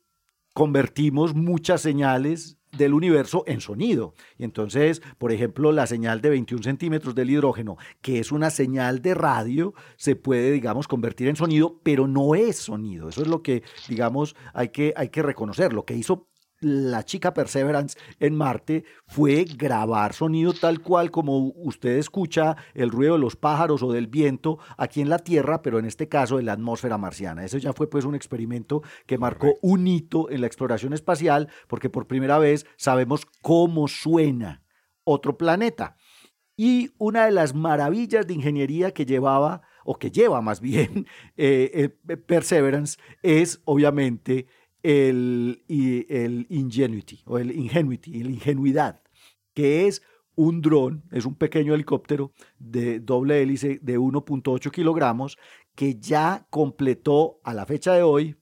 convertimos 0.53 1.35
muchas 1.35 1.81
señales 1.81 2.59
del 2.77 2.93
universo 2.93 3.45
en 3.47 3.61
sonido. 3.61 4.15
Y 4.37 4.45
entonces, 4.45 5.01
por 5.17 5.33
ejemplo, 5.33 5.73
la 5.73 5.87
señal 5.87 6.21
de 6.21 6.31
21 6.31 6.63
centímetros 6.63 7.15
del 7.15 7.31
hidrógeno, 7.31 7.79
que 8.03 8.19
es 8.19 8.33
una 8.33 8.51
señal 8.51 9.01
de 9.01 9.15
radio, 9.15 9.73
se 9.97 10.17
puede, 10.17 10.51
digamos, 10.51 10.87
convertir 10.89 11.29
en 11.29 11.37
sonido, 11.37 11.81
pero 11.83 12.07
no 12.07 12.35
es 12.35 12.57
sonido. 12.57 13.09
Eso 13.09 13.23
es 13.23 13.29
lo 13.29 13.43
que, 13.43 13.63
digamos, 13.89 14.37
hay 14.53 14.69
que, 14.69 14.93
hay 14.97 15.09
que 15.09 15.23
reconocer. 15.23 15.73
Lo 15.73 15.85
que 15.85 15.95
hizo 15.95 16.28
la 16.61 17.05
chica 17.05 17.35
Perseverance 17.35 17.99
en 18.19 18.35
Marte 18.35 18.85
fue 19.07 19.45
grabar 19.45 20.13
sonido 20.13 20.53
tal 20.53 20.81
cual 20.81 21.11
como 21.11 21.53
usted 21.57 21.97
escucha 21.97 22.57
el 22.75 22.91
ruido 22.91 23.15
de 23.15 23.21
los 23.21 23.37
pájaros 23.37 23.83
o 23.83 23.93
del 23.93 24.07
viento 24.07 24.59
aquí 24.77 25.01
en 25.01 25.09
la 25.09 25.19
Tierra, 25.19 25.63
pero 25.63 25.79
en 25.79 25.85
este 25.85 26.09
caso 26.09 26.39
en 26.39 26.47
la 26.47 26.53
atmósfera 26.53 26.99
marciana. 26.99 27.45
Eso 27.45 27.59
ya 27.59 27.73
fue 27.73 27.89
pues 27.89 28.05
un 28.05 28.15
experimento 28.15 28.83
que 29.07 29.19
marcó 29.19 29.57
un 29.63 29.87
hito 29.87 30.31
en 30.31 30.41
la 30.41 30.47
exploración 30.47 30.93
espacial 30.93 31.49
porque 31.69 31.91
por 31.91 32.07
primera 32.07 32.39
vez 32.39 32.67
sabemos 32.77 33.27
cómo 33.41 33.89
suena 33.89 34.63
otro 35.05 35.37
planeta. 35.37 35.97
Y 36.57 36.91
una 36.99 37.27
de 37.27 37.31
las 37.31 37.55
maravillas 37.55 38.27
de 38.27 38.35
ingeniería 38.35 38.91
que 38.91 39.07
llevaba, 39.07 39.63
o 39.85 39.97
que 39.97 40.11
lleva 40.11 40.41
más 40.41 40.61
bien, 40.61 41.07
eh, 41.37 41.95
eh, 42.09 42.17
Perseverance 42.17 42.99
es 43.23 43.61
obviamente 43.65 44.49
el, 44.89 45.65
el 45.69 46.47
Ingenuity 46.49 47.21
o 47.27 47.39
el 47.39 47.51
Ingenuity, 47.51 48.23
el 48.23 48.31
Ingenuidad, 48.31 49.03
que 49.53 49.87
es 49.87 50.03
un 50.35 50.63
dron, 50.63 51.05
es 51.13 51.27
un 51.27 51.35
pequeño 51.35 51.75
helicóptero 51.75 52.33
de 52.59 52.99
doble 52.99 53.43
hélice 53.43 53.81
de 53.83 53.99
1.8 53.99 54.71
kilogramos 54.71 55.37
que 55.75 55.97
ya 56.01 56.47
completó 56.49 57.39
a 57.45 57.53
la 57.53 57.67
fecha 57.67 57.93
de 57.93 58.03
hoy 58.03 58.37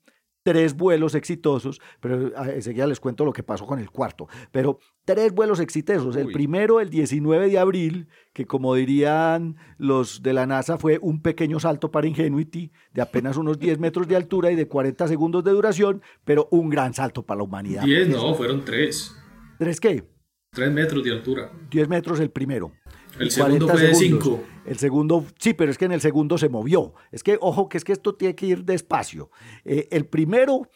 tres 0.46 0.76
vuelos 0.76 1.16
exitosos, 1.16 1.80
pero 1.98 2.30
ah, 2.36 2.48
enseguida 2.50 2.86
les 2.86 3.00
cuento 3.00 3.24
lo 3.24 3.32
que 3.32 3.42
pasó 3.42 3.66
con 3.66 3.80
el 3.80 3.90
cuarto, 3.90 4.28
pero 4.52 4.78
tres 5.04 5.32
vuelos 5.32 5.58
exitosos. 5.58 6.14
El 6.14 6.30
primero, 6.30 6.80
el 6.80 6.88
19 6.88 7.50
de 7.50 7.58
abril, 7.58 8.06
que 8.32 8.46
como 8.46 8.76
dirían 8.76 9.56
los 9.76 10.22
de 10.22 10.32
la 10.32 10.46
NASA, 10.46 10.78
fue 10.78 11.00
un 11.02 11.20
pequeño 11.20 11.58
salto 11.58 11.90
para 11.90 12.06
Ingenuity 12.06 12.70
de 12.92 13.02
apenas 13.02 13.36
unos 13.36 13.58
10 13.58 13.80
metros 13.80 14.06
de 14.06 14.14
altura 14.14 14.52
y 14.52 14.54
de 14.54 14.68
40 14.68 15.08
segundos 15.08 15.42
de 15.42 15.50
duración, 15.50 16.00
pero 16.24 16.46
un 16.52 16.70
gran 16.70 16.94
salto 16.94 17.24
para 17.24 17.38
la 17.38 17.42
humanidad. 17.42 17.82
10, 17.82 18.10
no, 18.10 18.32
fueron 18.36 18.64
tres. 18.64 19.16
¿Tres 19.58 19.80
qué? 19.80 20.04
Tres 20.52 20.70
metros 20.70 21.02
de 21.02 21.10
altura. 21.10 21.50
10 21.72 21.88
metros 21.88 22.20
el 22.20 22.30
primero. 22.30 22.70
El 23.18 23.32
segundo 23.32 23.66
fue 23.66 23.80
de 23.82 23.94
5. 23.96 24.44
El 24.66 24.78
segundo, 24.78 25.24
sí, 25.38 25.54
pero 25.54 25.70
es 25.70 25.78
que 25.78 25.84
en 25.84 25.92
el 25.92 26.00
segundo 26.00 26.38
se 26.38 26.48
movió. 26.48 26.92
Es 27.12 27.22
que, 27.22 27.38
ojo, 27.40 27.68
que 27.68 27.78
es 27.78 27.84
que 27.84 27.92
esto 27.92 28.14
tiene 28.16 28.34
que 28.34 28.46
ir 28.46 28.64
despacio. 28.64 29.30
Eh, 29.64 29.88
el 29.92 30.06
primero 30.06 30.68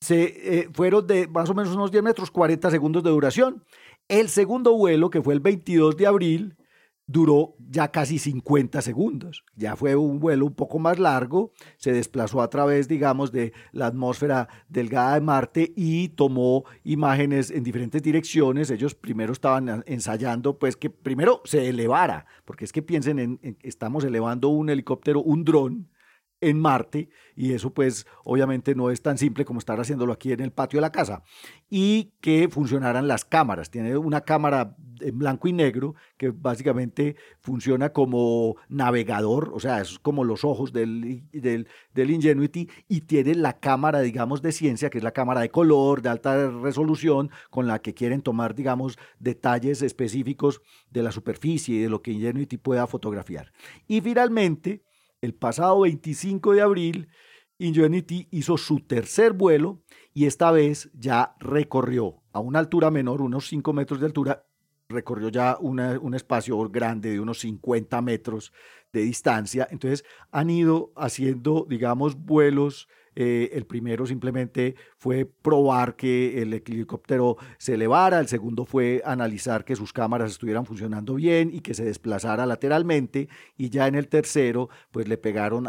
se, 0.00 0.58
eh, 0.58 0.68
fueron 0.72 1.06
de 1.06 1.28
más 1.28 1.50
o 1.50 1.54
menos 1.54 1.74
unos 1.74 1.90
10 1.90 2.02
metros, 2.02 2.30
40 2.30 2.70
segundos 2.70 3.02
de 3.02 3.10
duración. 3.10 3.62
El 4.08 4.28
segundo 4.30 4.74
vuelo, 4.74 5.10
que 5.10 5.22
fue 5.22 5.34
el 5.34 5.40
22 5.40 5.96
de 5.96 6.06
abril, 6.06 6.56
duró 7.06 7.56
ya 7.58 7.88
casi 7.88 8.18
50 8.18 8.80
segundos. 8.82 9.44
Ya 9.56 9.76
fue 9.76 9.96
un 9.96 10.20
vuelo 10.20 10.46
un 10.46 10.54
poco 10.54 10.78
más 10.78 10.98
largo, 10.98 11.52
se 11.76 11.92
desplazó 11.92 12.40
a 12.40 12.48
través, 12.48 12.88
digamos, 12.88 13.32
de 13.32 13.52
la 13.72 13.86
atmósfera 13.86 14.48
delgada 14.68 15.14
de 15.14 15.20
Marte 15.20 15.72
y 15.76 16.08
tomó 16.10 16.64
imágenes 16.82 17.50
en 17.50 17.64
diferentes 17.64 18.02
direcciones. 18.02 18.70
Ellos 18.70 18.94
primero 18.94 19.32
estaban 19.32 19.82
ensayando, 19.86 20.58
pues 20.58 20.76
que 20.76 20.90
primero 20.90 21.42
se 21.44 21.68
elevara, 21.68 22.26
porque 22.44 22.64
es 22.64 22.72
que 22.72 22.82
piensen 22.82 23.18
en, 23.18 23.58
estamos 23.62 24.04
elevando 24.04 24.48
un 24.48 24.70
helicóptero, 24.70 25.22
un 25.22 25.44
dron, 25.44 25.88
en 26.44 26.60
Marte 26.60 27.08
y 27.36 27.52
eso 27.52 27.72
pues 27.72 28.06
obviamente 28.24 28.74
no 28.74 28.90
es 28.90 29.02
tan 29.02 29.18
simple 29.18 29.44
como 29.44 29.58
estar 29.58 29.78
haciéndolo 29.80 30.12
aquí 30.12 30.32
en 30.32 30.40
el 30.40 30.52
patio 30.52 30.78
de 30.78 30.82
la 30.82 30.92
casa 30.92 31.22
y 31.68 32.12
que 32.20 32.48
funcionaran 32.48 33.08
las 33.08 33.24
cámaras. 33.24 33.70
Tiene 33.70 33.96
una 33.96 34.20
cámara 34.20 34.76
en 35.00 35.18
blanco 35.18 35.48
y 35.48 35.52
negro 35.52 35.94
que 36.16 36.30
básicamente 36.30 37.16
funciona 37.40 37.92
como 37.92 38.56
navegador, 38.68 39.50
o 39.54 39.60
sea, 39.60 39.80
es 39.80 39.98
como 39.98 40.24
los 40.24 40.44
ojos 40.44 40.72
del, 40.72 41.24
del, 41.32 41.68
del, 41.92 42.10
Ingenuity 42.10 42.70
y 42.88 43.02
tiene 43.02 43.34
la 43.34 43.58
cámara, 43.58 44.00
digamos, 44.00 44.40
de 44.42 44.52
ciencia, 44.52 44.90
que 44.90 44.98
es 44.98 45.04
la 45.04 45.12
cámara 45.12 45.40
de 45.40 45.50
color, 45.50 46.02
de 46.02 46.10
alta 46.10 46.50
resolución, 46.50 47.30
con 47.50 47.66
la 47.66 47.80
que 47.80 47.94
quieren 47.94 48.22
tomar, 48.22 48.54
digamos, 48.54 48.98
detalles 49.18 49.82
específicos 49.82 50.62
de 50.90 51.02
la 51.02 51.12
superficie 51.12 51.76
y 51.76 51.82
de 51.82 51.88
lo 51.88 52.02
que 52.02 52.12
Ingenuity 52.12 52.56
pueda 52.56 52.86
fotografiar. 52.86 53.52
Y 53.86 54.00
finalmente, 54.00 54.82
el 55.24 55.34
pasado 55.34 55.80
25 55.80 56.52
de 56.52 56.60
abril, 56.60 57.08
Ingenuity 57.58 58.28
hizo 58.30 58.56
su 58.56 58.80
tercer 58.80 59.32
vuelo 59.32 59.82
y 60.12 60.26
esta 60.26 60.50
vez 60.50 60.90
ya 60.92 61.34
recorrió 61.40 62.22
a 62.32 62.40
una 62.40 62.58
altura 62.58 62.90
menor, 62.90 63.22
unos 63.22 63.48
5 63.48 63.72
metros 63.72 64.00
de 64.00 64.06
altura, 64.06 64.46
recorrió 64.88 65.30
ya 65.30 65.56
un 65.60 66.14
espacio 66.14 66.58
grande 66.68 67.10
de 67.12 67.20
unos 67.20 67.40
50 67.40 68.02
metros 68.02 68.52
de 68.92 69.00
distancia. 69.00 69.66
Entonces 69.70 70.04
han 70.30 70.50
ido 70.50 70.92
haciendo, 70.94 71.66
digamos, 71.68 72.16
vuelos 72.16 72.88
eh, 73.16 73.50
el 73.52 73.66
primero 73.66 74.06
simplemente 74.06 74.74
fue 74.96 75.24
probar 75.24 75.96
que 75.96 76.42
el 76.42 76.52
helicóptero 76.52 77.36
se 77.58 77.74
elevara, 77.74 78.18
el 78.18 78.28
segundo 78.28 78.64
fue 78.64 79.02
analizar 79.04 79.64
que 79.64 79.76
sus 79.76 79.92
cámaras 79.92 80.32
estuvieran 80.32 80.66
funcionando 80.66 81.14
bien 81.14 81.50
y 81.52 81.60
que 81.60 81.74
se 81.74 81.84
desplazara 81.84 82.46
lateralmente 82.46 83.28
y 83.56 83.70
ya 83.70 83.86
en 83.86 83.94
el 83.94 84.08
tercero 84.08 84.68
pues 84.90 85.08
le 85.08 85.16
pegaron, 85.16 85.68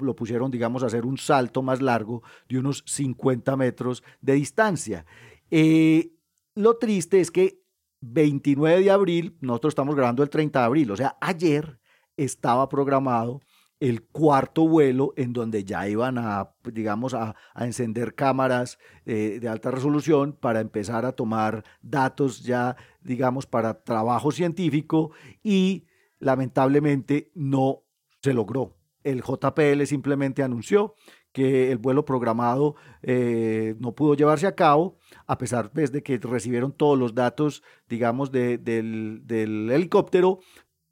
lo 0.00 0.16
pusieron 0.16 0.50
digamos 0.50 0.82
a 0.82 0.86
hacer 0.86 1.04
un 1.04 1.18
salto 1.18 1.62
más 1.62 1.82
largo 1.82 2.22
de 2.48 2.58
unos 2.58 2.82
50 2.86 3.56
metros 3.56 4.02
de 4.20 4.34
distancia. 4.34 5.06
Eh, 5.50 6.12
lo 6.54 6.78
triste 6.78 7.20
es 7.20 7.30
que 7.30 7.60
29 8.00 8.82
de 8.82 8.90
abril, 8.90 9.36
nosotros 9.40 9.72
estamos 9.72 9.94
grabando 9.94 10.22
el 10.22 10.30
30 10.30 10.58
de 10.58 10.64
abril, 10.64 10.90
o 10.90 10.96
sea, 10.96 11.16
ayer 11.20 11.78
estaba 12.16 12.68
programado 12.68 13.40
el 13.80 14.04
cuarto 14.04 14.66
vuelo 14.66 15.12
en 15.16 15.32
donde 15.32 15.64
ya 15.64 15.88
iban 15.88 16.18
a, 16.18 16.54
digamos, 16.64 17.14
a, 17.14 17.36
encender 17.56 18.14
cámaras 18.14 18.78
eh, 19.04 19.38
de 19.40 19.48
alta 19.48 19.70
resolución 19.70 20.32
para 20.32 20.60
empezar 20.60 21.04
a 21.04 21.12
tomar 21.12 21.64
datos 21.82 22.42
ya, 22.42 22.76
digamos, 23.02 23.46
para 23.46 23.82
trabajo 23.82 24.30
científico 24.30 25.10
y 25.42 25.86
lamentablemente 26.18 27.30
no 27.34 27.82
se 28.22 28.32
logró. 28.32 28.76
El 29.04 29.22
JPL 29.22 29.84
simplemente 29.84 30.42
anunció 30.42 30.94
que 31.32 31.70
el 31.70 31.76
vuelo 31.76 32.06
programado 32.06 32.76
eh, 33.02 33.76
no 33.78 33.94
pudo 33.94 34.14
llevarse 34.14 34.46
a 34.46 34.54
cabo, 34.54 34.96
a 35.26 35.36
pesar 35.36 35.70
pues, 35.70 35.92
de 35.92 36.02
que 36.02 36.16
recibieron 36.16 36.72
todos 36.72 36.98
los 36.98 37.14
datos, 37.14 37.62
digamos, 37.90 38.32
del, 38.32 38.64
del 38.64 39.70
helicóptero, 39.70 40.40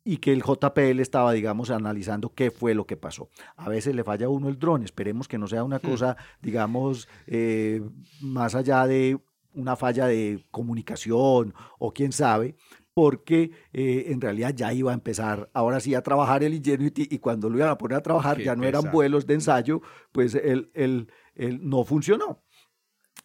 y 0.05 0.18
que 0.18 0.32
el 0.32 0.42
JPL 0.42 1.00
estaba, 1.00 1.32
digamos, 1.32 1.70
analizando 1.70 2.34
qué 2.34 2.50
fue 2.50 2.74
lo 2.74 2.86
que 2.86 2.96
pasó. 2.96 3.30
A 3.57 3.68
veces 3.68 3.94
le 3.94 4.05
falla 4.05 4.26
a 4.26 4.28
uno 4.28 4.48
el 4.48 4.59
dron, 4.59 4.82
esperemos 4.82 5.26
que 5.26 5.38
no 5.38 5.48
sea 5.48 5.64
una 5.64 5.78
hmm. 5.78 5.90
cosa, 5.90 6.16
digamos, 6.42 7.09
eh, 7.26 7.82
más 8.20 8.55
allá 8.55 8.86
de 8.86 9.18
una 9.55 9.76
falla 9.76 10.07
de 10.07 10.44
comunicación 10.50 11.55
o 11.78 11.92
quién 11.92 12.12
sabe, 12.12 12.57
porque 12.92 13.50
eh, 13.72 14.07
en 14.09 14.20
realidad 14.20 14.55
ya 14.55 14.72
iba 14.72 14.92
a 14.92 14.94
empezar 14.94 15.50
ahora 15.52 15.80
sí 15.80 15.94
a 15.94 16.02
trabajar 16.02 16.44
el 16.44 16.55
Ingenuity 16.55 17.09
y 17.11 17.18
cuando 17.18 17.48
lo 17.48 17.57
iban 17.57 17.70
a 17.70 17.78
poner 17.78 17.98
a 17.98 18.02
trabajar 18.02 18.38
ya 18.38 18.55
no 18.55 18.64
eran 18.64 18.90
vuelos 18.92 19.26
de 19.26 19.34
ensayo, 19.34 19.80
pues 20.12 20.34
él, 20.34 20.70
él, 20.74 21.09
él 21.34 21.61
no 21.62 21.84
funcionó. 21.84 22.44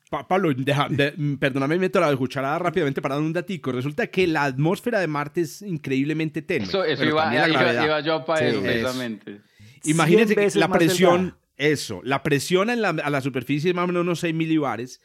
Pablo, 0.10 0.50
mm, 0.52 1.36
perdóname, 1.36 1.78
meto 1.78 2.00
la 2.00 2.16
cucharada 2.16 2.58
rápidamente 2.58 3.02
para 3.02 3.16
dar 3.16 3.24
un 3.24 3.32
datico. 3.34 3.72
Resulta 3.72 4.08
que 4.08 4.26
la 4.26 4.44
atmósfera 4.46 5.00
de 5.00 5.08
Marte 5.08 5.42
es 5.42 5.62
increíblemente 5.62 6.42
tenue. 6.42 6.68
Eso, 6.68 6.84
eso 6.84 7.06
iba, 7.06 7.32
iba, 7.34 8.00
yo 8.02 8.26
para 8.26 8.48
eso, 8.48 8.62
precisamente. 8.62 9.42
Imagínense 9.84 10.36
que 10.36 10.50
la 10.56 10.68
presión, 10.68 11.38
eso, 11.58 12.02
la 12.04 12.24
presión 12.24 12.72
en 12.72 12.82
la, 12.82 12.90
a 12.90 13.10
la 13.10 13.22
superficie 13.22 13.70
es 13.70 13.76
más 13.76 13.84
o 13.84 13.88
menos 13.88 14.02
unos 14.02 14.20
6 14.22 14.34
milibares, 14.34 15.00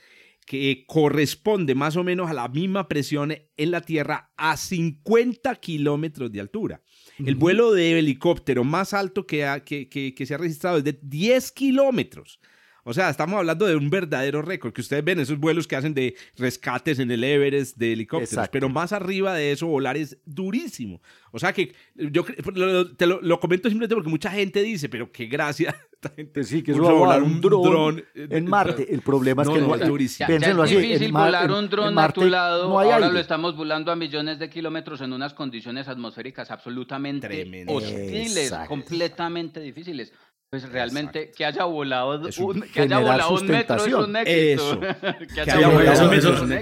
que 0.46 0.84
corresponde 0.86 1.74
más 1.74 1.96
o 1.96 2.04
menos 2.04 2.30
a 2.30 2.34
la 2.34 2.48
misma 2.48 2.88
presión 2.88 3.34
en 3.56 3.70
la 3.70 3.80
Tierra 3.80 4.32
a 4.36 4.56
50 4.56 5.54
kilómetros 5.56 6.32
de 6.32 6.40
altura. 6.40 6.82
El 7.24 7.34
vuelo 7.36 7.72
de 7.72 7.98
helicóptero 7.98 8.64
más 8.64 8.92
alto 8.92 9.26
que, 9.26 9.62
que, 9.64 9.88
que, 9.88 10.14
que 10.14 10.26
se 10.26 10.34
ha 10.34 10.38
registrado 10.38 10.78
es 10.78 10.84
de 10.84 10.98
10 11.00 11.52
kilómetros. 11.52 12.40
O 12.84 12.92
sea, 12.92 13.08
estamos 13.08 13.38
hablando 13.38 13.66
de 13.66 13.76
un 13.76 13.88
verdadero 13.88 14.42
récord, 14.42 14.72
que 14.72 14.82
ustedes 14.82 15.02
ven 15.02 15.18
esos 15.18 15.38
vuelos 15.38 15.66
que 15.66 15.74
hacen 15.74 15.94
de 15.94 16.14
rescates 16.36 16.98
en 16.98 17.10
el 17.10 17.24
Everest 17.24 17.76
de 17.78 17.94
helicópteros, 17.94 18.48
pero 18.50 18.68
más 18.68 18.92
arriba 18.92 19.34
de 19.34 19.52
eso 19.52 19.66
volar 19.66 19.96
es 19.96 20.18
durísimo. 20.26 21.00
O 21.32 21.38
sea 21.38 21.52
que 21.52 21.74
yo 21.96 22.24
te 22.96 23.06
lo, 23.06 23.40
comento 23.40 23.68
simplemente 23.68 23.94
porque 23.94 24.10
mucha 24.10 24.30
gente 24.30 24.62
dice, 24.62 24.88
pero 24.88 25.10
qué 25.10 25.26
gracia. 25.26 25.74
Sí, 26.42 26.62
que 26.62 26.72
es 26.72 26.78
volar 26.78 27.22
un 27.22 27.40
dron, 27.40 28.04
en 28.14 28.46
Marte. 28.46 28.92
El 28.92 29.00
problema 29.00 29.42
es 29.42 29.48
que 29.48 29.58
no, 29.58 29.74
es 29.74 29.88
durísimo. 29.88 30.28
Ya, 30.28 30.36
es 30.36 30.70
difícil 30.70 31.10
volar 31.10 31.50
un 31.50 31.66
dron 31.70 31.98
a 31.98 32.12
tu 32.12 32.26
lado. 32.26 32.78
ahora 32.78 33.08
lo 33.08 33.18
estamos 33.18 33.56
volando 33.56 33.90
a 33.90 33.96
millones 33.96 34.38
de 34.38 34.50
kilómetros 34.50 35.00
en 35.00 35.14
unas 35.14 35.32
condiciones 35.32 35.88
atmosféricas 35.88 36.50
absolutamente 36.50 37.64
hostiles, 37.66 38.52
completamente 38.68 39.60
difíciles. 39.60 40.12
Pues 40.54 40.70
realmente 40.70 41.32
que 41.36 41.44
haya 41.44 41.64
volado 41.64 42.20
un, 42.38 42.60
que 42.62 42.82
haya 42.82 43.00
volado 43.00 43.34
un 43.34 43.46
metro 43.48 43.84
es 43.84 43.92
un 43.92 44.14
éxito. 44.14 44.80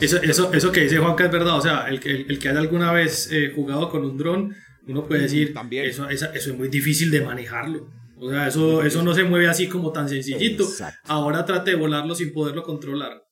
Eso. 0.01 0.51
eso, 0.55 0.73
que 0.73 0.81
dice 0.81 0.97
Juanca 0.97 1.27
es 1.27 1.31
verdad. 1.31 1.59
O 1.59 1.61
sea, 1.61 1.89
el, 1.89 2.01
el, 2.03 2.25
el 2.27 2.39
que 2.39 2.49
haya 2.49 2.61
alguna 2.61 2.91
vez 2.91 3.31
eh, 3.31 3.53
jugado 3.55 3.91
con 3.91 4.03
un 4.03 4.17
dron, 4.17 4.55
uno 4.87 5.05
puede 5.05 5.25
decir, 5.25 5.53
También. 5.53 5.85
Eso, 5.85 6.09
eso, 6.09 6.31
es 6.33 6.57
muy 6.57 6.69
difícil 6.69 7.11
de 7.11 7.21
manejarlo. 7.21 7.91
O 8.19 8.31
sea, 8.31 8.47
eso, 8.47 8.83
eso 8.83 9.03
no 9.03 9.13
se 9.13 9.25
mueve 9.25 9.47
así 9.47 9.69
como 9.69 9.93
tan 9.93 10.09
sencillito. 10.09 10.67
Ahora 11.05 11.45
trate 11.45 11.73
de 11.73 11.77
volarlo 11.77 12.15
sin 12.15 12.33
poderlo 12.33 12.63
controlar 12.63 13.23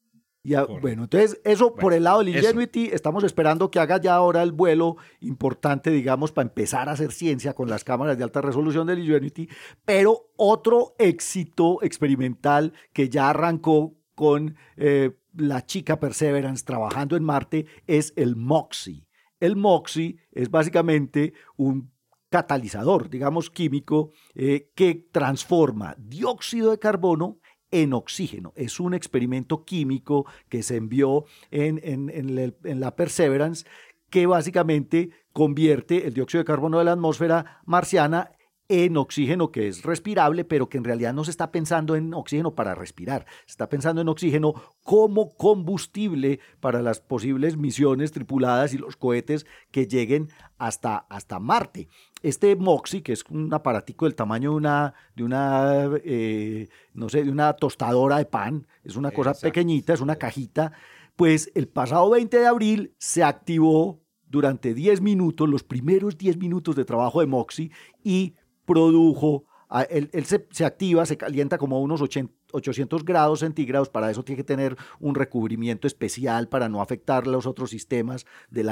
bueno, 0.80 1.04
entonces 1.04 1.40
eso 1.44 1.74
por 1.74 1.92
el 1.92 2.04
lado 2.04 2.20
del 2.20 2.30
Ingenuity, 2.30 2.86
estamos 2.92 3.24
esperando 3.24 3.70
que 3.70 3.78
haga 3.78 4.00
ya 4.00 4.14
ahora 4.14 4.42
el 4.42 4.52
vuelo 4.52 4.96
importante, 5.20 5.90
digamos, 5.90 6.32
para 6.32 6.48
empezar 6.48 6.88
a 6.88 6.92
hacer 6.92 7.12
ciencia 7.12 7.54
con 7.54 7.68
las 7.68 7.84
cámaras 7.84 8.16
de 8.16 8.24
alta 8.24 8.40
resolución 8.40 8.86
del 8.86 9.00
Ingenuity, 9.00 9.48
pero 9.84 10.30
otro 10.36 10.94
éxito 10.98 11.78
experimental 11.82 12.72
que 12.92 13.08
ya 13.08 13.30
arrancó 13.30 13.94
con 14.14 14.56
eh, 14.76 15.12
la 15.34 15.64
chica 15.64 16.00
Perseverance 16.00 16.64
trabajando 16.64 17.16
en 17.16 17.24
Marte 17.24 17.66
es 17.86 18.12
el 18.16 18.36
MOXIE. 18.36 19.06
El 19.40 19.56
MOXIE 19.56 20.18
es 20.32 20.50
básicamente 20.50 21.32
un 21.56 21.90
catalizador, 22.30 23.10
digamos, 23.10 23.50
químico 23.50 24.12
eh, 24.34 24.70
que 24.74 25.08
transforma 25.10 25.96
dióxido 25.98 26.70
de 26.70 26.78
carbono 26.78 27.38
en 27.70 27.92
oxígeno. 27.92 28.52
Es 28.56 28.80
un 28.80 28.94
experimento 28.94 29.64
químico 29.64 30.26
que 30.48 30.62
se 30.62 30.76
envió 30.76 31.24
en, 31.50 31.80
en, 31.82 32.80
la 32.80 32.96
Perseverance 32.96 33.66
que 34.10 34.26
básicamente 34.26 35.10
convierte 35.32 36.06
el 36.06 36.14
dióxido 36.14 36.40
de 36.40 36.46
carbono 36.46 36.78
de 36.78 36.84
la 36.84 36.92
atmósfera 36.92 37.60
marciana 37.64 38.32
en 38.70 38.96
oxígeno 38.96 39.50
que 39.50 39.66
es 39.66 39.82
respirable, 39.82 40.44
pero 40.44 40.68
que 40.68 40.78
en 40.78 40.84
realidad 40.84 41.12
no 41.12 41.24
se 41.24 41.32
está 41.32 41.50
pensando 41.50 41.96
en 41.96 42.14
oxígeno 42.14 42.54
para 42.54 42.76
respirar, 42.76 43.26
se 43.44 43.50
está 43.54 43.68
pensando 43.68 44.00
en 44.00 44.08
oxígeno 44.08 44.54
como 44.84 45.34
combustible 45.34 46.38
para 46.60 46.80
las 46.80 47.00
posibles 47.00 47.56
misiones 47.56 48.12
tripuladas 48.12 48.72
y 48.72 48.78
los 48.78 48.94
cohetes 48.94 49.44
que 49.72 49.88
lleguen 49.88 50.28
hasta, 50.56 50.98
hasta 50.98 51.40
Marte. 51.40 51.88
Este 52.22 52.54
MOXIE, 52.54 53.02
que 53.02 53.12
es 53.12 53.24
un 53.28 53.52
aparatico 53.52 54.04
del 54.04 54.14
tamaño 54.14 54.50
de 54.50 54.56
una, 54.56 54.94
de 55.16 55.24
una 55.24 55.90
eh, 56.04 56.68
no 56.94 57.08
sé, 57.08 57.24
de 57.24 57.30
una 57.30 57.54
tostadora 57.54 58.18
de 58.18 58.26
pan, 58.26 58.68
es 58.84 58.94
una 58.94 59.10
cosa 59.10 59.34
pequeñita, 59.34 59.94
es 59.94 60.00
una 60.00 60.14
cajita, 60.14 60.70
pues 61.16 61.50
el 61.56 61.66
pasado 61.66 62.08
20 62.10 62.38
de 62.38 62.46
abril 62.46 62.94
se 62.98 63.24
activó 63.24 64.00
durante 64.28 64.74
10 64.74 65.00
minutos, 65.00 65.48
los 65.48 65.64
primeros 65.64 66.16
10 66.16 66.36
minutos 66.36 66.76
de 66.76 66.84
trabajo 66.84 67.20
de 67.20 67.26
MOXIE, 67.26 67.72
y 68.04 68.36
produjo, 68.70 69.46
él, 69.88 70.10
se, 70.24 70.64
activa, 70.64 71.04
se 71.04 71.16
calienta 71.16 71.58
como 71.58 71.80
unos 71.80 72.00
800 72.00 73.04
grados 73.04 73.40
centígrados, 73.40 73.88
para 73.88 74.08
eso 74.12 74.22
tiene 74.22 74.36
que 74.36 74.44
tener 74.44 74.76
un 75.00 75.16
recubrimiento 75.16 75.88
especial 75.88 76.48
para 76.48 76.68
no 76.68 76.80
afectar 76.80 77.26
los 77.26 77.46
otros 77.46 77.70
sistemas 77.70 78.26
del, 78.48 78.68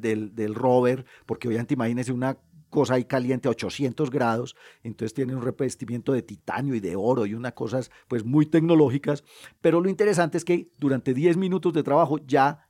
del, 0.00 0.54
rover, 0.54 1.04
porque 1.26 1.48
obviamente 1.48 1.74
imagínense 1.74 2.12
una 2.12 2.38
cosa 2.70 2.94
ahí 2.94 3.04
caliente 3.04 3.46
a 3.48 3.50
800 3.50 4.08
grados, 4.08 4.56
entonces 4.82 5.12
tiene 5.12 5.34
un 5.34 5.42
revestimiento 5.42 6.14
de 6.14 6.22
titanio 6.22 6.74
y 6.74 6.80
de 6.80 6.96
oro 6.96 7.26
y 7.26 7.34
unas 7.34 7.52
cosas 7.52 7.90
pues 8.08 8.24
muy 8.24 8.46
tecnológicas, 8.46 9.24
pero 9.60 9.82
lo 9.82 9.90
interesante 9.90 10.38
es 10.38 10.46
que 10.46 10.70
durante 10.78 11.12
10 11.12 11.36
minutos 11.36 11.74
de 11.74 11.82
trabajo 11.82 12.16
ya 12.26 12.68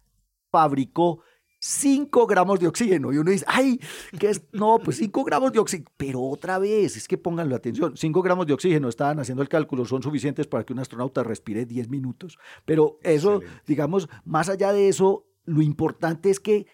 fabricó 0.50 1.20
5 1.64 2.26
gramos 2.26 2.58
de 2.58 2.66
oxígeno. 2.66 3.12
Y 3.12 3.18
uno 3.18 3.30
dice, 3.30 3.44
ay, 3.46 3.80
¿qué 4.18 4.30
es? 4.30 4.42
No, 4.52 4.80
pues 4.80 4.96
5 4.96 5.22
gramos 5.22 5.52
de 5.52 5.60
oxígeno. 5.60 5.88
Pero 5.96 6.20
otra 6.20 6.58
vez, 6.58 6.96
es 6.96 7.06
que 7.06 7.16
pónganlo 7.16 7.54
atención, 7.54 7.96
5 7.96 8.22
gramos 8.22 8.48
de 8.48 8.52
oxígeno, 8.52 8.88
estaban 8.88 9.20
haciendo 9.20 9.42
el 9.42 9.48
cálculo, 9.48 9.84
son 9.84 10.02
suficientes 10.02 10.48
para 10.48 10.64
que 10.64 10.72
un 10.72 10.80
astronauta 10.80 11.22
respire 11.22 11.64
10 11.64 11.88
minutos. 11.88 12.36
Pero 12.64 12.98
eso, 13.02 13.42
digamos, 13.64 14.08
más 14.24 14.48
allá 14.48 14.72
de 14.72 14.88
eso, 14.88 15.28
lo 15.44 15.62
importante 15.62 16.30
es 16.30 16.40
que 16.40 16.66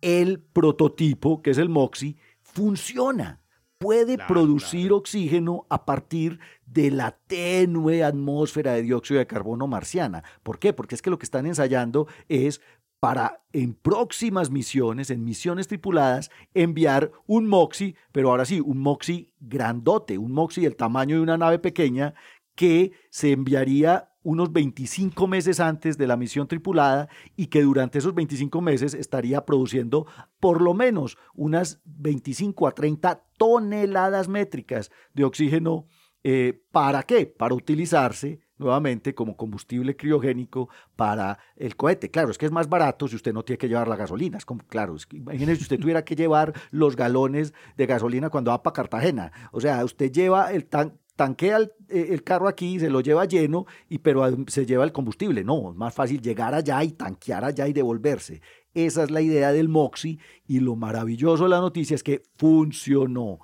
el 0.00 0.40
prototipo, 0.40 1.42
que 1.42 1.50
es 1.50 1.58
el 1.58 1.68
MOXIE, 1.68 2.16
funciona. 2.40 3.42
Puede 3.78 4.16
producir 4.16 4.90
oxígeno 4.92 5.66
a 5.68 5.84
partir 5.84 6.40
de 6.64 6.90
la 6.90 7.18
tenue 7.26 8.02
atmósfera 8.02 8.72
de 8.72 8.80
dióxido 8.80 9.18
de 9.18 9.26
carbono 9.26 9.66
marciana. 9.66 10.24
¿Por 10.42 10.58
qué? 10.58 10.72
Porque 10.72 10.94
es 10.94 11.02
que 11.02 11.10
lo 11.10 11.18
que 11.18 11.26
están 11.26 11.44
ensayando 11.44 12.06
es 12.30 12.62
para 13.00 13.42
en 13.52 13.74
próximas 13.74 14.50
misiones, 14.50 15.10
en 15.10 15.24
misiones 15.24 15.68
tripuladas, 15.68 16.30
enviar 16.54 17.12
un 17.26 17.46
MOXIE, 17.46 17.94
pero 18.12 18.30
ahora 18.30 18.44
sí, 18.44 18.60
un 18.60 18.78
MOXIE 18.78 19.32
grandote, 19.40 20.18
un 20.18 20.32
MOXIE 20.32 20.64
del 20.64 20.76
tamaño 20.76 21.16
de 21.16 21.22
una 21.22 21.38
nave 21.38 21.58
pequeña 21.58 22.14
que 22.54 22.92
se 23.10 23.32
enviaría 23.32 24.10
unos 24.22 24.52
25 24.52 25.28
meses 25.28 25.60
antes 25.60 25.98
de 25.98 26.08
la 26.08 26.16
misión 26.16 26.48
tripulada 26.48 27.08
y 27.36 27.46
que 27.46 27.62
durante 27.62 27.98
esos 27.98 28.12
25 28.12 28.60
meses 28.60 28.92
estaría 28.92 29.44
produciendo 29.44 30.06
por 30.40 30.60
lo 30.60 30.74
menos 30.74 31.16
unas 31.34 31.80
25 31.84 32.66
a 32.66 32.72
30 32.72 33.24
toneladas 33.38 34.26
métricas 34.26 34.90
de 35.14 35.22
oxígeno. 35.22 35.86
Eh, 36.24 36.60
¿Para 36.72 37.04
qué? 37.04 37.26
Para 37.26 37.54
utilizarse 37.54 38.40
nuevamente 38.58 39.14
como 39.14 39.36
combustible 39.36 39.96
criogénico 39.96 40.68
para 40.96 41.38
el 41.56 41.76
cohete. 41.76 42.10
Claro, 42.10 42.30
es 42.30 42.38
que 42.38 42.46
es 42.46 42.52
más 42.52 42.68
barato 42.68 43.08
si 43.08 43.16
usted 43.16 43.32
no 43.32 43.44
tiene 43.44 43.58
que 43.58 43.68
llevar 43.68 43.88
la 43.88 43.96
gasolina. 43.96 44.38
Es 44.38 44.44
como, 44.44 44.62
claro, 44.66 44.96
es 44.96 45.06
que, 45.06 45.16
imagínese 45.16 45.56
si 45.56 45.62
usted 45.62 45.78
tuviera 45.78 46.04
que 46.04 46.16
llevar 46.16 46.52
los 46.70 46.96
galones 46.96 47.54
de 47.76 47.86
gasolina 47.86 48.30
cuando 48.30 48.50
va 48.50 48.62
para 48.62 48.74
Cartagena. 48.74 49.32
O 49.52 49.60
sea, 49.60 49.84
usted 49.84 50.10
lleva 50.10 50.52
el 50.52 50.66
tan, 50.66 50.98
tanquea 51.16 51.56
el, 51.58 51.72
eh, 51.88 52.08
el, 52.10 52.22
carro 52.22 52.48
aquí, 52.48 52.78
se 52.78 52.90
lo 52.90 53.00
lleva 53.00 53.24
lleno, 53.24 53.66
y, 53.88 53.98
pero 53.98 54.24
se 54.46 54.66
lleva 54.66 54.84
el 54.84 54.92
combustible. 54.92 55.44
No, 55.44 55.70
es 55.70 55.76
más 55.76 55.94
fácil 55.94 56.20
llegar 56.20 56.54
allá 56.54 56.82
y 56.84 56.92
tanquear 56.92 57.44
allá 57.44 57.66
y 57.68 57.72
devolverse. 57.72 58.40
Esa 58.74 59.04
es 59.04 59.10
la 59.10 59.22
idea 59.22 59.52
del 59.52 59.70
MOXI 59.70 60.18
y 60.46 60.60
lo 60.60 60.76
maravilloso 60.76 61.44
de 61.44 61.50
la 61.50 61.60
noticia 61.60 61.94
es 61.94 62.02
que 62.02 62.22
funcionó. 62.36 63.40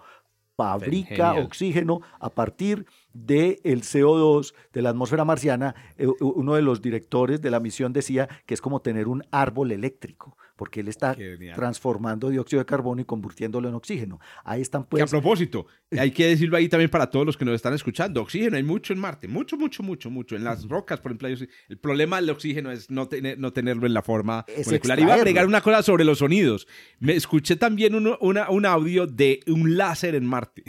Fabrica 0.55 1.33
oxígeno 1.35 2.03
a 2.21 2.29
partir 2.29 2.87
del 3.15 3.83
CO2 3.83 4.55
de 4.73 4.83
la 4.83 4.91
atmósfera 4.91 5.25
marciana, 5.25 5.75
eh, 5.97 6.07
uno 6.21 6.55
de 6.55 6.63
los 6.63 6.81
directores 6.81 7.41
de 7.41 7.51
la 7.51 7.61
misión 7.61 7.93
decía 7.93 8.29
que 8.47 8.55
es 8.55 8.61
como 8.61 8.81
tener 8.81 9.09
un 9.09 9.23
árbol 9.31 9.73
eléctrico, 9.73 10.37
porque 10.57 10.81
él 10.81 10.89
está 10.89 11.17
transformando 11.55 12.31
dióxido 12.31 12.61
de 12.61 12.67
carbono 12.67 13.01
y 13.01 13.05
convirtiéndolo 13.05 13.69
en 13.69 13.75
oxígeno. 13.75 14.21
Ahí 14.45 14.63
están 14.63 14.85
pues... 14.85 15.03
a 15.03 15.07
propósito, 15.07 15.67
hay 15.91 16.11
que 16.11 16.27
decirlo 16.27 16.57
ahí 16.57 16.69
también 16.69 16.91
para 16.91 17.11
todos 17.11 17.27
los 17.27 17.37
que 17.37 17.45
nos 17.45 17.55
están 17.55 17.75
escuchando, 17.75 18.23
oxígeno 18.23 18.57
hay 18.57 18.63
mucho 18.63 18.93
en 18.93 18.99
Marte, 18.99 19.29
mucho, 19.29 19.57
mucho, 19.57 19.83
mucho, 19.83 20.11
mucho. 20.11 20.37
En 20.37 20.45
las 20.45 20.69
rocas, 20.69 21.01
por 21.01 21.13
ejemplo, 21.13 21.29
el 21.29 21.79
problema 21.79 22.17
del 22.17 22.31
oxígeno 22.31 22.71
es 22.71 22.91
no, 22.91 23.09
tener, 23.09 23.39
no 23.39 23.53
tenerlo 23.53 23.87
en 23.87 23.95
la 23.95 24.03
forma 24.03 24.45
molecular. 24.65 25.01
Iba 25.01 25.13
a 25.13 25.17
agregar 25.17 25.47
una 25.47 25.61
cosa 25.61 25.83
sobre 25.83 26.05
los 26.05 26.19
sonidos. 26.19 26.67
Me 26.99 27.15
escuché 27.15 27.57
también 27.57 27.95
un 27.95 28.67
audio 28.67 29.07
de 29.07 29.41
un 29.47 29.77
láser 29.77 30.15
en 30.15 30.25
Marte. 30.25 30.65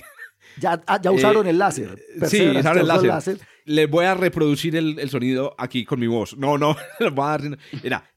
Ya, 0.58 0.82
ah, 0.88 1.00
ya 1.02 1.12
usaron 1.12 1.48
eh, 1.48 1.52
el 1.52 1.58
láser. 1.58 2.00
sí, 2.28 2.48
usaron 2.48 2.80
el 2.80 2.88
láser. 2.88 3.40
Le 3.66 3.86
voy 3.88 4.06
a 4.06 4.14
reproducir 4.14 4.76
el, 4.76 5.00
el, 5.00 5.10
sonido 5.10 5.56
aquí 5.58 5.86
con 5.86 6.00
mi 6.00 6.08
voz. 6.08 6.36
No, 6.38 6.58
no, 6.58 6.76
voy 7.00 7.26
a 7.26 7.38
dar. 7.38 7.42
Era. 7.84 8.10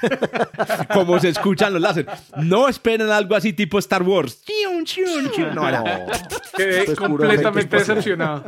como 0.94 1.18
se 1.20 1.28
escuchan 1.28 1.72
los 1.72 1.82
láser. 1.82 2.06
No 2.36 2.68
esperen 2.68 3.10
algo 3.10 3.34
así 3.34 3.52
tipo 3.52 3.78
Star 3.78 4.02
Wars. 4.02 4.42
No, 5.54 5.68
era. 5.68 6.06
Quedé 6.56 6.94
completamente 6.94 7.76
decepcionado. 7.76 8.44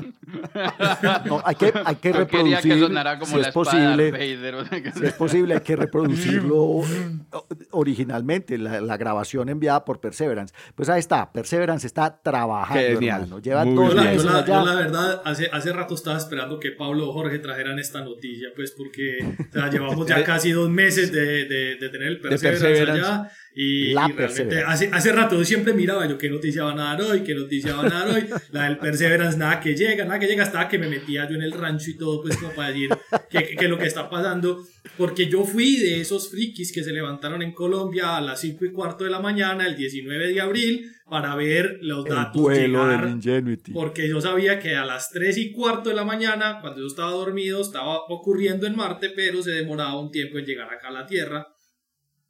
No, 1.24 1.42
hay 1.44 1.54
que, 1.54 1.72
hay 1.84 1.96
que 1.96 2.12
reproducir. 2.12 2.88
Que 2.88 3.18
como 3.18 3.26
si 3.26 3.40
es 3.40 3.48
posible. 3.48 4.36
Si 4.94 5.04
es 5.04 5.12
posible, 5.14 5.54
hay 5.54 5.60
que 5.60 5.76
reproducirlo 5.76 6.82
originalmente, 7.70 8.58
la, 8.58 8.96
grabación 8.96 9.48
enviada 9.48 9.84
por 9.84 10.00
Perseverance. 10.00 10.54
Pues 10.74 10.88
ahí 10.88 11.00
está, 11.00 11.32
Perseverance 11.32 11.86
está 11.86 12.20
trabajando, 12.22 12.80
hermano. 12.80 13.38
Lleva 13.40 13.64
dos 13.64 13.94
meses 13.94 14.24
la, 14.24 14.44
yo 14.44 14.64
la, 14.64 14.74
verdad, 14.74 15.22
hace, 15.24 15.48
hace 15.52 15.72
rato 15.72 15.94
estaba 15.94 16.18
esperando 16.18 16.60
que 16.60 16.70
Pablo 16.70 17.08
o 17.08 17.12
Jorge 17.12 17.38
trajeran 17.40 17.78
esta 17.78 18.02
noticia, 18.02 18.48
pues 18.54 18.72
porque 18.72 19.18
llevamos 19.72 20.06
ya 20.06 20.22
casi 20.24 20.52
dos 20.52 20.70
meses 20.70 21.10
de 21.10 21.42
de, 21.48 21.88
tener 21.88 22.08
el 22.08 22.20
Perseverance, 22.20 22.90
allá. 22.90 23.30
Y, 23.54 23.94
realmente 23.94 24.62
hace, 24.62 24.88
hace 24.92 25.12
rato 25.12 25.36
yo 25.36 25.44
siempre 25.44 25.74
miraba 25.74 26.08
yo 26.08 26.16
qué 26.16 26.30
noticia 26.30 26.64
van 26.64 26.78
a 26.78 26.84
dar 26.84 27.02
hoy, 27.02 27.22
qué 27.22 27.34
noticia 27.34 27.74
van 27.74 27.92
a 27.92 28.04
dar 28.04 28.08
hoy. 28.08 28.26
La 28.50 28.64
del 28.64 28.78
Perseverance, 28.78 29.36
nada 29.36 29.60
que 29.60 29.74
llega, 29.74 30.04
nada 30.04 30.18
que 30.18 30.26
llega, 30.26 30.42
hasta 30.42 30.68
que 30.68 30.78
me 30.78 30.88
metía 30.88 31.28
yo 31.28 31.36
en 31.36 31.42
el 31.42 31.52
rancho 31.52 31.90
y 31.90 31.96
todo, 31.96 32.22
pues 32.22 32.36
como 32.38 32.52
para 32.52 32.68
decir 32.68 32.88
que, 33.28 33.56
que, 33.56 33.68
lo 33.68 33.78
que 33.78 33.86
está 33.86 34.08
pasando. 34.08 34.64
Porque 34.96 35.26
yo 35.26 35.44
fui 35.44 35.76
de 35.76 36.00
esos 36.00 36.30
frikis 36.30 36.72
que 36.72 36.82
se 36.82 36.92
levantaron 36.92 37.42
en 37.42 37.52
Colombia 37.52 38.16
a 38.16 38.20
las 38.20 38.40
5 38.40 38.64
y 38.64 38.72
cuarto 38.72 39.04
de 39.04 39.10
la 39.10 39.20
mañana, 39.20 39.66
el 39.66 39.76
19 39.76 40.28
de 40.28 40.40
abril, 40.40 40.90
para 41.12 41.36
ver 41.36 41.78
los 41.82 42.06
datos 42.06 42.42
llegar. 42.56 43.18
Porque 43.74 44.08
yo 44.08 44.18
sabía 44.22 44.58
que 44.58 44.76
a 44.76 44.86
las 44.86 45.10
3 45.10 45.36
y 45.36 45.52
cuarto 45.52 45.90
de 45.90 45.96
la 45.96 46.04
mañana, 46.04 46.58
cuando 46.62 46.80
yo 46.80 46.86
estaba 46.86 47.10
dormido, 47.10 47.60
estaba 47.60 47.98
ocurriendo 48.08 48.66
en 48.66 48.76
Marte, 48.76 49.10
pero 49.14 49.42
se 49.42 49.50
demoraba 49.50 50.00
un 50.00 50.10
tiempo 50.10 50.38
en 50.38 50.46
llegar 50.46 50.72
acá 50.72 50.88
a 50.88 50.92
la 50.92 51.06
Tierra. 51.06 51.46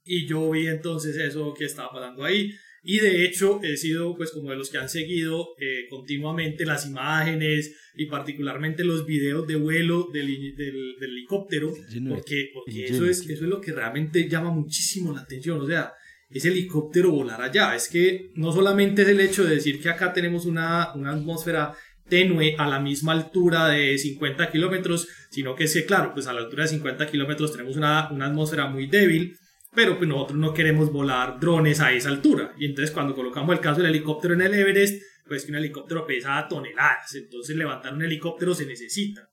Y 0.05 0.27
yo 0.27 0.51
vi 0.51 0.67
entonces 0.67 1.17
eso 1.17 1.55
que 1.55 1.65
estaba 1.65 1.93
pasando 1.93 2.25
ahí. 2.25 2.53
Y 2.85 2.99
de 2.99 3.25
hecho 3.25 3.61
he 3.63 3.77
sido 3.77 4.17
pues 4.17 4.33
como 4.33 4.51
de 4.51 4.57
los 4.57 4.69
que 4.69 4.79
han 4.79 4.89
seguido 4.89 5.51
eh, 5.61 5.87
continuamente 5.89 6.65
las 6.65 6.85
imágenes 6.85 7.77
y 7.95 8.07
particularmente 8.07 8.83
los 8.83 9.07
videos 9.07 9.47
de 9.47 9.55
vuelo 9.55 10.09
del, 10.13 10.57
del, 10.57 10.97
helicóptero, 11.01 11.73
porque, 12.09 12.51
porque 12.53 12.87
eso, 12.87 13.07
es, 13.07 13.21
eso 13.21 13.45
es 13.45 13.51
lo 13.51 13.61
que 13.61 13.73
realmente 13.73 14.29
llama 14.29 14.51
muchísimo 14.51 15.13
la 15.13 15.21
atención. 15.21 15.61
O 15.61 15.67
sea, 15.67 15.93
ese 16.29 16.49
helicóptero 16.49 17.13
volar 17.13 17.41
allá. 17.41 17.77
Es 17.77 17.89
que 17.89 18.31
no 18.35 18.53
solamente 18.53 19.03
es 19.03 19.09
el 19.09 19.21
hecho 19.21 19.45
de 19.45 19.57
decir 19.57 19.81
que 19.81 19.89
acá 19.89 20.13
tenemos 20.13 20.45
una, 20.47 20.93
una 20.95 21.13
atmósfera 21.13 21.75
tenue 22.09 22.57
a 22.59 22.67
la 22.67 22.81
misma 22.81 23.13
altura 23.13 23.69
de 23.69 23.97
50 23.97 24.51
kilómetros, 24.51 25.07
sino 25.31 25.55
que 25.55 25.65
es 25.65 25.73
que, 25.73 25.85
claro, 25.85 26.13
pues 26.13 26.27
a 26.27 26.33
la 26.33 26.41
altura 26.41 26.65
de 26.65 26.71
50 26.71 27.07
kilómetros 27.07 27.53
tenemos 27.53 27.77
una, 27.77 28.11
una 28.11 28.27
atmósfera 28.27 28.67
muy 28.67 28.87
débil 28.87 29.37
pero 29.75 29.97
pues 29.97 30.09
nosotros 30.09 30.39
no 30.39 30.53
queremos 30.53 30.93
volar 30.93 31.41
drones 31.41 31.81
a 31.81 31.93
esa 31.93 32.11
altura. 32.11 32.55
Y 32.59 32.67
entonces 32.67 32.93
cuando 32.93 33.15
colocamos 33.15 33.55
el 33.55 33.61
caso 33.61 33.81
del 33.81 33.91
helicóptero 33.91 34.35
en 34.35 34.43
el 34.43 34.55
Everest, 34.55 35.03
pues 35.27 35.45
que 35.45 35.53
un 35.53 35.59
helicóptero 35.59 36.07
pesa 36.07 36.47
toneladas, 36.49 37.15
entonces 37.15 37.57
levantar 37.57 37.95
un 37.95 38.03
helicóptero 38.03 38.55
se 38.55 38.67
necesita. 38.67 39.29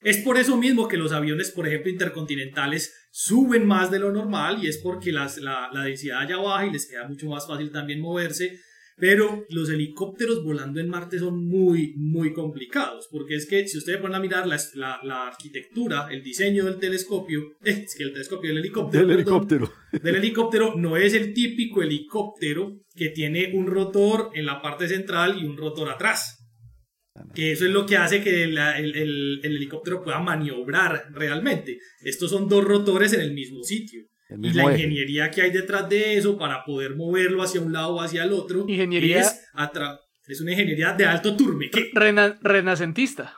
Es 0.00 0.18
por 0.18 0.36
eso 0.38 0.56
mismo 0.56 0.88
que 0.88 0.98
los 0.98 1.12
aviones, 1.12 1.50
por 1.50 1.66
ejemplo, 1.66 1.90
intercontinentales 1.90 3.08
suben 3.10 3.66
más 3.66 3.90
de 3.90 3.98
lo 3.98 4.12
normal 4.12 4.62
y 4.62 4.68
es 4.68 4.78
porque 4.78 5.10
la, 5.10 5.30
la 5.40 5.82
densidad 5.84 6.20
allá 6.20 6.36
baja 6.36 6.66
y 6.66 6.72
les 6.72 6.86
queda 6.86 7.08
mucho 7.08 7.26
más 7.28 7.46
fácil 7.46 7.72
también 7.72 8.00
moverse 8.00 8.60
pero 8.96 9.44
los 9.50 9.68
helicópteros 9.68 10.42
volando 10.42 10.80
en 10.80 10.88
Marte 10.88 11.18
son 11.18 11.46
muy, 11.46 11.92
muy 11.96 12.32
complicados, 12.32 13.06
porque 13.10 13.34
es 13.36 13.46
que 13.46 13.68
si 13.68 13.76
ustedes 13.76 14.00
ponen 14.00 14.16
a 14.16 14.20
mirar 14.20 14.46
la, 14.46 14.58
la, 15.02 15.26
arquitectura, 15.26 16.08
el 16.10 16.22
diseño 16.22 16.64
del 16.64 16.78
telescopio, 16.78 17.42
es 17.62 17.94
que 17.94 18.04
el 18.04 18.12
telescopio 18.12 18.50
del 18.50 18.58
helicóptero, 18.58 19.06
del 19.06 19.16
helicóptero. 19.16 19.72
del 20.02 20.16
helicóptero 20.16 20.74
no 20.76 20.96
es 20.96 21.12
el 21.12 21.34
típico 21.34 21.82
helicóptero 21.82 22.80
que 22.94 23.10
tiene 23.10 23.52
un 23.54 23.66
rotor 23.66 24.30
en 24.34 24.46
la 24.46 24.62
parte 24.62 24.88
central 24.88 25.38
y 25.40 25.44
un 25.44 25.56
rotor 25.56 25.90
atrás. 25.90 26.42
Que 27.34 27.52
eso 27.52 27.64
es 27.64 27.70
lo 27.70 27.86
que 27.86 27.96
hace 27.96 28.22
que 28.22 28.44
el, 28.44 28.58
el, 28.58 29.40
el 29.42 29.56
helicóptero 29.56 30.02
pueda 30.02 30.20
maniobrar 30.20 31.06
realmente. 31.12 31.78
Estos 32.02 32.30
son 32.30 32.46
dos 32.46 32.62
rotores 32.62 33.14
en 33.14 33.22
el 33.22 33.32
mismo 33.32 33.62
sitio 33.62 34.06
y 34.28 34.52
la 34.52 34.72
ingeniería 34.72 35.30
que 35.30 35.42
hay 35.42 35.50
detrás 35.50 35.88
de 35.88 36.16
eso 36.16 36.36
para 36.36 36.64
poder 36.64 36.96
moverlo 36.96 37.42
hacia 37.42 37.60
un 37.60 37.72
lado 37.72 37.94
o 37.94 38.00
hacia 38.00 38.24
el 38.24 38.32
otro 38.32 38.64
ingeniería 38.66 39.20
es, 39.20 39.40
es 40.26 40.40
una 40.40 40.52
ingeniería 40.52 40.92
de 40.94 41.06
alto 41.06 41.36
turbe. 41.36 41.70
renacentista. 42.42 43.34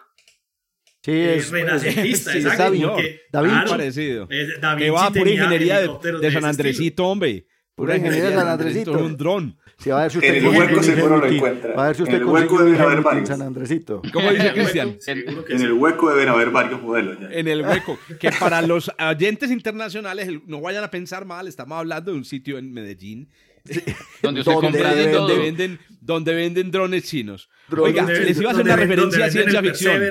Sí, 1.03 1.13
es, 1.13 1.51
renacentista, 1.51 2.33
sí, 2.33 2.39
exacto. 2.39 2.97
David, 3.33 3.51
parecido. 3.69 4.29
David 4.61 4.85
que 4.85 4.91
va 4.91 5.11
por 5.11 5.29
ingeniería 5.29 5.81
de, 5.81 6.31
San 6.33 6.45
Andresito, 6.45 7.07
hombre. 7.07 7.47
Pura 7.75 7.97
ingeniería 7.97 8.31
de 8.31 8.35
San 8.35 8.49
Andresito. 8.49 8.93
Un 8.93 9.17
dron. 9.17 9.59
Sí, 9.79 9.91
va 9.91 10.01
a 10.01 10.03
ver 10.03 10.11
si 10.11 10.19
usted 10.19 10.35
en 10.35 10.45
el 10.45 10.59
hueco 10.59 10.83
seguro 10.83 11.19
lo 11.19 11.27
encuentra. 11.27 11.75
Va 11.75 11.85
a 11.85 11.87
ver 11.87 11.97
si 11.97 12.03
usted 12.03 12.17
en 12.17 12.23
el 12.23 12.27
hueco 12.27 12.65
deben 12.65 12.81
haber 12.81 13.01
varios. 13.01 13.29
San 13.29 13.43
Andresito. 13.43 14.03
¿Cómo 14.13 14.33
dice 14.33 14.53
Cristian? 14.53 14.99
En 15.07 15.61
el 15.61 15.73
hueco 15.73 16.11
deben 16.11 16.29
haber 16.29 16.51
varios 16.51 16.83
modelos. 16.83 17.17
Ya. 17.21 17.29
En 17.31 17.47
el 17.47 17.63
hueco. 17.63 17.97
Que 18.19 18.33
para 18.33 18.61
los 18.63 18.91
oyentes 18.99 19.53
internacionales 19.53 20.29
no 20.47 20.61
vayan 20.61 20.83
a 20.83 20.91
pensar 20.91 21.25
mal, 21.27 21.47
estamos 21.47 21.79
hablando 21.79 22.11
de 22.11 22.19
un 22.19 22.25
sitio 22.25 22.59
en 22.59 22.73
Medellín 22.73 23.29
Donde 24.23 24.41
usted 24.41 24.53
compra 24.55 24.95
de 24.95 25.07
todo. 25.07 25.29
Donde 25.29 25.39
venden, 25.39 25.79
donde 26.01 26.35
venden 26.35 26.71
drones 26.71 27.05
chinos. 27.05 27.49
Oiga, 27.77 28.05
les 28.05 28.39
iba 28.41 28.51
a 28.51 28.53
hacer 28.53 28.65
una 28.65 28.77
referencia 28.77 29.25
a 29.27 29.31
ciencia 29.31 29.63
ficción. 29.63 30.03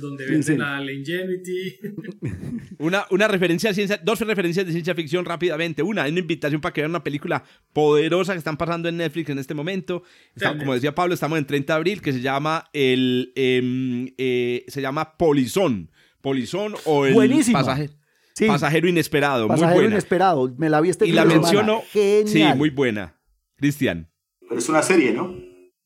Donde 0.00 0.26
venden 0.26 0.58
la 0.58 0.92
Ingenuity. 0.92 1.78
Una, 2.78 3.06
una 3.10 3.26
referencia 3.26 3.70
a 3.70 3.74
ciencia, 3.74 3.98
dos 4.02 4.20
referencias 4.20 4.66
de 4.66 4.72
ciencia 4.72 4.94
ficción 4.94 5.24
rápidamente. 5.24 5.82
Una, 5.82 6.06
una 6.06 6.18
invitación 6.18 6.60
para 6.60 6.74
que 6.74 6.82
vean 6.82 6.90
una 6.90 7.02
película 7.02 7.42
poderosa 7.72 8.32
que 8.32 8.38
están 8.38 8.58
pasando 8.58 8.88
en 8.88 8.98
Netflix 8.98 9.30
en 9.30 9.38
este 9.38 9.54
momento. 9.54 10.02
como 10.38 10.74
decía 10.74 10.94
Pablo, 10.94 11.14
estamos 11.14 11.38
en 11.38 11.46
30 11.46 11.72
de 11.72 11.76
abril, 11.76 12.02
que 12.02 12.12
se 12.12 12.20
llama 12.20 12.68
el 12.74 13.32
em, 13.34 14.12
eh, 14.18 14.64
se 14.68 14.82
llama 14.82 15.16
Polizón. 15.16 15.90
Polizón 16.20 16.74
o 16.84 17.06
el 17.06 17.14
pasaje. 17.52 17.90
Pasajero 18.46 18.88
inesperado. 18.88 19.48
Pasajero 19.48 19.68
muy 19.68 19.82
buena. 19.82 19.94
inesperado. 19.94 20.54
Me 20.58 20.68
la 20.68 20.80
vi 20.80 20.90
este 20.90 21.06
Y 21.06 21.12
la 21.12 21.24
menciono. 21.24 21.82
Sí, 21.92 22.44
muy 22.56 22.70
buena. 22.70 23.18
Cristian. 23.56 24.10
Pero 24.48 24.58
es 24.58 24.68
una 24.68 24.82
serie, 24.82 25.12
¿no? 25.12 25.34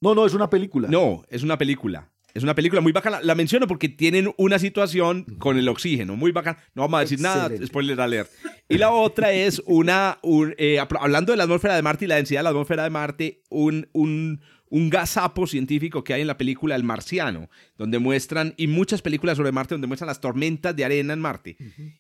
No, 0.01 0.15
no, 0.15 0.27
es 0.27 0.35
una 0.35 0.49
película. 0.51 0.89
No, 0.89 1.23
es 1.29 1.43
una 1.43 1.59
película. 1.59 2.11
Es 2.33 2.43
una 2.43 2.55
película 2.55 2.81
muy 2.81 2.93
bacana. 2.93 3.21
La 3.23 3.35
menciono 3.35 3.67
porque 3.67 3.89
tienen 3.89 4.33
una 4.37 4.59
situación 4.59 5.25
con 5.39 5.59
el 5.59 5.69
oxígeno 5.69 6.17
muy 6.17 6.33
bacana. 6.33 6.59
No 6.75 6.83
vamos 6.83 6.99
a 6.99 7.01
decir 7.01 7.21
nada, 7.21 7.51
spoiler 7.67 8.01
alert. 8.01 8.31
Y 8.69 8.79
la 8.79 8.93
otra 8.93 9.33
es 9.33 9.61
una, 9.67 10.19
eh, 10.57 10.79
hablando 11.01 11.33
de 11.33 11.37
la 11.37 11.45
atmósfera 11.45 11.75
de 11.75 11.83
Marte 11.83 12.05
y 12.05 12.09
la 12.09 12.17
densidad 12.17 12.41
de 12.41 12.45
la 12.45 12.51
atmósfera 12.51 12.85
de 12.85 12.91
Marte, 12.91 13.43
un, 13.51 13.89
un, 13.93 14.41
un 14.71 14.89
gazapo 14.89 15.47
científico 15.47 16.03
que 16.03 16.15
hay 16.15 16.23
en 16.23 16.27
la 16.27 16.39
película 16.39 16.77
El 16.77 16.85
Marciano, 16.85 17.51
donde 17.77 17.99
muestran, 17.99 18.55
y 18.57 18.69
muchas 18.69 19.03
películas 19.03 19.37
sobre 19.37 19.53
Marte, 19.53 19.75
donde 19.75 19.89
muestran 19.89 20.07
las 20.07 20.21
tormentas 20.21 20.75
de 20.75 20.85
arena 20.85 21.13
en 21.13 21.21
Marte, 21.21 21.57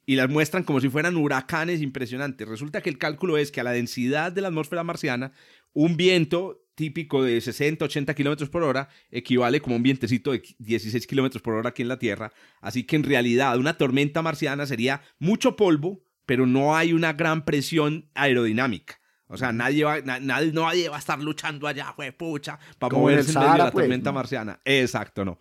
y 0.06 0.16
las 0.16 0.30
muestran 0.30 0.62
como 0.62 0.80
si 0.80 0.88
fueran 0.88 1.16
huracanes 1.16 1.82
impresionantes. 1.82 2.48
Resulta 2.48 2.80
que 2.80 2.88
el 2.88 2.98
cálculo 2.98 3.36
es 3.36 3.50
que 3.50 3.60
a 3.60 3.64
la 3.64 3.72
densidad 3.72 4.32
de 4.32 4.40
la 4.40 4.48
atmósfera 4.48 4.84
marciana, 4.84 5.32
un 5.72 5.96
viento 5.96 6.64
típico 6.76 7.22
de 7.22 7.40
60, 7.40 7.84
80 7.84 8.14
kilómetros 8.14 8.48
por 8.48 8.62
hora 8.62 8.88
equivale 9.10 9.60
como 9.60 9.76
un 9.76 9.82
vientecito 9.82 10.32
de 10.32 10.42
16 10.58 11.06
kilómetros 11.06 11.42
por 11.42 11.54
hora 11.54 11.70
aquí 11.70 11.82
en 11.82 11.88
la 11.88 11.98
Tierra. 11.98 12.32
Así 12.60 12.84
que 12.84 12.96
en 12.96 13.02
realidad 13.02 13.58
una 13.58 13.76
tormenta 13.76 14.22
marciana 14.22 14.64
sería 14.64 15.02
mucho 15.18 15.56
polvo, 15.56 16.02
pero 16.24 16.46
no 16.46 16.76
hay 16.76 16.92
una 16.92 17.12
gran 17.12 17.44
presión 17.44 18.08
aerodinámica. 18.14 18.99
O 19.32 19.36
sea, 19.36 19.52
nadie 19.52 19.84
va, 19.84 20.00
nadie, 20.00 20.52
nadie 20.52 20.88
va 20.88 20.96
a 20.96 20.98
estar 20.98 21.20
luchando 21.20 21.68
allá, 21.68 21.92
fue 21.94 22.10
pucha, 22.10 22.58
para 22.80 22.96
moverse 22.96 23.30
en, 23.30 23.38
medio 23.38 23.52
de 23.52 23.58
la 23.58 23.70
pues, 23.70 23.84
tormenta 23.84 24.10
marciana. 24.10 24.60
Exacto, 24.64 25.24
no. 25.24 25.38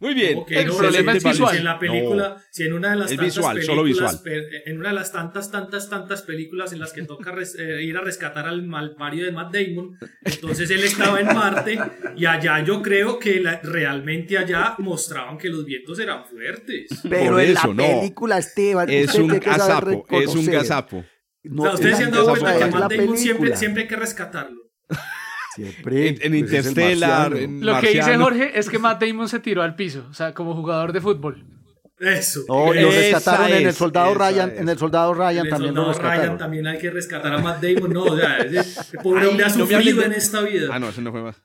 Muy 0.00 0.12
bien. 0.12 0.44
el 0.48 0.66
problema 0.66 1.12
es 1.12 1.22
visual. 1.22 1.52
Si 1.52 1.58
en 1.58 1.64
la 1.64 1.78
película, 1.78 2.42
si 2.50 2.64
en 2.64 2.72
una 2.72 2.90
de 2.90 2.96
las 2.96 3.08
tantas 3.10 3.24
visual, 3.24 3.62
solo 3.62 3.84
visual. 3.84 4.20
en 4.66 4.78
una 4.78 4.88
de 4.88 4.94
las 4.96 5.12
tantas, 5.12 5.52
tantas, 5.52 5.88
tantas 5.88 6.22
películas 6.22 6.72
en 6.72 6.80
las 6.80 6.92
que 6.92 7.02
toca 7.02 7.32
eh, 7.58 7.82
ir 7.84 7.96
a 7.96 8.00
rescatar 8.00 8.48
al 8.48 8.66
malpario 8.66 9.24
de 9.24 9.30
Matt 9.30 9.54
Damon, 9.54 9.96
entonces 10.24 10.68
él 10.72 10.82
estaba 10.82 11.20
en 11.20 11.26
Marte 11.26 11.78
y 12.16 12.26
allá 12.26 12.64
yo 12.64 12.82
creo 12.82 13.20
que 13.20 13.40
realmente 13.62 14.36
allá 14.36 14.74
mostraban 14.78 15.38
que 15.38 15.48
los 15.48 15.64
vientos 15.64 15.96
eran 16.00 16.24
fuertes. 16.24 16.88
Pero 17.08 17.38
en 17.38 17.54
la 17.54 17.62
película, 17.62 18.38
Esteban, 18.38 18.90
es 18.90 19.14
un 19.14 19.28
gazapo, 19.28 20.06
es 20.10 20.34
un 20.34 20.46
gazapo. 20.46 21.04
No, 21.48 21.62
o 21.62 21.66
sea, 21.66 21.74
ustedes 21.74 21.96
se 21.96 22.04
han 22.04 22.10
dado 22.10 22.28
cuenta 22.28 22.56
que 22.56 22.64
a 22.64 22.66
Matt 22.68 22.92
Damon 22.92 23.16
siempre, 23.16 23.56
siempre 23.56 23.82
hay 23.82 23.88
que 23.88 23.96
rescatarlo. 23.96 24.62
Siempre. 25.54 26.08
En, 26.08 26.18
en 26.20 26.34
Interstellar. 26.34 27.32
Lo 27.32 27.80
que 27.80 27.88
dice 27.88 28.16
Jorge 28.16 28.58
es 28.58 28.68
que 28.68 28.78
Matt 28.78 29.02
Damon 29.02 29.28
se 29.28 29.40
tiró 29.40 29.62
al 29.62 29.74
piso, 29.74 30.06
o 30.10 30.14
sea, 30.14 30.34
como 30.34 30.54
jugador 30.54 30.92
de 30.92 31.00
fútbol. 31.00 31.44
Eso. 31.98 32.44
No, 32.46 32.72
lo 32.72 32.90
rescataron 32.90 33.50
en 33.50 33.66
el 33.66 33.74
soldado 33.74 34.14
Ryan, 34.14 34.52
en 34.56 34.68
el 34.68 34.78
soldado 34.78 35.14
Ryan 35.14 35.46
en 35.46 35.50
también 35.50 35.74
soldado 35.74 35.86
lo 35.86 35.92
rescataron. 35.92 36.24
Ryan 36.24 36.38
también 36.38 36.66
hay 36.68 36.78
que 36.78 36.90
rescatar 36.90 37.34
a 37.34 37.38
Matt 37.38 37.60
Damon, 37.60 37.92
no, 37.92 38.04
o 38.04 38.16
sea, 38.16 38.38
ese 38.38 38.98
pobre 39.02 39.26
hombre 39.26 39.46
ha 39.46 39.50
sufrido 39.50 40.04
en 40.04 40.12
esta 40.12 40.42
vida. 40.42 40.68
Ah, 40.70 40.78
no, 40.78 40.90
eso 40.90 41.00
no 41.00 41.10
fue 41.10 41.22
más. 41.22 41.42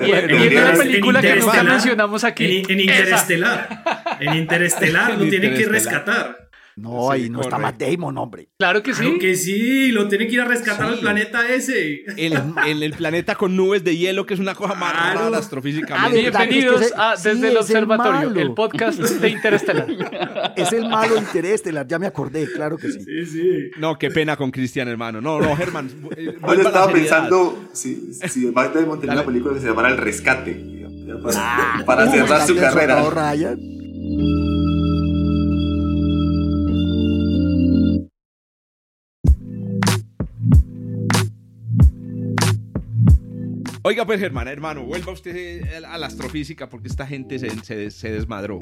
Y, 0.00 0.10
en 0.10 0.58
una 0.58 0.72
película 0.74 1.20
que 1.20 1.36
nunca 1.36 1.62
mencionamos 1.62 2.24
aquí. 2.24 2.58
En, 2.58 2.70
en 2.70 2.80
Interestelar. 2.80 3.84
En 4.20 4.34
Interestelar 4.34 5.14
lo 5.18 5.28
tienen 5.28 5.54
que 5.54 5.66
rescatar. 5.66 6.43
No, 6.76 7.10
ahí 7.10 7.30
no 7.30 7.40
está 7.40 7.58
Matt 7.58 7.80
Damon, 7.80 8.18
hombre. 8.18 8.48
Claro 8.58 8.82
que 8.82 8.94
sí. 8.94 9.02
Claro 9.02 9.18
que 9.20 9.36
sí, 9.36 9.92
lo 9.92 10.08
tiene 10.08 10.26
que 10.26 10.34
ir 10.34 10.40
a 10.40 10.44
rescatar 10.44 10.86
al 10.86 10.98
planeta 10.98 11.48
ese. 11.48 12.02
En 12.16 12.82
el, 12.82 12.92
planeta 12.94 13.36
con 13.36 13.56
nubes 13.56 13.84
de 13.84 13.96
hielo, 13.96 14.26
que 14.26 14.34
es 14.34 14.40
una 14.40 14.54
cosa 14.54 14.74
más 14.74 14.92
rara 14.92 15.38
astrofísicamente. 15.38 16.30
Ah, 16.34 16.44
bienvenidos 16.44 16.92
a 16.96 17.14
Desde 17.16 17.48
el 17.48 17.56
Observatorio, 17.56 18.40
el, 18.40 18.54
podcast 18.54 18.98
de 18.98 19.28
Interestelar. 19.28 19.86
Es 20.56 20.72
el 20.72 20.88
malo 20.88 21.16
Interestelar, 21.16 21.86
ya 21.86 21.98
me 21.98 22.06
acordé, 22.06 22.50
claro 22.52 22.76
que 22.76 22.90
sí. 22.90 23.04
Sí, 23.04 23.26
sí. 23.26 23.70
No, 23.78 23.96
qué 23.96 24.10
pena 24.10 24.36
con 24.36 24.50
Cristian, 24.50 24.88
hermano. 24.88 25.20
No, 25.20 25.40
no, 25.40 25.54
Germán. 25.56 25.90
Eh, 26.16 26.36
yo 26.40 26.52
estaba 26.54 26.92
pensando 26.92 27.68
si, 27.72 28.14
si 28.14 28.46
Matt 28.46 28.74
Damon 28.74 29.00
tenía 29.00 29.14
una 29.14 29.24
película 29.24 29.54
que 29.54 29.60
se 29.60 29.68
llamara 29.68 29.90
El 29.90 29.98
Rescate. 29.98 30.74
Para, 31.22 31.84
para 31.84 32.10
cerrar 32.10 32.46
su 32.46 32.56
carrera. 32.56 33.02
Ryan. 33.10 34.63
Oiga, 43.86 44.06
pues, 44.06 44.18
Germán, 44.18 44.48
hermano, 44.48 44.82
vuelva 44.84 45.12
usted 45.12 45.84
a 45.84 45.98
la 45.98 46.06
astrofísica 46.06 46.70
porque 46.70 46.88
esta 46.88 47.06
gente 47.06 47.38
se, 47.38 47.90
se, 47.90 48.10
desmadró. 48.10 48.58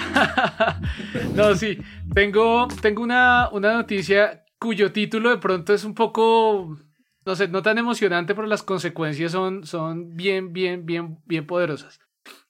no, 1.37 1.55
sí. 1.55 1.79
Tengo, 2.13 2.67
tengo 2.81 3.05
una, 3.05 3.49
una 3.53 3.73
noticia 3.73 4.45
cuyo 4.59 4.91
título 4.91 5.31
de 5.31 5.39
pronto 5.39 5.73
es 5.75 5.85
un 5.85 5.95
poco, 5.95 6.77
no 7.25 7.37
sé, 7.37 7.47
no 7.47 7.63
tan 7.63 7.79
emocionante, 7.79 8.35
pero 8.35 8.49
las 8.49 8.65
consecuencias 8.65 9.31
son, 9.31 9.65
son 9.65 10.17
bien, 10.17 10.53
bien, 10.53 10.87
bien, 10.87 11.21
bien 11.25 11.47
poderosas. 11.47 12.01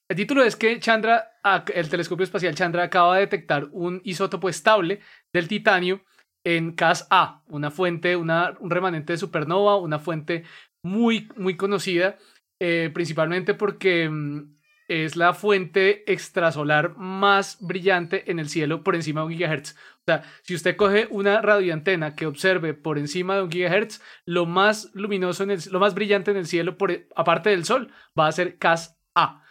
El 0.09 0.17
título 0.17 0.43
es 0.43 0.57
que 0.57 0.81
Chandra, 0.81 1.33
el 1.75 1.91
telescopio 1.91 2.25
espacial 2.25 2.55
Chandra 2.55 2.85
acaba 2.85 3.17
de 3.17 3.21
detectar 3.21 3.69
un 3.73 4.01
isótopo 4.03 4.49
estable 4.49 5.01
del 5.31 5.47
titanio 5.47 6.07
en 6.43 6.73
CAS-A, 6.73 7.43
una 7.49 7.71
fuente, 7.71 8.17
una, 8.17 8.57
un 8.61 8.71
remanente 8.71 9.13
de 9.13 9.19
supernova, 9.19 9.77
una 9.77 9.99
fuente 9.99 10.45
muy, 10.83 11.29
muy 11.37 11.57
conocida 11.57 12.17
eh, 12.65 12.91
principalmente 12.95 13.55
porque 13.55 14.09
mm, 14.09 14.55
es 14.87 15.17
la 15.17 15.35
fuente 15.35 16.05
extrasolar 16.07 16.97
más 16.97 17.59
brillante 17.61 18.31
en 18.31 18.39
el 18.39 18.49
cielo 18.49 18.85
por 18.85 18.95
encima 18.95 19.23
de 19.23 19.27
un 19.27 19.33
gigahertz. 19.33 19.73
O 19.73 20.05
sea, 20.07 20.23
si 20.43 20.55
usted 20.55 20.77
coge 20.77 21.09
una 21.11 21.43
radioantena 21.43 22.15
que 22.15 22.25
observe 22.25 22.73
por 22.73 22.99
encima 22.99 23.35
de 23.35 23.43
un 23.43 23.51
gigahertz, 23.51 24.01
lo 24.27 24.47
más 24.47 24.93
luminoso, 24.95 25.43
en 25.43 25.51
el, 25.51 25.61
lo 25.73 25.81
más 25.81 25.95
brillante 25.95 26.31
en 26.31 26.37
el 26.37 26.47
cielo, 26.47 26.79
por, 26.79 26.93
aparte 27.17 27.51
del 27.51 27.65
Sol, 27.65 27.93
va 28.17 28.29
a 28.29 28.33
ser 28.33 28.59
CAS-A. 28.59 29.43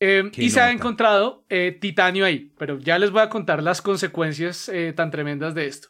Em, 0.00 0.30
y 0.34 0.48
se 0.48 0.62
ha 0.62 0.70
encontrado 0.70 1.44
eh, 1.50 1.76
titanio 1.78 2.24
ahí, 2.24 2.54
pero 2.56 2.78
ya 2.78 2.98
les 2.98 3.10
voy 3.10 3.20
a 3.20 3.28
contar 3.28 3.62
las 3.62 3.82
consecuencias 3.82 4.70
eh, 4.70 4.94
tan 4.94 5.10
tremendas 5.10 5.54
de 5.54 5.66
esto. 5.66 5.88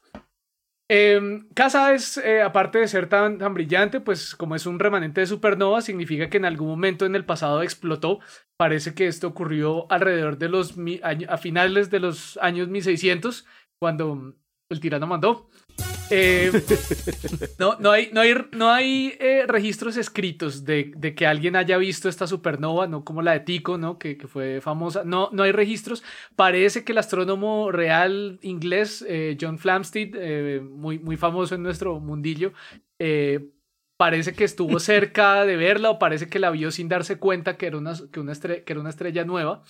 Eh, 0.90 1.20
Casa 1.54 1.92
es, 1.92 2.16
eh, 2.16 2.40
aparte 2.40 2.78
de 2.78 2.88
ser 2.88 3.08
tan, 3.08 3.38
tan 3.38 3.52
brillante, 3.52 4.00
pues 4.00 4.34
como 4.34 4.54
es 4.54 4.64
un 4.64 4.78
remanente 4.78 5.20
de 5.20 5.26
supernova, 5.26 5.82
significa 5.82 6.30
que 6.30 6.38
en 6.38 6.46
algún 6.46 6.68
momento 6.68 7.04
en 7.04 7.14
el 7.14 7.26
pasado 7.26 7.62
explotó. 7.62 8.20
Parece 8.56 8.94
que 8.94 9.06
esto 9.06 9.28
ocurrió 9.28 9.90
alrededor 9.92 10.38
de 10.38 10.48
los 10.48 10.74
a 11.02 11.36
finales 11.38 11.90
de 11.90 12.00
los 12.00 12.38
años 12.38 12.68
1600, 12.68 13.44
cuando 13.78 14.34
el 14.70 14.80
tirano 14.80 15.06
mandó. 15.06 15.50
Eh, 16.10 16.50
no, 17.58 17.76
no 17.78 17.90
hay, 17.90 18.10
no 18.12 18.20
hay, 18.20 18.34
no 18.52 18.70
hay 18.70 19.14
eh, 19.20 19.44
registros 19.46 19.96
escritos 19.96 20.64
de, 20.64 20.92
de, 20.96 21.14
que 21.14 21.26
alguien 21.26 21.56
haya 21.56 21.76
visto 21.76 22.08
esta 22.08 22.26
supernova, 22.26 22.86
no 22.86 23.04
como 23.04 23.22
la 23.22 23.32
de 23.32 23.40
Tycho, 23.40 23.78
¿no? 23.78 23.98
que, 23.98 24.16
que 24.16 24.26
fue 24.26 24.60
famosa. 24.60 25.04
No, 25.04 25.28
no 25.32 25.42
hay 25.42 25.52
registros. 25.52 26.02
Parece 26.36 26.84
que 26.84 26.92
el 26.92 26.98
astrónomo 26.98 27.70
real 27.72 28.38
inglés, 28.42 29.04
eh, 29.08 29.36
John 29.40 29.58
Flamsteed, 29.58 30.62
muy, 30.62 30.98
muy 30.98 31.16
famoso 31.16 31.54
en 31.54 31.62
nuestro 31.62 32.00
mundillo, 32.00 32.52
parece 33.98 34.32
que 34.32 34.44
estuvo 34.44 34.78
cerca 34.80 35.44
de 35.44 35.56
verla 35.56 35.90
o 35.90 35.98
parece 35.98 36.28
que 36.28 36.38
la 36.38 36.50
vio 36.50 36.70
sin 36.70 36.88
darse 36.88 37.18
cuenta 37.18 37.58
que 37.58 37.66
era 37.66 37.76
una, 37.76 37.94
que 38.10 38.20
una, 38.20 38.32
estrella, 38.32 38.64
que 38.64 38.72
era 38.72 38.80
una 38.80 38.90
estrella 38.90 39.24
nueva. 39.24 39.62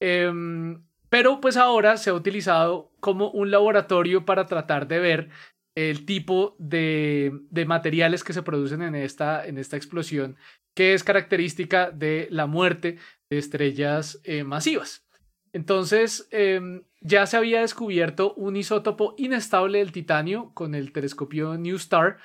Em, 0.00 0.82
pero 1.10 1.40
pues 1.40 1.56
ahora 1.56 1.96
se 1.96 2.10
ha 2.10 2.14
utilizado 2.14 2.92
como 3.00 3.30
un 3.30 3.50
laboratorio 3.50 4.24
para 4.24 4.46
tratar 4.46 4.88
de 4.88 5.00
ver 5.00 5.28
el 5.74 6.06
tipo 6.06 6.56
de, 6.58 7.32
materiales 7.66 8.24
que 8.24 8.32
se 8.32 8.42
producen 8.42 8.82
en 8.82 8.94
esta, 8.94 9.44
en 9.44 9.58
esta 9.58 9.76
explosión, 9.76 10.36
que 10.74 10.94
es 10.94 11.04
característica 11.04 11.90
de 11.90 12.28
la 12.30 12.46
muerte 12.46 12.98
de 13.28 13.38
estrellas 13.38 14.20
eh, 14.24 14.44
masivas. 14.44 15.06
Entonces, 15.52 16.28
em, 16.30 16.84
ya 17.00 17.26
se 17.26 17.36
había 17.36 17.60
descubierto 17.60 18.34
un 18.34 18.56
isótopo 18.56 19.14
inestable 19.18 19.78
del 19.78 19.92
titanio 19.92 20.52
con 20.54 20.74
el 20.74 20.92
telescopio 20.92 21.56
New 21.56 21.76
Star. 21.76 22.18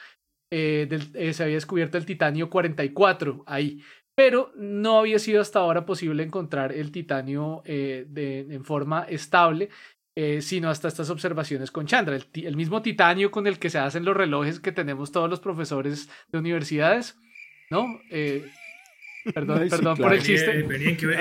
Eh, 0.51 0.87
eh, 1.15 1.33
se 1.33 1.43
había 1.43 1.55
descubierto 1.55 1.97
el 1.97 2.05
titanio 2.05 2.51
44 2.51 3.43
ahí 3.47 3.81
pero 4.15 4.51
no 4.55 4.99
había 4.99 5.19
sido 5.19 5.41
hasta 5.41 5.59
ahora 5.59 5.85
posible 5.85 6.23
encontrar 6.23 6.71
el 6.71 6.91
titanio 6.91 7.61
eh, 7.65 8.07
en 8.49 8.63
forma 8.63 9.03
estable 9.03 9.69
eh, 10.17 10.41
sino 10.41 10.69
hasta 10.69 10.87
estas 10.87 11.09
observaciones 11.09 11.71
con 11.71 11.87
Chandra, 11.87 12.15
el, 12.15 12.55
mismo 12.55 12.81
titanio 12.81 13.31
con 13.31 13.47
el 13.47 13.59
que 13.59 13.69
se 13.69 13.79
hacen 13.79 14.05
los 14.05 14.15
relojes 14.15 14.61
que 14.61 14.71
tenemos 14.71 15.11
todos 15.11 15.29
los 15.29 15.41
profesores 15.41 16.09
de 16.31 16.39
universidades, 16.39 17.19
¿no? 17.69 17.99
Eh, 18.09 18.49
Perdón, 19.33 19.67
perdón 19.69 19.97
por 19.97 20.13
el 20.13 20.21
chiste. 20.21 20.63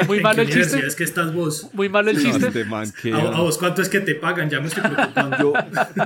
Muy 0.07 0.21
malo 0.21 0.43
el 0.43 0.51
chiste. 0.51 0.87
Es 0.87 0.95
que 0.95 1.05
estás 1.05 1.33
vos. 1.33 1.71
Muy 1.73 1.89
malo 1.89 2.11
el 2.11 2.21
chiste. 2.21 2.65
a, 3.13 3.41
vos 3.41 3.59
cuánto 3.59 3.83
es 3.83 3.89
que 3.89 4.01
te 4.01 4.15
pagan? 4.15 4.51
Ya 4.51 4.61
me 4.61 4.67
estoy 4.67 4.83
preocupando. 4.83 5.39
Yo 5.39 5.55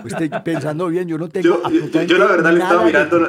estoy 0.06 0.28
pensando 0.44 0.86
bien, 0.88 1.08
yo 1.08 1.18
no 1.18 1.28
tengo. 1.28 1.62
Yo, 1.70 2.02
yo, 2.02 2.18
la 2.18 2.26
verdad 2.26 2.52
le 2.52 2.60
estaba 2.60 2.84
mirando, 2.84 3.28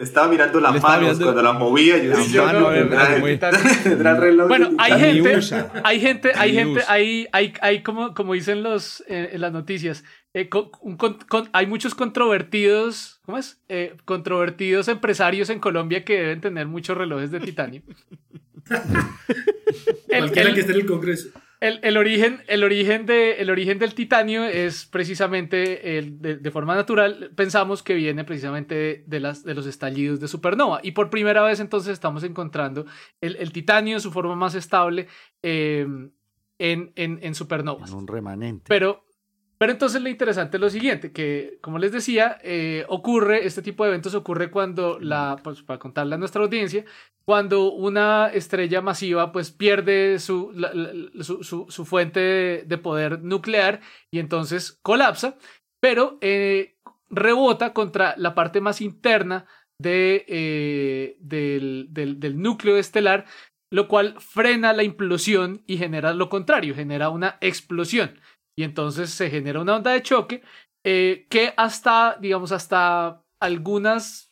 estaba 0.00 0.28
mirando 0.28 0.60
las 0.60 0.82
manos 0.82 1.18
cuando 1.18 1.42
las 1.42 1.54
movía. 1.54 1.98
Yo 1.98 2.16
decía, 2.16 2.52
yo 2.52 2.52
no, 2.52 4.20
reloj. 4.20 4.48
Bueno, 4.48 4.70
hay 4.78 5.00
gente, 5.00 5.40
hay 5.84 6.00
gente, 6.00 6.32
hay 6.34 6.52
gente, 6.54 6.80
hay, 6.88 7.28
hay, 7.32 7.52
hay 7.60 7.82
como, 7.82 8.14
como 8.14 8.34
dicen 8.34 8.62
los 8.62 9.04
eh, 9.08 9.30
en 9.32 9.40
las 9.40 9.52
noticias, 9.52 10.04
eh, 10.34 10.48
hay 11.52 11.66
muchos 11.66 11.94
controvertidos, 11.94 13.20
¿cómo 13.24 13.38
es? 13.38 13.62
Eh, 13.68 13.96
controvertidos 14.04 14.88
empresarios 14.88 15.50
en 15.50 15.58
Colombia 15.58 16.04
que 16.04 16.14
deben 16.14 16.40
tener 16.40 16.66
muchos 16.66 16.96
relojes 16.96 17.30
de 17.30 17.40
titanio. 17.40 17.82
el, 20.08 20.30
que 20.30 20.40
esté 20.60 20.72
en 20.72 20.80
el 20.80 20.86
Congreso. 20.86 21.30
El, 21.60 21.96
origen, 21.96 22.42
el, 22.46 22.62
origen 22.62 23.04
de, 23.04 23.40
el 23.40 23.50
origen 23.50 23.80
del 23.80 23.94
titanio 23.94 24.44
es 24.44 24.86
precisamente 24.86 25.98
el, 25.98 26.20
de, 26.20 26.50
forma 26.52 26.76
natural, 26.76 27.32
pensamos 27.34 27.82
que 27.82 27.94
viene 27.94 28.22
precisamente 28.22 29.02
de, 29.04 29.20
las, 29.20 29.42
de 29.42 29.54
los 29.54 29.66
estallidos 29.66 30.20
de 30.20 30.28
supernova. 30.28 30.78
Y 30.84 30.92
por 30.92 31.10
primera 31.10 31.42
vez 31.42 31.58
entonces 31.58 31.94
estamos 31.94 32.22
encontrando 32.22 32.86
el, 33.20 33.50
titanio 33.50 33.96
en 33.96 34.00
su 34.00 34.12
forma 34.12 34.36
más 34.36 34.54
estable 34.54 35.08
eh, 35.42 35.84
en, 36.60 36.92
en, 36.94 37.18
en 37.22 37.34
supernovas. 37.34 37.90
un 37.90 38.06
remanente. 38.06 38.66
Pero 38.68 39.07
pero 39.58 39.72
entonces 39.72 40.00
lo 40.00 40.08
interesante 40.08 40.56
es 40.56 40.60
lo 40.60 40.70
siguiente, 40.70 41.12
que 41.12 41.58
como 41.60 41.78
les 41.80 41.90
decía, 41.90 42.38
eh, 42.42 42.84
ocurre, 42.88 43.44
este 43.44 43.60
tipo 43.60 43.82
de 43.82 43.90
eventos 43.90 44.14
ocurre 44.14 44.52
cuando 44.52 45.00
la, 45.00 45.36
pues 45.42 45.62
para 45.62 45.80
contarle 45.80 46.14
a 46.14 46.18
nuestra 46.18 46.42
audiencia, 46.42 46.84
cuando 47.24 47.72
una 47.72 48.28
estrella 48.28 48.80
masiva 48.80 49.32
pues 49.32 49.50
pierde 49.50 50.20
su, 50.20 50.52
su, 51.20 51.84
fuente 51.84 52.64
de, 52.64 52.78
poder 52.78 53.20
nuclear 53.22 53.80
y 54.12 54.20
entonces 54.20 54.78
colapsa, 54.80 55.36
pero 55.80 56.18
eh, 56.20 56.76
rebota 57.10 57.72
contra 57.72 58.14
la 58.16 58.36
parte 58.36 58.60
más 58.60 58.80
interna 58.80 59.46
eh, 59.84 61.16
del, 61.18 61.88
del, 61.90 62.20
del 62.20 62.40
núcleo 62.40 62.76
estelar, 62.76 63.26
lo 63.70 63.88
cual 63.88 64.14
frena 64.20 64.72
la 64.72 64.84
implosión 64.84 65.62
y 65.66 65.78
genera 65.78 66.14
lo 66.14 66.28
contrario, 66.28 66.76
genera 66.76 67.10
una 67.10 67.38
explosión 67.40 68.20
y 68.58 68.64
entonces 68.64 69.10
se 69.10 69.30
genera 69.30 69.60
una 69.60 69.76
onda 69.76 69.92
de 69.92 70.02
choque 70.02 70.42
eh, 70.84 71.28
que 71.30 71.54
hasta, 71.56 72.18
digamos, 72.20 72.50
hasta 72.50 73.22
algunos 73.38 74.26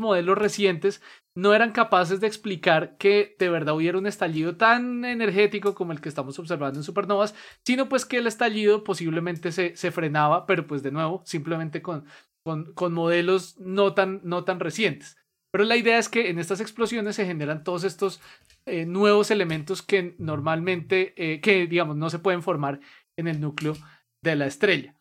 modelos 0.00 0.36
recientes 0.36 1.00
no 1.36 1.54
eran 1.54 1.70
capaces 1.70 2.18
de 2.18 2.26
explicar 2.26 2.96
que 2.96 3.36
de 3.38 3.48
verdad 3.48 3.76
hubiera 3.76 3.98
un 3.98 4.08
estallido 4.08 4.56
tan 4.56 5.04
energético 5.04 5.76
como 5.76 5.92
el 5.92 6.00
que 6.00 6.08
estamos 6.08 6.40
observando 6.40 6.80
en 6.80 6.82
supernovas, 6.82 7.36
sino 7.64 7.88
pues 7.88 8.04
que 8.04 8.16
el 8.16 8.26
estallido 8.26 8.82
posiblemente 8.82 9.52
se, 9.52 9.76
se 9.76 9.92
frenaba, 9.92 10.44
pero 10.44 10.66
pues 10.66 10.82
de 10.82 10.90
nuevo, 10.90 11.22
simplemente 11.24 11.82
con, 11.82 12.04
con, 12.44 12.72
con 12.74 12.92
modelos 12.92 13.60
no 13.60 13.94
tan, 13.94 14.22
no 14.24 14.42
tan 14.42 14.58
recientes. 14.58 15.16
Pero 15.52 15.64
la 15.64 15.76
idea 15.76 15.98
es 15.98 16.08
que 16.08 16.30
en 16.30 16.38
estas 16.38 16.60
explosiones 16.60 17.14
se 17.14 17.26
generan 17.26 17.62
todos 17.62 17.84
estos 17.84 18.20
eh, 18.64 18.86
nuevos 18.86 19.30
elementos 19.30 19.82
que 19.82 20.16
normalmente, 20.18 21.12
eh, 21.16 21.40
que 21.42 21.66
digamos, 21.66 21.96
no 21.96 22.08
se 22.08 22.18
pueden 22.18 22.42
formar 22.42 22.80
en 23.22 23.28
el 23.28 23.40
núcleo 23.40 23.74
de 24.22 24.36
la 24.36 24.46
estrella. 24.46 24.94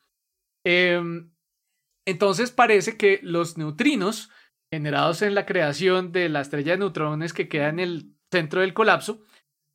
Em, 0.66 1.32
entonces 2.08 2.52
parece 2.52 2.98
que 2.98 3.20
los 3.22 3.58
neutrinos 3.58 4.30
generados 4.74 5.22
en 5.22 5.36
la 5.36 5.46
creación 5.46 6.12
de 6.12 6.30
la 6.30 6.42
estrella 6.42 6.74
de 6.74 6.80
neutrones 6.80 7.34
que 7.34 7.50
queda 7.50 7.70
en 7.70 7.80
el 7.80 8.16
centro 8.32 8.62
del 8.62 8.74
colapso 8.74 9.22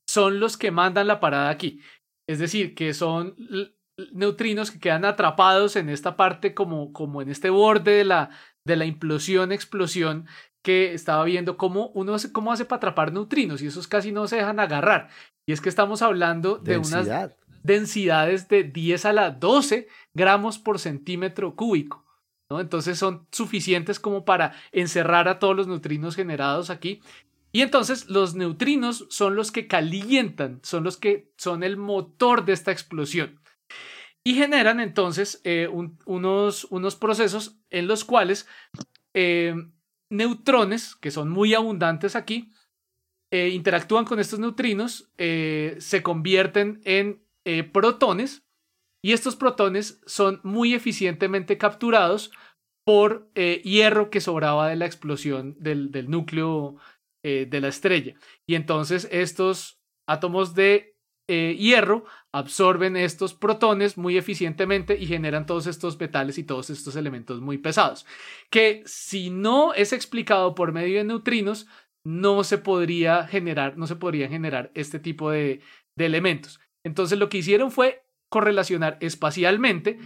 son 0.08 0.40
los 0.40 0.56
que 0.56 0.70
mandan 0.70 1.06
la 1.06 1.20
parada 1.20 1.50
aquí. 1.50 1.80
Es 2.28 2.38
decir, 2.38 2.74
que 2.74 2.94
son 2.94 3.36
neutrinos 4.12 4.70
que 4.70 4.80
quedan 4.80 5.04
atrapados 5.04 5.76
en 5.76 5.88
esta 5.88 6.16
parte 6.16 6.54
como, 6.54 6.92
como 6.92 7.22
en 7.22 7.30
este 7.30 7.50
borde 7.50 7.92
de 7.92 8.04
la, 8.04 8.30
de 8.66 8.76
la 8.76 8.84
implosión, 8.84 9.52
explosión 9.52 10.26
que 10.64 10.94
estaba 10.94 11.24
viendo 11.24 11.56
cómo 11.56 11.88
uno 11.94 12.16
cómo 12.32 12.52
hace 12.52 12.64
para 12.64 12.78
atrapar 12.78 13.12
neutrinos 13.12 13.62
y 13.62 13.68
esos 13.68 13.86
casi 13.86 14.10
no 14.10 14.26
se 14.26 14.36
dejan 14.36 14.58
agarrar. 14.58 15.08
Y 15.48 15.52
es 15.52 15.60
que 15.60 15.68
estamos 15.68 16.02
hablando 16.02 16.58
de 16.58 16.78
unas 16.78 17.36
densidades 17.66 18.48
de 18.48 18.64
10 18.64 19.04
a 19.04 19.12
la 19.12 19.30
12 19.30 19.88
gramos 20.14 20.58
por 20.58 20.78
centímetro 20.78 21.56
cúbico. 21.56 22.06
Entonces 22.48 22.98
son 22.98 23.26
suficientes 23.32 23.98
como 23.98 24.24
para 24.24 24.54
encerrar 24.72 25.28
a 25.28 25.38
todos 25.38 25.56
los 25.56 25.66
neutrinos 25.66 26.14
generados 26.14 26.70
aquí. 26.70 27.00
Y 27.52 27.62
entonces 27.62 28.08
los 28.08 28.34
neutrinos 28.34 29.06
son 29.10 29.34
los 29.34 29.50
que 29.50 29.66
calientan, 29.66 30.60
son 30.62 30.84
los 30.84 30.96
que 30.96 31.32
son 31.36 31.62
el 31.62 31.76
motor 31.76 32.44
de 32.44 32.52
esta 32.52 32.70
explosión. 32.70 33.40
Y 34.22 34.34
generan 34.34 34.80
entonces 34.80 35.40
eh, 35.44 35.68
unos, 35.68 36.64
unos 36.70 36.96
procesos 36.96 37.58
en 37.70 37.86
los 37.86 38.04
cuales 38.04 38.46
eh, 39.14 39.54
neutrones, 40.10 40.96
que 40.96 41.10
son 41.10 41.30
muy 41.30 41.54
abundantes 41.54 42.14
aquí, 42.16 42.50
eh, 43.30 43.48
interactúan 43.48 44.04
con 44.04 44.20
estos 44.20 44.38
neutrinos, 44.38 45.10
se 45.16 46.02
convierten 46.02 46.80
en 46.84 47.25
eh, 47.46 47.62
protones 47.62 48.44
y 49.04 49.12
estos 49.12 49.36
protones 49.36 50.00
son 50.04 50.40
muy 50.42 50.74
eficientemente 50.74 51.58
capturados 51.58 52.32
por 52.84 53.30
eh, 53.36 53.62
hierro 53.62 54.10
que 54.10 54.20
sobraba 54.20 54.68
de 54.68 54.74
la 54.74 54.86
explosión 54.86 55.54
del, 55.60 56.10
núcleo 56.10 56.74
eh, 57.24 57.46
de 57.48 57.60
la 57.60 57.68
estrella. 57.68 58.14
Y 58.48 58.56
entonces 58.56 59.08
estos 59.12 59.80
átomos 60.08 60.56
de 60.56 60.96
hierro 61.28 62.04
absorben 62.32 62.96
estos 62.96 63.34
protones 63.34 63.96
muy 63.96 64.16
eficientemente 64.16 64.96
y 64.96 65.06
generan 65.06 65.46
todos 65.46 65.68
estos 65.68 65.98
metales 66.00 66.38
y 66.38 66.44
todos 66.44 66.70
estos 66.70 66.94
elementos 66.96 67.40
muy 67.40 67.58
pesados, 67.58 68.06
que 68.48 68.82
si 68.86 69.30
no 69.30 69.74
es 69.74 69.92
explicado 69.92 70.54
por 70.54 70.72
medio 70.72 70.98
de 70.98 71.04
neutrinos, 71.04 71.66
no 72.04 72.44
se 72.44 72.58
podría 72.58 73.26
generar, 73.26 73.76
no 73.76 73.88
se 73.88 73.96
podría 73.96 74.28
generar 74.28 74.70
este 74.74 75.00
tipo 75.00 75.30
de 75.32 75.60
elementos. 75.96 76.60
Entonces 76.86 77.18
lo 77.18 77.28
que 77.28 77.38
hicieron 77.38 77.72
fue 77.72 78.04
correlacionar 78.28 78.96
espacialmente 79.00 79.98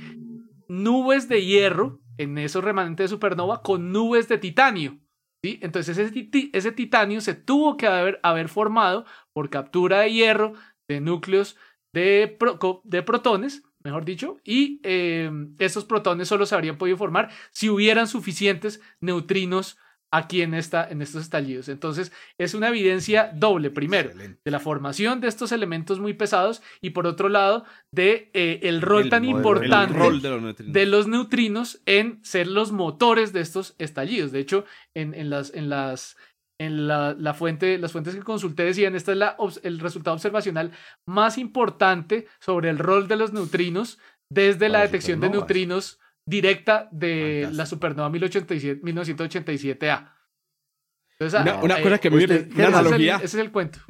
nubes 0.67 1.29
de 1.29 1.45
hierro 1.45 2.01
en 2.17 2.39
esos 2.39 2.65
remanentes 2.65 3.05
de 3.05 3.17
supernova 3.17 3.61
con 3.61 3.93
nubes 3.93 4.29
de 4.29 4.39
titanio. 4.39 4.99
¿sí? 5.43 5.59
Entonces 5.61 5.99
ese, 5.99 6.73
titanio 6.73 7.21
se 7.21 7.35
tuvo 7.35 7.77
que 7.77 7.87
haber, 7.87 8.49
formado 8.49 9.05
por 9.35 9.51
captura 9.51 10.01
de 10.01 10.13
hierro 10.13 10.55
de 10.89 11.03
núcleos 11.03 11.59
de, 11.93 12.35
protones, 13.05 13.63
mejor 13.85 14.07
dicho, 14.07 14.39
y 14.43 14.81
eh, 14.83 15.31
esos 15.59 15.85
protones 15.85 16.29
solo 16.29 16.47
se 16.47 16.55
habrían 16.55 16.79
podido 16.79 16.97
formar 16.97 17.29
si 17.51 17.69
hubieran 17.69 18.07
suficientes 18.07 18.81
neutrinos 19.01 19.77
aquí 20.11 20.43
en, 20.43 20.55
esta, 20.55 20.89
en 20.89 21.03
estos 21.03 21.23
estallidos. 21.23 21.69
Entonces, 21.69 22.13
es 22.39 22.55
una 22.55 22.69
evidencia 22.69 23.31
doble, 23.35 23.71
primero, 23.71 24.11
de 24.15 24.51
la 24.51 24.59
formación 24.59 25.21
de 25.21 25.29
estos 25.29 25.53
elementos 25.53 26.01
muy 26.01 26.15
pesados 26.15 26.63
y 26.81 26.91
por 26.91 27.07
otro 27.07 27.29
lado, 27.29 27.65
de 27.93 28.31
eh, 28.35 28.61
el 28.65 28.83
rol 28.83 29.09
tan 29.09 29.25
importante 29.25 29.99
de, 30.65 30.87
los 30.87 31.07
neutrinos 31.07 31.81
en 31.87 32.25
ser 32.25 32.47
los 32.47 32.73
motores 32.73 33.33
de 33.33 33.41
estos 33.41 33.75
estallidos. 33.79 34.33
De 34.33 34.41
hecho, 34.41 34.65
en, 34.95 35.15
en 35.15 35.31
las... 35.31 35.55
En 35.55 35.69
las 35.69 36.17
en 36.61 36.87
la, 36.87 37.33
fuente, 37.33 37.79
las 37.79 37.93
fuentes 37.93 38.15
que 38.15 38.21
consulté 38.21 38.65
decían, 38.65 38.95
este 38.95 39.13
es 39.13 39.17
la, 39.17 39.35
el 39.63 39.79
resultado 39.79 40.15
observacional 40.15 40.73
más 41.07 41.39
importante 41.39 42.27
sobre 42.39 42.69
el 42.69 42.79
rol 42.79 43.09
de 43.09 43.17
los 43.17 43.33
neutrinos 43.33 43.99
desde 44.31 44.69
la 44.69 44.83
detección 44.83 45.21
de 45.21 45.31
neutrinos 45.31 46.00
directa 46.25 46.89
de 46.93 47.49
la 47.53 47.67
supernova 47.67 48.11
1987A. 48.11 50.13
una, 51.63 51.83
cosa 51.83 51.99
que 51.99 52.11
me 52.11 52.19
viene, 52.19 52.49
una 52.55 52.69
analogía. 52.69 53.17
Ese 53.17 53.25
es, 53.25 53.35
el, 53.35 53.51
cuento. 53.51 53.81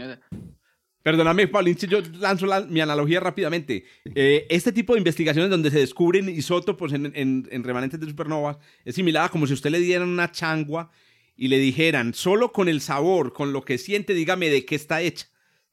Perdóname, 1.02 1.48
Paulín, 1.48 1.78
si 1.78 1.86
yo 1.86 2.00
lanzo 2.18 2.46
mi 2.68 2.80
analogía 2.80 3.20
rápidamente. 3.20 3.84
Eh, 4.14 4.46
este 4.50 4.72
tipo 4.72 4.92
de 4.92 4.98
investigaciones 4.98 5.50
donde 5.50 5.70
se 5.70 5.78
descubren 5.78 6.28
isótopos 6.28 6.92
en, 6.92 7.12
en, 7.14 7.64
remanentes 7.64 7.98
de 7.98 8.06
supernovas 8.06 8.58
es 8.84 8.94
similar 8.94 9.24
a 9.24 9.28
como 9.30 9.46
si 9.46 9.54
usted 9.54 9.70
le 9.70 9.78
dieran 9.78 10.08
una 10.08 10.30
changua 10.30 10.90
y 11.36 11.48
le 11.48 11.58
dijeran, 11.58 12.12
solo 12.12 12.52
con 12.52 12.68
el 12.68 12.82
sabor, 12.82 13.32
con 13.32 13.54
lo 13.54 13.64
que 13.64 13.78
siente, 13.78 14.12
dígame 14.12 14.50
de 14.50 14.66
qué 14.66 14.74
está 14.74 15.00
hecha. 15.00 15.26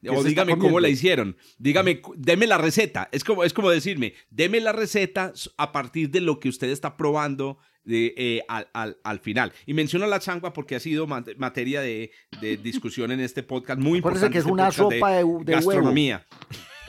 O 0.09 0.23
dígame 0.23 0.57
cómo 0.57 0.79
la 0.79 0.89
hicieron. 0.89 1.37
Dígame, 1.57 2.01
deme 2.15 2.47
la 2.47 2.57
receta. 2.57 3.09
Es 3.11 3.23
como, 3.23 3.43
es 3.43 3.53
como 3.53 3.69
decirme, 3.69 4.13
deme 4.29 4.59
la 4.59 4.71
receta 4.71 5.33
a 5.57 5.71
partir 5.71 6.09
de 6.11 6.21
lo 6.21 6.39
que 6.39 6.49
usted 6.49 6.69
está 6.69 6.97
probando 6.97 7.57
de, 7.83 8.13
eh, 8.17 8.43
al, 8.47 8.97
al, 9.03 9.19
final. 9.19 9.53
Y 9.65 9.73
menciono 9.73 10.05
la 10.07 10.19
changua 10.19 10.53
porque 10.53 10.75
ha 10.75 10.79
sido 10.79 11.07
materia 11.07 11.81
de, 11.81 12.11
de, 12.41 12.57
discusión 12.57 13.11
en 13.11 13.21
este 13.21 13.43
podcast 13.43 13.79
muy 13.79 13.97
importante. 13.99 14.29
que 14.29 14.39
es 14.39 14.43
este 14.43 14.51
una 14.51 14.71
sopa 14.71 15.11
de, 15.11 15.25
gastronomía. 15.45 16.25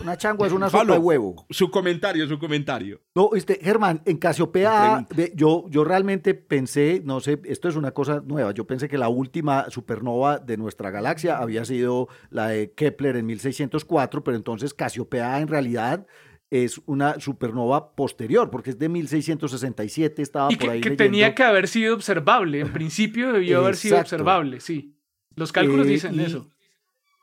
Una 0.01 0.17
changua 0.17 0.47
es 0.47 0.53
una 0.53 0.71
sopa 0.71 0.93
de 0.93 0.99
huevo. 0.99 1.47
Su 1.51 1.71
comentario, 1.71 2.27
su 2.27 2.39
comentario. 2.39 3.01
No, 3.15 3.31
este, 3.35 3.59
Germán, 3.63 4.03
en 4.05 4.19
Casiopea, 4.19 5.07
yo, 5.35 5.65
yo 5.69 5.85
realmente 5.85 6.35
pensé, 6.35 7.03
no 7.05 7.21
sé, 7.21 7.41
esto 7.45 7.69
es 7.69 7.77
una 7.77 7.93
cosa 7.93 8.23
nueva, 8.25 8.53
yo 8.53 8.67
pensé 8.67 8.89
que 8.89 8.99
la 8.99 9.09
última 9.09 9.69
supernova 9.71 10.39
de 10.39 10.57
nuestra 10.57 10.91
galaxia 10.91 11.39
había 11.39 11.65
sido 11.65 12.09
la 12.31 12.49
de 12.49 12.73
Kepler 12.73 13.17
en 13.17 13.27
1604, 13.27 14.23
pero 14.25 14.37
entonces 14.37 14.75
Casiopea 14.75 15.41
en 15.41 15.49
realidad 15.49 16.07
es 16.51 16.81
una 16.87 17.21
supernova 17.21 17.95
posterior, 17.95 18.51
porque 18.51 18.71
es 18.71 18.79
de 18.79 18.89
1667, 18.89 20.23
estaba 20.23 20.49
por 20.49 20.71
ahí. 20.71 20.81
Que 20.81 20.93
tenía 20.93 21.35
que 21.35 21.43
haber 21.43 21.69
sido 21.69 21.95
observable, 21.95 22.61
en 22.61 22.73
principio 22.73 23.33
debió 23.33 23.61
haber 23.61 23.77
sido 23.77 23.99
observable, 23.99 24.61
sí. 24.61 24.95
Los 25.35 25.53
cálculos 25.53 25.87
eh, 25.87 25.91
dicen 25.91 26.19
eso. 26.21 26.49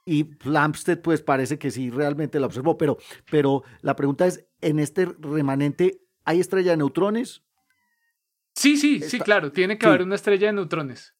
Y 0.05 0.29
Lampstead, 0.43 1.01
pues 1.01 1.21
parece 1.21 1.57
que 1.57 1.71
sí, 1.71 1.89
realmente 1.89 2.39
la 2.39 2.45
observó, 2.45 2.77
pero, 2.77 2.97
pero 3.31 3.63
la 3.81 3.95
pregunta 3.95 4.27
es, 4.27 4.47
¿en 4.61 4.79
este 4.79 5.05
remanente 5.19 6.01
hay 6.23 6.39
estrella 6.39 6.71
de 6.71 6.77
neutrones? 6.77 7.43
Sí, 8.53 8.77
sí, 8.77 9.01
sí, 9.01 9.19
claro, 9.19 9.51
tiene 9.51 9.77
que 9.77 9.85
haber 9.87 10.03
una 10.03 10.15
estrella 10.15 10.47
de 10.47 10.53
neutrones. 10.53 11.15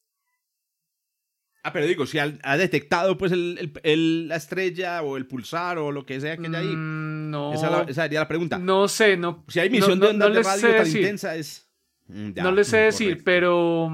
Ah, 1.63 1.73
pero 1.73 1.87
digo, 1.87 2.05
si 2.05 2.19
ha, 2.19 2.57
detectado 2.57 3.17
pues 3.17 3.31
el, 3.31 4.27
la 4.27 4.35
estrella 4.35 5.01
o 5.01 5.17
el 5.17 5.25
pulsar 5.25 5.79
o 5.79 5.91
lo 5.91 6.05
que 6.05 6.21
sea 6.21 6.37
que 6.37 6.45
haya 6.45 6.59
ahí. 6.59 6.67
Mm, 6.67 7.31
no. 7.31 7.53
Esa, 7.55 7.91
sería 7.91 8.19
la 8.19 8.27
pregunta. 8.27 8.59
No 8.59 8.87
sé, 8.87 9.17
no. 9.17 9.43
Si 9.47 9.59
hay 9.59 9.71
misión 9.71 9.99
de 9.99 10.09
ondas 10.09 10.31
de 10.31 10.43
radio 10.43 10.75
tan 10.75 10.87
intensa 10.87 11.35
es... 11.35 11.67
Mm, 12.05 12.33
no 12.35 12.51
le 12.51 12.63
sé 12.63 12.77
decir, 12.77 13.23
pero... 13.23 13.89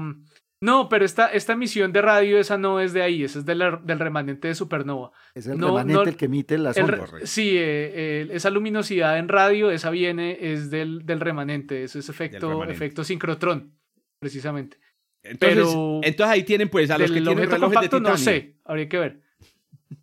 No, 0.62 0.88
pero 0.88 1.04
esta, 1.04 1.26
esta 1.26 1.54
emisión 1.54 1.92
de 1.92 2.00
radio, 2.00 2.38
esa 2.38 2.56
no 2.56 2.80
es 2.80 2.92
de 2.92 3.02
ahí, 3.02 3.24
esa 3.24 3.40
es 3.40 3.44
del 3.44 3.98
remanente 3.98 4.46
de 4.46 4.54
supernova. 4.54 5.10
Es 5.34 5.46
el 5.48 5.58
remanente 5.58 6.10
el 6.10 6.16
que 6.16 6.26
emite 6.26 6.56
las 6.56 6.76
ondas. 6.78 7.10
Sí, 7.24 7.54
eh, 7.56 8.28
esa 8.30 8.48
luminosidad 8.48 9.18
en 9.18 9.28
radio, 9.28 9.72
esa 9.72 9.90
viene, 9.90 10.38
es 10.40 10.70
del, 10.70 11.04
del 11.04 11.18
remanente, 11.18 11.82
eso 11.82 11.98
es 11.98 12.08
efecto, 12.08 12.62
efecto 12.64 13.02
sincrotrón, 13.02 13.76
precisamente. 14.20 14.78
Entonces, 15.24 15.68
entonces 16.02 16.32
ahí 16.32 16.44
tienen 16.44 16.68
pues 16.68 16.90
a 16.90 16.98
los 16.98 17.10
que 17.10 17.20
tienen 17.20 17.50
relojes 17.50 17.80
de 17.80 17.88
titanio. 17.88 18.10
No 18.10 18.16
sé, 18.16 18.56
habría 18.64 18.88
que 18.88 18.98
ver. 18.98 19.22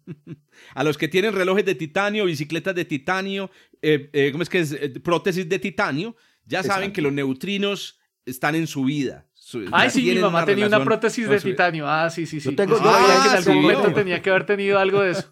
a 0.76 0.84
los 0.84 0.98
que 0.98 1.08
tienen 1.08 1.34
relojes 1.34 1.66
de 1.66 1.76
titanio, 1.76 2.26
bicicletas 2.26 2.76
de 2.76 2.86
titanio, 2.86 3.50
eh, 3.82 4.10
eh, 4.14 4.30
¿cómo 4.34 4.44
es 4.44 4.50
que 4.50 4.60
es? 4.60 4.74
Eh, 4.74 5.00
prótesis 5.02 5.48
de 5.48 5.60
titanio, 5.60 6.16
ya 6.46 6.64
saben 6.64 6.92
que 6.92 7.02
los 7.02 7.14
neutrinos 7.14 8.00
están 8.26 8.56
en 8.56 8.68
su 8.68 8.84
vida. 8.84 9.29
Ay, 9.72 9.90
sí, 9.90 10.04
mi 10.04 10.20
mamá 10.20 10.46
tenía 10.46 10.68
una 10.68 10.84
prótesis 10.84 11.30
de 11.30 11.40
titanio. 11.40 11.88
Ah, 11.88 12.10
sí, 12.10 12.26
sí, 12.26 12.40
sí. 12.40 12.50
Yo 12.50 12.56
tengo, 12.56 12.78
ah, 12.82 13.20
que 13.24 13.30
en 13.30 13.36
algún 13.36 13.62
momento 13.62 13.94
tenía 13.94 14.22
que 14.22 14.30
haber 14.30 14.46
tenido 14.46 14.80
algo 14.80 15.02
de 15.02 15.12
eso. 15.12 15.32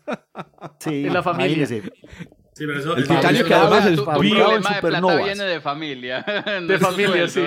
Sí, 0.80 1.05
en 1.05 1.13
la 1.13 1.24
familia. 1.24 1.68
Sí, 2.58 2.66
pero 2.66 2.80
eso, 2.80 2.97
el 2.97 3.03
titanio 3.03 3.45
que 3.45 3.53
además 3.53 3.86
es 3.86 3.97
de 3.97 4.03
plata 4.82 5.24
viene 5.24 5.43
de 5.43 5.62
familia. 5.62 6.26
de 6.68 6.80
familia, 6.80 7.28
sí. 7.28 7.43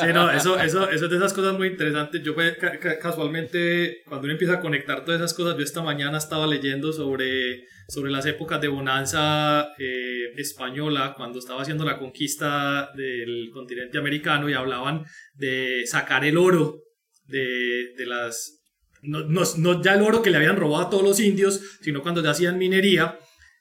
Sí, 0.00 0.06
no, 0.14 0.30
eso, 0.30 0.58
eso, 0.58 0.88
eso 0.88 1.04
es 1.04 1.10
de 1.10 1.16
esas 1.18 1.34
cosas 1.34 1.52
muy 1.58 1.68
interesantes. 1.68 2.22
Yo 2.22 2.34
pues, 2.34 2.56
casualmente, 3.02 4.00
cuando 4.06 4.24
uno 4.24 4.32
empieza 4.32 4.54
a 4.54 4.60
conectar 4.60 5.04
todas 5.04 5.20
esas 5.20 5.34
cosas, 5.34 5.58
yo 5.58 5.62
esta 5.62 5.82
mañana 5.82 6.16
estaba 6.16 6.46
leyendo 6.46 6.90
sobre, 6.90 7.66
sobre 7.86 8.10
las 8.10 8.24
épocas 8.24 8.62
de 8.62 8.68
bonanza 8.68 9.74
eh, 9.78 10.32
española, 10.38 11.12
cuando 11.14 11.38
estaba 11.38 11.60
haciendo 11.60 11.84
la 11.84 11.98
conquista 11.98 12.90
del 12.94 13.50
continente 13.52 13.98
americano 13.98 14.48
y 14.48 14.54
hablaban 14.54 15.04
de 15.34 15.82
sacar 15.84 16.24
el 16.24 16.38
oro 16.38 16.78
de, 17.26 17.92
de 17.94 18.06
las... 18.06 18.54
No, 19.02 19.20
no, 19.20 19.42
no 19.58 19.82
ya 19.82 19.96
el 19.96 20.02
oro 20.02 20.22
que 20.22 20.30
le 20.30 20.38
habían 20.38 20.56
robado 20.56 20.86
a 20.86 20.90
todos 20.90 21.04
los 21.04 21.20
indios, 21.20 21.60
sino 21.82 22.00
cuando 22.00 22.22
ya 22.22 22.30
hacían 22.30 22.56
minería 22.56 23.18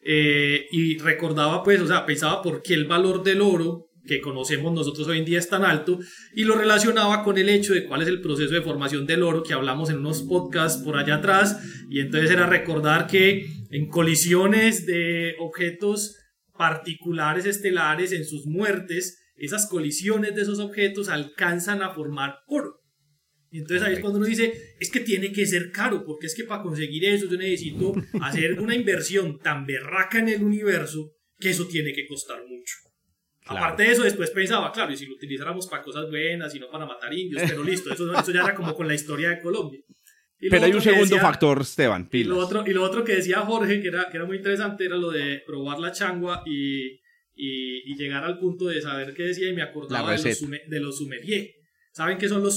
eh, 0.09 0.67
y 0.71 0.97
recordaba, 0.99 1.63
pues, 1.63 1.81
o 1.81 1.87
sea, 1.87 2.05
pensaba 2.05 2.41
por 2.41 2.61
qué 2.61 2.73
el 2.73 2.85
valor 2.85 3.23
del 3.23 3.41
oro 3.41 3.89
que 4.07 4.21
conocemos 4.21 4.73
nosotros 4.73 5.05
hoy 5.09 5.19
en 5.19 5.25
día 5.25 5.37
es 5.37 5.49
tan 5.49 5.65
alto 5.65 5.99
y 6.33 6.45
lo 6.45 6.55
relacionaba 6.55 7.25
con 7.25 7.37
el 7.37 7.49
hecho 7.49 7.73
de 7.73 7.83
cuál 7.83 8.01
es 8.01 8.07
el 8.07 8.21
proceso 8.21 8.53
de 8.53 8.61
formación 8.61 9.05
del 9.05 9.21
oro 9.21 9.43
que 9.43 9.53
hablamos 9.53 9.89
en 9.89 9.97
unos 9.97 10.21
podcasts 10.23 10.81
por 10.81 10.97
allá 10.97 11.15
atrás 11.15 11.59
y 11.89 11.99
entonces 11.99 12.31
era 12.31 12.47
recordar 12.47 13.07
que 13.07 13.47
en 13.69 13.89
colisiones 13.89 14.85
de 14.85 15.35
objetos 15.39 16.15
particulares 16.57 17.45
estelares 17.45 18.13
en 18.13 18.23
sus 18.23 18.45
muertes, 18.45 19.19
esas 19.35 19.67
colisiones 19.67 20.35
de 20.35 20.41
esos 20.43 20.59
objetos 20.59 21.09
alcanzan 21.09 21.83
a 21.83 21.89
formar 21.89 22.37
oro. 22.47 22.79
Y 23.57 23.61
entonces 23.61 23.87
ahí 23.87 23.95
es 23.95 23.99
cuando 24.01 24.19
uno 24.19 24.27
dice, 24.27 24.75
es 24.79 24.91
que 24.91 24.99
tiene 24.99 25.31
que 25.31 25.43
ser 25.47 25.71
caro, 25.71 26.05
porque 26.05 26.27
es 26.27 26.35
que 26.35 26.43
para 26.43 26.61
conseguir 26.61 27.03
eso 27.05 27.27
yo 27.27 27.37
necesito 27.37 27.91
hacer 28.21 28.59
una 28.59 28.75
inversión 28.75 29.39
tan 29.39 29.65
berraca 29.65 30.19
en 30.19 30.29
el 30.29 30.43
universo 30.43 31.15
que 31.39 31.49
eso 31.49 31.67
tiene 31.67 31.91
que 31.91 32.05
costar 32.05 32.39
mucho. 32.47 32.75
Aparte 33.47 33.81
de 33.81 33.93
eso, 33.93 34.03
después 34.03 34.29
pensaba, 34.29 34.71
claro, 34.71 34.93
y 34.93 34.97
si 34.97 35.07
lo 35.07 35.15
utilizáramos 35.15 35.65
para 35.65 35.81
cosas 35.81 36.07
buenas 36.07 36.53
y 36.53 36.59
no 36.59 36.69
para 36.69 36.85
matar 36.85 37.11
indios, 37.11 37.41
pero 37.49 37.63
listo, 37.63 37.91
eso, 37.91 38.13
eso 38.13 38.31
ya 38.31 38.43
era 38.43 38.53
como 38.53 38.75
con 38.75 38.87
la 38.87 38.93
historia 38.93 39.31
de 39.31 39.41
Colombia. 39.41 39.81
pero 40.39 40.63
hay 40.63 40.73
un 40.73 40.81
segundo 40.81 41.17
factor, 41.17 41.61
Esteban. 41.61 42.07
Y 42.11 42.25
lo, 42.25 42.37
otro, 42.37 42.63
y 42.63 42.73
lo 42.73 42.83
otro 42.83 43.03
que 43.03 43.15
decía 43.15 43.39
Jorge, 43.39 43.81
que 43.81 43.87
era, 43.87 44.07
que 44.11 44.17
era 44.17 44.27
muy 44.27 44.37
interesante, 44.37 44.85
era 44.85 44.97
lo 44.97 45.09
de 45.09 45.41
probar 45.47 45.79
la 45.79 45.91
changua 45.91 46.43
y, 46.45 46.99
y, 47.33 47.95
llegar 47.95 48.23
al 48.23 48.37
punto 48.37 48.65
de 48.65 48.79
saber 48.83 49.15
qué 49.15 49.23
decía 49.23 49.49
y 49.49 49.53
me 49.53 49.63
acordaba 49.63 50.11
de 50.11 50.23
los, 50.23 50.41
de 50.41 50.79
los 50.79 50.95
sommelier. 50.99 51.57
¿Saben 51.97 52.19
qué 52.19 52.29
son 52.29 52.43
los 52.43 52.55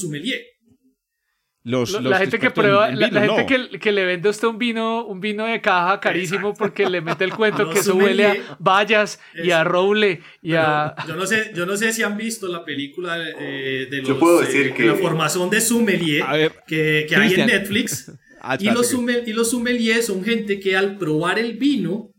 la 1.64 2.18
gente 2.18 2.38
que 2.38 2.50
prueba, 2.50 2.90
la, 2.90 3.08
gente 3.08 3.46
que, 3.46 3.78
que, 3.78 3.92
le 3.92 4.06
vende 4.06 4.28
a 4.28 4.30
usted 4.30 4.48
un 4.48 4.58
vino, 4.58 5.04
un 5.04 5.20
vino 5.20 5.44
de 5.44 5.60
caja 5.60 6.00
carísimo 6.00 6.54
porque 6.54 6.88
le 6.88 7.00
mete 7.02 7.24
el 7.24 7.34
cuento 7.34 7.68
que 7.70 7.80
eso 7.80 7.94
huele 7.94 8.26
a 8.26 8.56
bayas 8.58 9.20
y 9.34 9.50
a 9.50 9.62
roble 9.62 10.22
y 10.40 10.54
a... 10.54 10.94
Yo 11.06 11.16
no 11.16 11.26
sé, 11.26 11.52
yo 11.54 11.66
no 11.66 11.76
sé 11.76 11.92
si 11.92 12.02
han 12.02 12.16
visto 12.16 12.48
la 12.48 12.64
película 12.64 13.18
eh, 13.38 13.88
de 13.90 14.02
los, 14.02 14.16
puedo 14.16 14.40
decir 14.40 14.68
eh, 14.68 14.74
que... 14.74 14.86
la 14.86 14.94
formación 14.94 15.50
de 15.50 15.60
sommelier 15.60 16.24
que, 16.66 17.06
que 17.08 17.16
hay 17.16 17.34
en 17.34 17.46
Netflix. 17.46 18.12
Ah, 18.42 18.56
y, 18.58 18.70
los 18.70 18.90
y 19.26 19.34
los 19.34 19.50
sommeliers 19.50 20.06
son 20.06 20.24
gente 20.24 20.60
que 20.60 20.74
al 20.74 20.96
probar 20.96 21.38
el 21.38 21.58
vino 21.58 22.10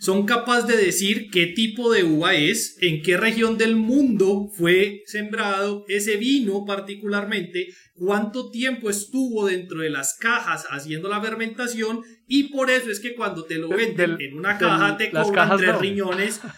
son 0.00 0.24
capaces 0.24 0.66
de 0.66 0.82
decir 0.82 1.30
qué 1.30 1.46
tipo 1.46 1.92
de 1.92 2.04
uva 2.04 2.34
es, 2.34 2.78
en 2.80 3.02
qué 3.02 3.18
región 3.18 3.58
del 3.58 3.76
mundo 3.76 4.48
fue 4.50 5.02
sembrado 5.04 5.84
ese 5.88 6.16
vino 6.16 6.64
particularmente, 6.64 7.68
cuánto 7.94 8.50
tiempo 8.50 8.88
estuvo 8.88 9.46
dentro 9.46 9.82
de 9.82 9.90
las 9.90 10.16
cajas 10.18 10.64
haciendo 10.70 11.10
la 11.10 11.20
fermentación 11.20 12.00
y 12.32 12.44
por 12.44 12.70
eso 12.70 12.92
es 12.92 13.00
que 13.00 13.16
cuando 13.16 13.44
te 13.44 13.58
lo 13.58 13.68
venden 13.68 14.16
en 14.20 14.38
una 14.38 14.56
caja 14.56 14.96
te 14.96 15.10
cobran 15.10 15.56
tres 15.56 15.78
riñones. 15.78 16.40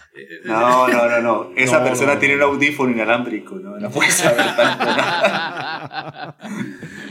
No, 0.45 0.89
no, 0.89 1.09
no, 1.09 1.23
no. 1.23 1.53
Esa 1.57 1.83
persona 1.83 2.19
tiene 2.19 2.37
un 2.37 2.43
audífono 2.43 2.93
inalámbrico, 2.93 3.55
¿no? 3.55 3.79
No 3.79 3.91
puede 3.91 4.11
saber 4.11 4.45
tanto. 4.55 4.85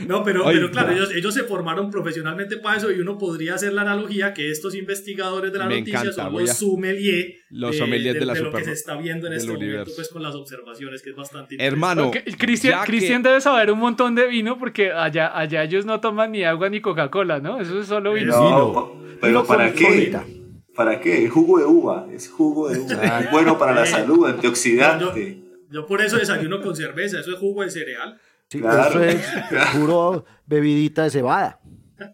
No, 0.06 0.22
pero, 0.24 0.44
pero 0.44 0.70
claro, 0.70 0.92
ellos, 0.92 1.10
ellos 1.12 1.34
se 1.34 1.42
formaron 1.42 1.90
profesionalmente 1.90 2.58
para 2.58 2.76
eso 2.76 2.92
y 2.92 3.00
uno 3.00 3.18
podría 3.18 3.56
hacer 3.56 3.72
la 3.72 3.82
analogía 3.82 4.32
que 4.32 4.52
estos 4.52 4.76
investigadores 4.76 5.52
de 5.52 5.58
la 5.58 5.68
noticia 5.68 6.12
son 6.12 6.32
los 6.32 6.50
sommeliers, 6.50 7.42
los 7.50 7.76
sommeliers 7.76 8.20
de, 8.20 8.24
la 8.24 8.34
de 8.34 8.40
lo 8.42 8.52
que 8.52 8.64
se 8.64 8.72
está 8.72 8.96
viendo 8.96 9.26
en 9.26 9.32
este 9.32 9.50
momento 9.50 9.90
pues, 9.96 10.08
con 10.08 10.22
las 10.22 10.36
observaciones, 10.36 11.02
que 11.02 11.10
es 11.10 11.16
bastante 11.16 11.56
Hermano, 11.58 12.12
Cristian 12.38 13.22
debe 13.24 13.40
saber 13.40 13.72
un 13.72 13.80
montón 13.80 14.14
de 14.14 14.28
vino 14.28 14.58
porque 14.58 14.92
allá, 14.92 15.36
allá 15.36 15.64
ellos 15.64 15.84
no 15.84 15.98
toman 15.98 16.30
ni 16.30 16.44
agua 16.44 16.68
ni 16.68 16.80
Coca-Cola, 16.80 17.40
¿no? 17.40 17.60
Eso 17.60 17.80
es 17.80 17.88
solo 17.88 18.12
vino. 18.12 18.51
Pero 19.20 19.44
¿para 19.44 19.72
qué? 19.72 20.16
¿Para 20.74 21.00
qué? 21.00 21.28
Jugo 21.28 21.58
de 21.58 21.64
uva, 21.64 22.06
es 22.12 22.28
jugo 22.28 22.68
de 22.68 22.80
uva. 22.80 23.20
Es 23.20 23.30
bueno 23.30 23.58
para 23.58 23.74
la 23.74 23.86
salud, 23.86 24.26
antioxidante. 24.26 25.42
Yo, 25.70 25.86
por 25.86 26.02
eso 26.02 26.18
desayuno 26.18 26.60
con 26.60 26.76
cerveza, 26.76 27.20
eso 27.20 27.32
es 27.32 27.38
jugo 27.38 27.62
de 27.62 27.70
cereal. 27.70 28.18
Sí, 28.48 28.58
eso 28.58 29.02
es 29.02 29.26
puro 29.74 30.24
bebidita 30.46 31.04
de 31.04 31.10
cebada. 31.10 31.60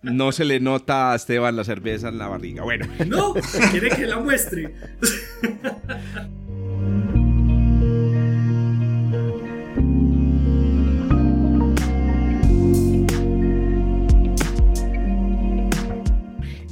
No 0.03 0.32
se 0.32 0.45
le 0.45 0.61
nota 0.61 1.12
a 1.12 1.16
Esteban 1.16 1.57
la 1.57 1.64
cerveza 1.64 2.09
en 2.09 2.18
la 2.18 2.28
barriga. 2.28 2.62
Bueno. 2.62 2.86
No, 3.07 3.34
quiere 3.70 3.89
que 3.89 4.07
la 4.07 4.18
muestre. 4.18 4.74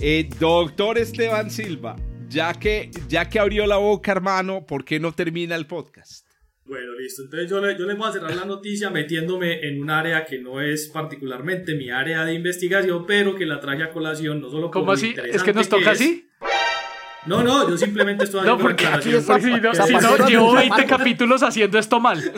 Eh, 0.08 0.28
doctor 0.38 0.98
Esteban 0.98 1.50
Silva, 1.50 1.96
ya 2.28 2.54
que, 2.54 2.92
ya 3.08 3.28
que 3.28 3.40
abrió 3.40 3.66
la 3.66 3.78
boca, 3.78 4.12
hermano, 4.12 4.64
¿por 4.64 4.84
qué 4.84 5.00
no 5.00 5.10
termina 5.10 5.56
el 5.56 5.66
podcast? 5.66 6.24
Bueno, 6.64 6.92
listo. 6.96 7.22
Entonces 7.24 7.50
yo, 7.50 7.60
le, 7.60 7.76
yo 7.76 7.86
les 7.86 7.98
voy 7.98 8.08
a 8.08 8.12
cerrar 8.12 8.36
la 8.36 8.44
noticia 8.44 8.88
metiéndome 8.88 9.66
en 9.66 9.82
un 9.82 9.90
área 9.90 10.24
que 10.24 10.38
no 10.38 10.60
es 10.60 10.86
particularmente 10.90 11.74
mi 11.74 11.90
área 11.90 12.24
de 12.24 12.34
investigación, 12.34 13.04
pero 13.04 13.34
que 13.34 13.46
la 13.46 13.58
traje 13.58 13.82
a 13.82 13.90
colación 13.90 14.40
no 14.40 14.48
solo 14.48 14.70
como 14.70 14.84
¿Cómo 14.84 14.92
así? 14.92 15.12
¿Es 15.24 15.42
que 15.42 15.52
nos 15.52 15.68
toca 15.68 15.90
así? 15.90 16.25
No, 17.26 17.42
no, 17.42 17.68
yo 17.68 17.76
simplemente 17.76 18.24
estoy 18.24 18.40
haciendo 18.40 18.56
no, 18.56 18.62
porque 18.62 18.86
aquí 18.86 19.10
si 19.10 19.50
no, 19.50 19.74
si 19.74 19.94
no, 19.94 20.28
llevo 20.28 20.54
20 20.54 20.84
capítulos 20.86 21.42
haciendo 21.42 21.78
esto 21.78 22.00
mal. 22.00 22.32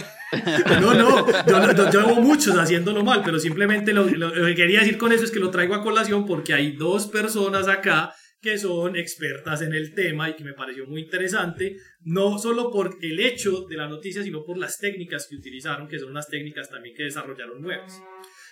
No, 0.80 0.94
no, 0.94 1.26
yo, 1.46 1.90
llevo 1.90 2.20
muchos 2.20 2.56
haciéndolo 2.56 3.04
mal, 3.04 3.22
pero 3.24 3.38
simplemente 3.38 3.92
lo, 3.92 4.06
que 4.06 4.54
quería 4.54 4.80
decir 4.80 4.98
con 4.98 5.12
eso 5.12 5.24
es 5.24 5.30
que 5.30 5.40
lo 5.40 5.50
traigo 5.50 5.74
a 5.74 5.82
colación 5.82 6.26
porque 6.26 6.54
hay 6.54 6.72
dos 6.72 7.06
personas 7.06 7.68
acá 7.68 8.12
que 8.40 8.56
son 8.56 8.96
expertas 8.96 9.62
en 9.62 9.74
el 9.74 9.94
tema 9.94 10.30
y 10.30 10.36
que 10.36 10.44
me 10.44 10.52
pareció 10.52 10.86
muy 10.86 11.02
interesante, 11.02 11.76
no 12.02 12.38
solo 12.38 12.70
por 12.70 12.96
el 13.02 13.18
hecho 13.18 13.66
de 13.68 13.76
la 13.76 13.88
noticia, 13.88 14.22
sino 14.22 14.44
por 14.44 14.58
las 14.58 14.78
técnicas 14.78 15.26
que 15.28 15.36
utilizaron, 15.36 15.88
que 15.88 15.98
son 15.98 16.10
unas 16.10 16.28
técnicas 16.28 16.70
también 16.70 16.94
que 16.94 17.04
desarrollaron 17.04 17.60
nuevas. 17.60 18.00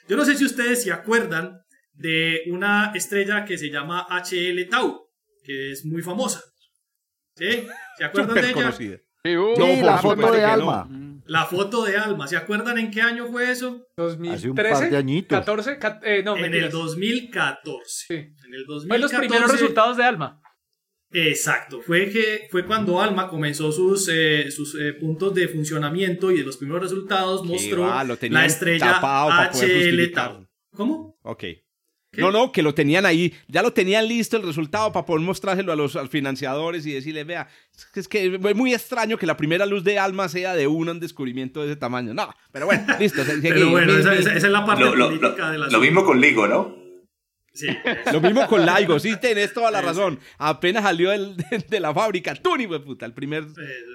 Yo 0.09 0.17
no 0.17 0.25
sé 0.25 0.35
si 0.35 0.45
ustedes 0.45 0.83
se 0.83 0.93
acuerdan 0.93 1.61
de 1.93 2.43
una 2.51 2.93
estrella 2.95 3.45
que 3.45 3.59
se 3.59 3.71
llama 3.71 4.07
HL 4.11 4.69
Tau, 4.69 5.06
que 5.47 5.73
es 5.73 5.85
muy 5.85 6.03
famosa. 6.03 6.43
¿Sí? 7.37 7.67
¿Se 7.97 8.05
acuerdan 8.05 8.35
de 8.35 8.51
ella? 8.51 8.73
Sí, 8.73 9.83
la 9.83 9.99
foto 9.99 10.33
de 10.33 10.45
Alma. 10.45 10.89
La 11.27 11.47
foto 11.47 11.85
de 11.85 11.97
Alma. 11.97 12.27
¿Se 12.27 12.37
acuerdan 12.37 12.79
en 12.79 12.91
qué 12.91 13.01
año 13.01 13.27
fue 13.27 13.51
eso? 13.51 13.87
2013. 13.97 14.37
Hace 14.37 14.51
un 14.51 14.57
par 14.57 14.91
de 14.91 14.97
añitos. 14.97 15.39
14, 15.39 15.79
eh, 16.03 16.23
no, 16.25 16.37
en 16.37 16.55
el 16.55 16.71
2014. 16.71 17.83
Sí. 17.87 18.15
En 18.15 18.55
el 18.55 18.65
2014. 18.67 18.89
Fue 18.89 18.99
los 18.99 19.13
primeros 19.13 19.53
resultados 19.53 19.97
de 19.97 20.05
Alma. 20.05 20.41
Exacto, 21.13 21.81
fue, 21.81 22.11
que, 22.11 22.49
fue 22.51 22.67
cuando 22.67 23.01
Alma 23.01 23.29
comenzó 23.29 23.71
sus, 23.71 24.09
eh, 24.13 24.51
sus 24.51 24.75
eh, 24.75 24.93
puntos 24.93 25.33
de 25.35 25.47
funcionamiento 25.47 26.33
y 26.33 26.39
de 26.39 26.43
los 26.43 26.57
primeros 26.57 26.83
resultados 26.83 27.45
mostró 27.45 27.87
la 27.87 28.45
estrella 28.45 29.01
HL 29.01 30.13
Tau. 30.13 30.47
¿Cómo? 30.73 31.19
Ok. 31.23 31.45
No, 32.17 32.31
no, 32.31 32.53
que 32.53 32.63
lo 32.63 32.75
tenían 32.75 33.07
ahí, 33.07 33.35
ya 33.49 33.63
lo 33.63 33.73
tenían 33.73 34.09
listo 34.09 34.37
el 34.37 34.43
resultado 34.43 34.93
para 34.93 35.07
poder 35.07 35.25
mostrárselo 35.25 35.73
a 35.73 35.77
los, 35.77 35.99
financiadores 36.11 36.87
y 36.87 36.93
decirles, 36.93 37.27
vea, 37.27 37.49
es 37.95 38.09
que 38.09 38.41
es 38.43 38.57
muy 38.57 38.75
extraño 38.75 39.19
que 39.19 39.27
la 39.27 39.37
primera 39.37 39.67
luz 39.67 39.85
de 39.85 39.99
alma 39.99 40.29
sea 40.29 40.55
de 40.55 40.67
un 40.67 41.01
descubrimiento 41.01 41.61
de 41.61 41.73
ese 41.73 41.77
tamaño. 41.77 42.15
No, 42.15 42.33
pero 42.53 42.67
bueno, 42.67 42.85
listo. 42.99 43.23
pero 43.43 43.71
bueno, 43.71 43.97
esa, 43.97 44.15
es 44.15 44.43
la 44.45 44.65
parte 44.65 44.85
política 44.87 45.51
de 45.51 45.59
la 45.59 45.69
Lo 45.69 45.81
mismo 45.81 46.05
con 46.05 46.21
Ligo, 46.21 46.47
¿no? 46.47 46.86
Lo 48.13 48.21
mismo 48.21 48.47
con 48.47 48.65
Laigo, 48.65 48.99
sí, 48.99 49.17
tenés 49.21 49.53
toda 49.53 49.71
la 49.71 49.81
razón. 49.81 50.19
Apenas 50.39 50.83
salió 50.83 51.11
de, 51.11 51.81
la 51.81 51.95
fábrica, 51.95 52.35
tú 52.35 52.57
ni 52.57 52.67
puta, 52.67 53.07
el 53.07 53.15
primer. 53.15 53.45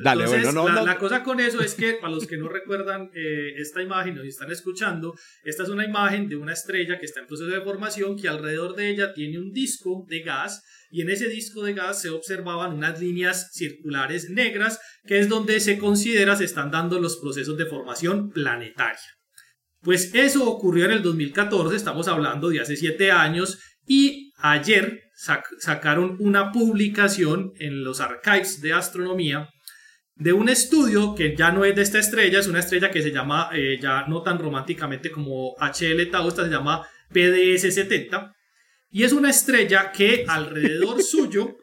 Dale, 0.04 0.26
bueno, 0.28 0.52
no, 0.52 0.68
la, 0.70 0.98
cosa 0.98 1.24
con 1.24 1.40
eso 1.40 1.62
es 1.62 1.76
que, 1.76 1.94
para 1.94 2.14
los 2.14 2.28
que 2.28 2.38
no 2.38 2.48
recuerdan 2.48 3.12
eh, 3.14 3.54
esta 3.58 3.82
imagen, 3.82 4.18
o 4.18 4.22
si 4.22 4.30
están 4.30 4.52
escuchando, 4.52 5.16
esta 5.44 5.64
es 5.64 5.70
una 5.70 5.86
imagen 5.86 6.28
de 6.30 6.36
una 6.36 6.54
estrella 6.54 7.00
que 7.00 7.06
está 7.06 7.20
en 7.20 7.28
proceso 7.28 7.50
de 7.50 7.62
formación, 7.62 8.18
que 8.18 8.28
alrededor 8.28 8.76
de 8.76 8.90
ella 8.90 9.14
tiene 9.14 9.40
un 9.40 9.52
disco 9.52 10.06
de 10.08 10.22
gas, 10.22 10.64
y 10.90 11.02
en 11.02 11.10
ese 11.10 11.28
disco 11.30 11.64
de 11.64 11.74
gas 11.74 12.02
se 12.02 12.10
observaban 12.10 12.74
unas 12.74 13.00
líneas 13.00 13.52
circulares 13.54 14.30
negras, 14.30 14.80
que 15.06 15.20
es 15.20 15.30
donde 15.30 15.60
se 15.60 15.78
considera 15.78 16.36
se 16.36 16.46
están 16.46 16.70
dando 16.72 17.00
los 17.00 17.18
procesos 17.18 17.58
de 17.58 17.66
formación 17.66 18.30
planetaria. 18.30 19.00
Pues 19.82 20.14
eso 20.14 20.48
ocurrió 20.48 20.86
en 20.86 20.92
el 20.92 21.02
2014, 21.02 21.76
estamos 21.76 22.08
hablando 22.08 22.50
de 22.50 22.60
hace 22.60 22.76
siete 22.76 23.12
años, 23.12 23.60
y 23.88 24.32
ayer 24.38 25.02
sacaron 25.60 26.18
una 26.20 26.52
publicación 26.52 27.54
en 27.60 27.84
los 27.84 28.00
archives 28.00 28.62
de 28.62 28.74
astronomía 28.74 29.50
de 30.16 30.34
un 30.34 30.50
estudio 30.50 31.16
que 31.16 31.36
ya 31.36 31.52
no 31.52 31.66
es 31.66 31.76
de 31.76 31.82
esta 31.82 31.98
estrella, 31.98 32.40
es 32.40 32.48
una 32.48 32.60
estrella 32.60 32.92
que 32.92 33.02
se 33.02 33.12
llama, 33.12 33.50
eh, 33.54 33.80
ya 33.82 34.06
no 34.08 34.22
tan 34.22 34.38
románticamente 34.38 35.10
como 35.10 35.56
HL 35.60 36.12
Tau, 36.12 36.28
esta 36.28 36.44
se 36.44 36.52
llama 36.52 36.88
PDS 37.12 37.74
70, 37.74 38.32
y 38.92 39.04
es 39.04 39.14
una 39.14 39.32
estrella 39.32 39.92
que 39.92 40.26
alrededor 40.28 41.02
suyo 41.04 41.58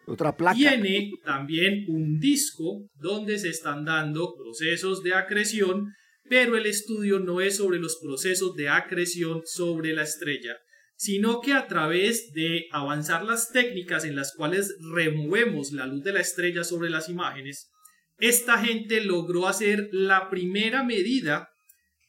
tiene 0.54 1.12
también 1.24 1.84
un 1.88 2.18
disco 2.18 2.88
donde 2.94 3.38
se 3.38 3.50
están 3.50 3.84
dando 3.84 4.34
procesos 4.34 5.04
de 5.04 5.14
acreción 5.14 5.92
pero 6.28 6.56
el 6.56 6.66
estudio 6.66 7.18
no 7.18 7.40
es 7.40 7.56
sobre 7.56 7.78
los 7.78 7.96
procesos 7.96 8.54
de 8.54 8.68
acreción 8.68 9.42
sobre 9.44 9.92
la 9.92 10.02
estrella, 10.02 10.56
sino 10.96 11.40
que 11.40 11.52
a 11.52 11.66
través 11.66 12.32
de 12.32 12.66
avanzar 12.72 13.24
las 13.24 13.52
técnicas 13.52 14.04
en 14.04 14.16
las 14.16 14.34
cuales 14.34 14.74
removemos 14.92 15.72
la 15.72 15.86
luz 15.86 16.02
de 16.02 16.12
la 16.12 16.20
estrella 16.20 16.64
sobre 16.64 16.90
las 16.90 17.08
imágenes, 17.08 17.70
esta 18.18 18.58
gente 18.58 19.00
logró 19.02 19.46
hacer 19.46 19.88
la 19.92 20.28
primera 20.28 20.82
medida 20.82 21.48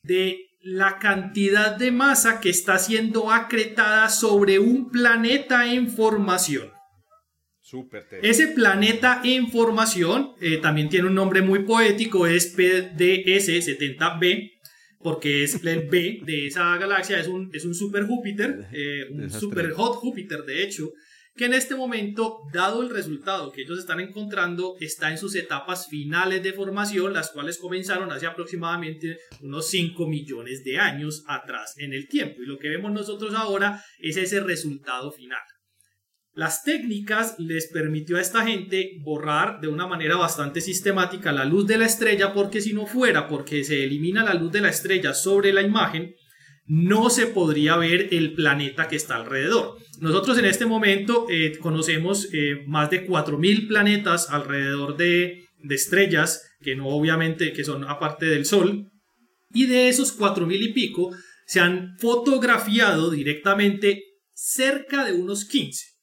de 0.01 0.39
la 0.61 0.97
cantidad 0.97 1.75
de 1.75 1.91
masa 1.91 2.41
que 2.41 2.49
está 2.49 2.79
siendo 2.79 3.31
acretada 3.31 4.09
sobre 4.09 4.59
un 4.59 4.89
planeta 4.89 5.71
en 5.71 5.89
formación. 5.89 6.78
Ese 8.21 8.47
planeta 8.47 9.21
en 9.23 9.49
formación 9.51 10.33
eh, 10.41 10.57
también 10.57 10.89
tiene 10.89 11.07
un 11.07 11.15
nombre 11.15 11.41
muy 11.41 11.63
poético, 11.63 12.27
es 12.27 12.55
PDS-70b, 12.57 14.51
porque 14.99 15.43
es 15.43 15.63
el 15.63 15.87
B 15.87 16.21
de 16.23 16.47
esa 16.47 16.77
galaxia, 16.77 17.19
es 17.19 17.27
un, 17.27 17.49
es 17.53 17.65
un 17.65 17.73
super 17.73 18.05
Júpiter, 18.05 18.67
eh, 18.73 19.07
un 19.11 19.29
super 19.29 19.71
hot 19.71 19.95
Júpiter 19.95 20.43
de 20.43 20.63
hecho, 20.63 20.91
que 21.35 21.45
en 21.45 21.53
este 21.53 21.73
momento, 21.75 22.39
dado 22.51 22.81
el 22.81 22.89
resultado 22.89 23.51
que 23.53 23.61
ellos 23.61 23.79
están 23.79 24.01
encontrando, 24.01 24.75
está 24.81 25.09
en 25.09 25.17
sus 25.17 25.35
etapas 25.35 25.87
finales 25.87 26.43
de 26.43 26.51
formación, 26.51 27.13
las 27.13 27.31
cuales 27.31 27.57
comenzaron 27.57 28.11
hace 28.11 28.27
aproximadamente 28.27 29.19
unos 29.41 29.69
5 29.69 30.05
millones 30.05 30.65
de 30.65 30.79
años 30.79 31.23
atrás 31.27 31.75
en 31.77 31.93
el 31.93 32.09
tiempo. 32.09 32.41
Y 32.41 32.45
lo 32.45 32.57
que 32.57 32.67
vemos 32.67 32.91
nosotros 32.91 33.33
ahora 33.35 33.81
es 33.99 34.17
ese 34.17 34.41
resultado 34.41 35.13
final. 35.13 35.39
Las 36.39 36.63
técnicas 36.63 37.35
les 37.37 37.67
permitió 37.67 38.15
a 38.15 38.21
esta 38.21 38.45
gente 38.45 38.91
borrar 39.01 39.59
de 39.59 39.67
una 39.67 39.87
manera 39.87 40.15
bastante 40.15 40.61
sistemática 40.61 41.33
la 41.33 41.43
luz 41.43 41.67
de 41.67 41.77
la 41.77 41.85
estrella 41.85 42.33
porque 42.33 42.61
si 42.61 42.71
no 42.71 42.85
fuera 42.85 43.27
porque 43.27 43.65
se 43.65 43.83
elimina 43.83 44.23
la 44.23 44.35
luz 44.35 44.49
de 44.53 44.61
la 44.61 44.69
estrella 44.69 45.13
sobre 45.13 45.51
la 45.51 45.63
imagen, 45.63 46.15
no 46.65 47.09
se 47.09 47.27
podría 47.27 47.75
ver 47.75 48.07
el 48.13 48.35
planeta 48.35 48.87
que 48.87 48.95
está 48.95 49.17
alrededor. 49.17 49.79
Nosotros 49.99 50.37
en 50.37 50.45
este 50.45 50.65
momento 50.65 51.25
eh, 51.29 51.57
conocemos 51.59 52.29
eh, 52.31 52.63
más 52.67 52.89
de 52.89 53.05
4.000 53.05 53.67
planetas 53.67 54.29
alrededor 54.29 54.95
de, 54.95 55.43
de, 55.61 55.75
estrellas, 55.75 56.41
que 56.61 56.73
no 56.73 56.87
obviamente 56.87 57.51
que 57.51 57.65
son 57.65 57.83
aparte 57.83 58.27
del 58.27 58.45
Sol, 58.45 58.89
y 59.53 59.65
de 59.65 59.89
esos 59.89 60.17
4.000 60.17 60.69
y 60.69 60.71
pico 60.71 61.13
se 61.45 61.59
han 61.59 61.97
fotografiado 61.97 63.11
directamente 63.11 64.05
cerca 64.33 65.03
de 65.03 65.11
unos 65.11 65.43
15. 65.43 65.98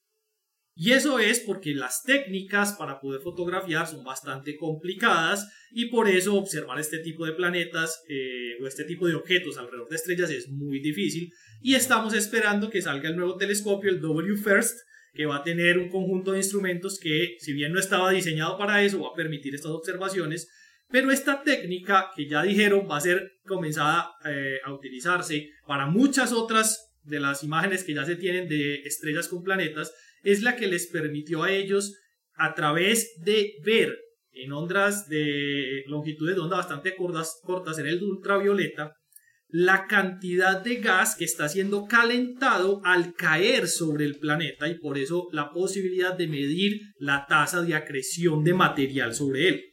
Y 0.79 0.93
eso 0.93 1.18
es 1.18 1.41
porque 1.41 1.74
las 1.74 2.03
técnicas 2.03 2.74
para 2.74 3.01
poder 3.01 3.22
fotografiar 3.22 3.87
son 3.87 4.05
bastante 4.05 4.59
complicadas 4.59 5.51
y 5.72 5.87
por 5.87 6.07
eso 6.07 6.35
observar 6.35 6.79
este 6.79 6.99
tipo 6.99 7.24
de 7.24 7.33
planetas 7.33 8.05
eh, 8.11 8.59
o 8.61 8.66
este 8.66 8.85
tipo 8.85 9.09
de 9.09 9.14
objetos 9.14 9.57
alrededor 9.57 9.89
de 9.89 9.97
estrellas 9.97 10.31
es 10.31 10.51
muy 10.51 10.81
difícil. 10.81 11.33
Y 11.62 11.77
estamos 11.77 12.12
esperando 12.12 12.68
que 12.68 12.83
salga 12.83 13.09
el 13.09 13.16
nuevo 13.16 13.39
telescopio, 13.39 13.89
el 13.89 14.03
W-FIRST, 14.03 14.77
que 15.14 15.24
va 15.24 15.37
a 15.37 15.43
tener 15.43 15.79
un 15.79 15.89
conjunto 15.89 16.33
de 16.33 16.39
instrumentos 16.41 17.01
que, 17.01 17.37
si 17.39 17.55
bien 17.55 17.72
no 17.72 17.81
estaba 17.81 18.11
diseñado 18.11 18.59
para 18.59 18.85
eso, 18.85 19.01
va 19.01 19.09
a 19.09 19.16
permitir 19.16 19.55
estas 19.55 19.72
observaciones. 19.72 20.47
Pero 20.91 21.11
esta 21.11 21.43
técnica 21.43 22.11
que 22.14 22.29
ya 22.29 22.43
dijeron 22.43 22.87
va 22.89 22.99
a 22.99 23.01
ser 23.01 23.33
comenzada 23.47 24.11
eh, 24.27 24.59
a 24.62 24.74
utilizarse 24.74 25.49
para 25.66 25.87
muchas 25.87 26.33
otras 26.33 26.93
de 27.03 27.18
las 27.18 27.43
imágenes 27.43 27.83
que 27.83 27.95
ya 27.95 28.05
se 28.05 28.16
tienen 28.16 28.47
de 28.47 28.83
estrellas 28.83 29.29
con 29.29 29.43
planetas 29.43 29.93
es 30.27 30.43
la 30.43 30.57
que 30.57 30.66
les 30.66 30.89
permitió 30.89 31.45
a 31.45 31.53
ellos, 31.53 31.95
a 32.35 32.55
través 32.55 33.14
de 33.24 33.55
ver 33.64 33.97
en 34.33 34.53
ondas 34.53 35.09
de 35.09 35.85
longitudes 35.87 36.35
de 36.35 36.43
onda 36.43 36.59
bastante 36.59 36.95
cortas, 36.95 37.41
cortas 37.43 37.79
en 37.79 37.87
el 37.87 38.03
ultravioleta, 38.03 38.93
la 39.49 39.87
cantidad 39.87 40.61
de 40.62 40.77
gas 40.77 41.14
que 41.16 41.24
está 41.24 41.49
siendo 41.49 41.87
calentado 41.87 42.81
al 42.85 43.14
caer 43.14 43.68
sobre 43.68 44.05
el 44.05 44.18
planeta 44.18 44.68
y 44.68 44.79
por 44.79 44.99
eso 44.99 45.29
la 45.33 45.51
posibilidad 45.51 46.14
de 46.14 46.27
medir 46.27 46.81
la 46.99 47.27
tasa 47.27 47.62
de 47.62 47.74
acreción 47.74 48.45
de 48.45 48.53
material 48.53 49.14
sobre 49.14 49.49
él. 49.49 49.64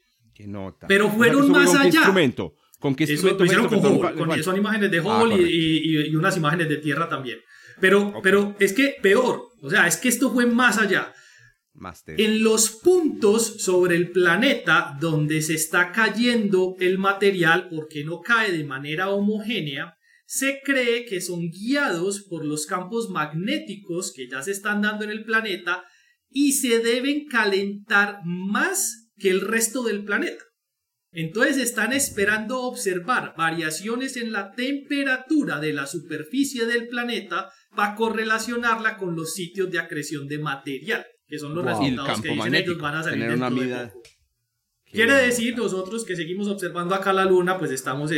Pero 0.88 1.10
fueron 1.10 1.52
más 1.52 1.74
allá. 1.76 1.86
Instrumento? 1.98 2.56
¿Con 2.80 2.96
qué 2.96 3.06
instrumento? 3.06 3.46
hicieron 3.46 3.68
con, 3.68 4.44
son 4.44 4.58
imágenes 4.58 4.92
de 4.92 5.00
ah, 5.00 5.24
Hubble 5.24 5.42
y, 5.42 6.16
unas 6.16 6.38
imágenes 6.38 6.70
de 6.70 6.78
Tierra 6.78 7.10
también. 7.10 7.40
Pero, 7.80 8.14
pero 8.22 8.56
es 8.60 8.74
que 8.74 8.96
peor, 9.02 9.53
o 9.64 9.70
sea, 9.70 9.88
es 9.88 9.96
que 9.96 10.10
esto 10.10 10.30
fue 10.30 10.46
más 10.46 10.78
allá. 10.78 11.14
En 12.18 12.44
los 12.44 12.70
puntos 12.70 13.62
sobre 13.64 13.96
el 13.96 14.12
planeta 14.12 14.98
donde 15.00 15.42
se 15.42 15.54
está 15.54 15.94
cayendo 15.94 16.76
el 16.80 16.98
material 16.98 17.70
porque 17.70 18.04
no 18.04 18.20
cae 18.20 18.52
de 18.52 18.66
manera 18.66 19.10
homogénea, 19.10 19.96
se 20.26 20.60
cree 20.66 21.06
que 21.06 21.22
son 21.22 21.50
guiados 21.50 22.26
por 22.30 22.46
los 22.46 22.66
campos 22.66 23.10
magnéticos 23.10 24.12
que 24.14 24.28
ya 24.28 24.44
se 24.44 24.52
están 24.52 24.82
dando 24.82 25.06
en 25.06 25.12
el 25.12 25.24
planeta 25.24 25.86
y 26.30 26.52
se 26.52 26.80
deben 26.80 27.26
calentar 27.28 28.20
más 28.26 29.12
que 29.18 29.30
el 29.30 29.40
resto 29.40 29.84
del 29.84 30.04
planeta. 30.04 30.44
Entonces 31.12 31.58
están 31.58 31.94
esperando 31.94 32.64
observar 32.64 33.34
variaciones 33.38 34.18
en 34.18 34.34
la 34.34 34.52
temperatura 34.52 35.62
de 35.62 35.72
la 35.72 35.88
superficie 35.88 36.66
del 36.66 36.90
planeta 36.90 37.50
para 37.76 37.96
correlacionarla 37.96 38.98
con 38.98 39.16
los 39.16 39.34
sitios 39.34 39.72
de 39.72 39.80
acreción 39.80 40.28
de 40.28 40.40
material, 40.40 41.06
que 41.28 41.40
son 41.40 41.56
los 41.56 41.66
resultados 41.66 42.22
que 42.22 42.30
dicen 42.30 42.56
ellos 42.56 42.78
van 42.80 42.96
a 42.96 43.04
salir 43.04 43.28
dentro 43.28 43.50
de 43.50 43.88
poco. 43.88 44.04
Quiere 44.94 45.14
decir 45.16 45.58
nosotros 45.58 46.06
que 46.06 46.16
seguimos 46.16 46.48
observando 46.48 46.94
acá 46.94 47.14
la 47.14 47.26
luna, 47.26 47.58
pues 47.58 47.72
estamos 47.72 48.12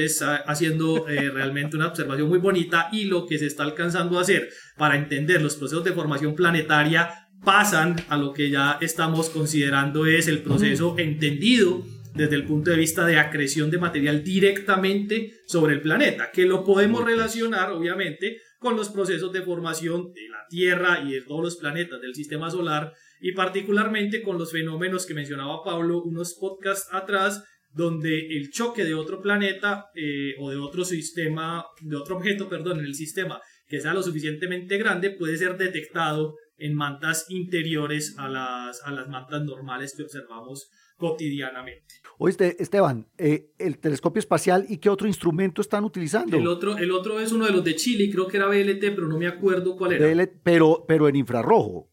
haciendo 0.45 1.07
eh, 1.07 1.29
realmente 1.33 1.77
una 1.77 1.87
observación 1.87 2.27
muy 2.27 2.39
bonita 2.39 2.89
y 2.91 3.05
lo 3.05 3.25
que 3.25 3.39
se 3.39 3.45
está 3.45 3.63
alcanzando 3.63 4.17
a 4.17 4.23
hacer 4.23 4.49
para 4.75 4.97
entender 4.97 5.41
los 5.41 5.55
procesos 5.55 5.85
de 5.85 5.93
formación 5.93 6.35
planetaria 6.35 7.29
pasan 7.45 7.95
a 8.09 8.17
lo 8.17 8.33
que 8.33 8.49
ya 8.49 8.77
estamos 8.81 9.29
considerando 9.29 10.05
es 10.05 10.27
el 10.27 10.39
proceso 10.39 10.95
entendido 10.97 11.85
desde 12.13 12.35
el 12.35 12.43
punto 12.43 12.71
de 12.71 12.77
vista 12.77 13.05
de 13.05 13.19
acreción 13.19 13.71
de 13.71 13.77
material 13.77 14.23
directamente 14.23 15.33
sobre 15.47 15.75
el 15.75 15.81
planeta, 15.81 16.31
que 16.31 16.45
lo 16.45 16.63
podemos 16.65 17.05
relacionar 17.05 17.71
obviamente 17.71 18.41
con 18.65 18.77
los 18.77 18.89
procesos 18.89 19.31
de 19.31 19.43
formación 19.43 20.11
de 20.11 20.27
la 20.27 20.43
Tierra 20.49 20.99
y 21.05 21.13
de 21.13 21.21
todos 21.21 21.43
los 21.43 21.55
planetas 21.57 22.01
del 22.01 22.15
sistema 22.15 22.49
solar 22.49 22.93
y 23.21 23.33
particularmente 23.33 24.23
con 24.23 24.39
los 24.39 24.51
fenómenos 24.51 25.05
que 25.05 25.13
mencionaba 25.13 25.63
Pablo 25.63 26.01
unos 26.01 26.33
podcasts 26.33 26.89
atrás 26.91 27.43
donde 27.73 28.25
el 28.35 28.49
choque 28.49 28.83
de 28.83 28.95
otro 28.95 29.21
planeta 29.21 29.85
eh, 29.93 30.33
o 30.39 30.49
de 30.49 30.57
otro 30.57 30.83
sistema, 30.83 31.63
de 31.79 31.95
otro 31.95 32.17
objeto, 32.17 32.49
perdón, 32.49 32.79
en 32.79 32.85
el 32.85 32.95
sistema 32.95 33.39
que 33.67 33.79
sea 33.79 33.93
lo 33.93 34.01
suficientemente 34.01 34.79
grande 34.79 35.11
puede 35.11 35.37
ser 35.37 35.57
detectado 35.57 36.33
en 36.57 36.73
mantas 36.73 37.27
interiores 37.29 38.15
a 38.17 38.27
las, 38.29 38.81
a 38.81 38.91
las 38.91 39.07
mantas 39.07 39.43
normales 39.43 39.93
que 39.95 40.01
observamos 40.01 40.71
cotidianamente. 40.97 41.93
Oíste, 42.17 42.61
Esteban, 42.61 43.07
eh, 43.17 43.51
el 43.57 43.77
telescopio 43.77 44.19
espacial 44.19 44.65
y 44.69 44.77
qué 44.77 44.89
otro 44.89 45.07
instrumento 45.07 45.61
están 45.61 45.83
utilizando. 45.83 46.37
El 46.37 46.47
otro, 46.47 46.77
el 46.77 46.91
otro 46.91 47.19
es 47.19 47.31
uno 47.31 47.45
de 47.45 47.51
los 47.51 47.63
de 47.63 47.75
Chile, 47.75 48.09
creo 48.11 48.27
que 48.27 48.37
era 48.37 48.47
BLT, 48.47 48.79
pero 48.95 49.07
no 49.07 49.17
me 49.17 49.27
acuerdo 49.27 49.75
cuál 49.75 49.93
era. 49.93 50.29
pero, 50.43 50.85
pero 50.87 51.09
en 51.09 51.17
infrarrojo. 51.17 51.91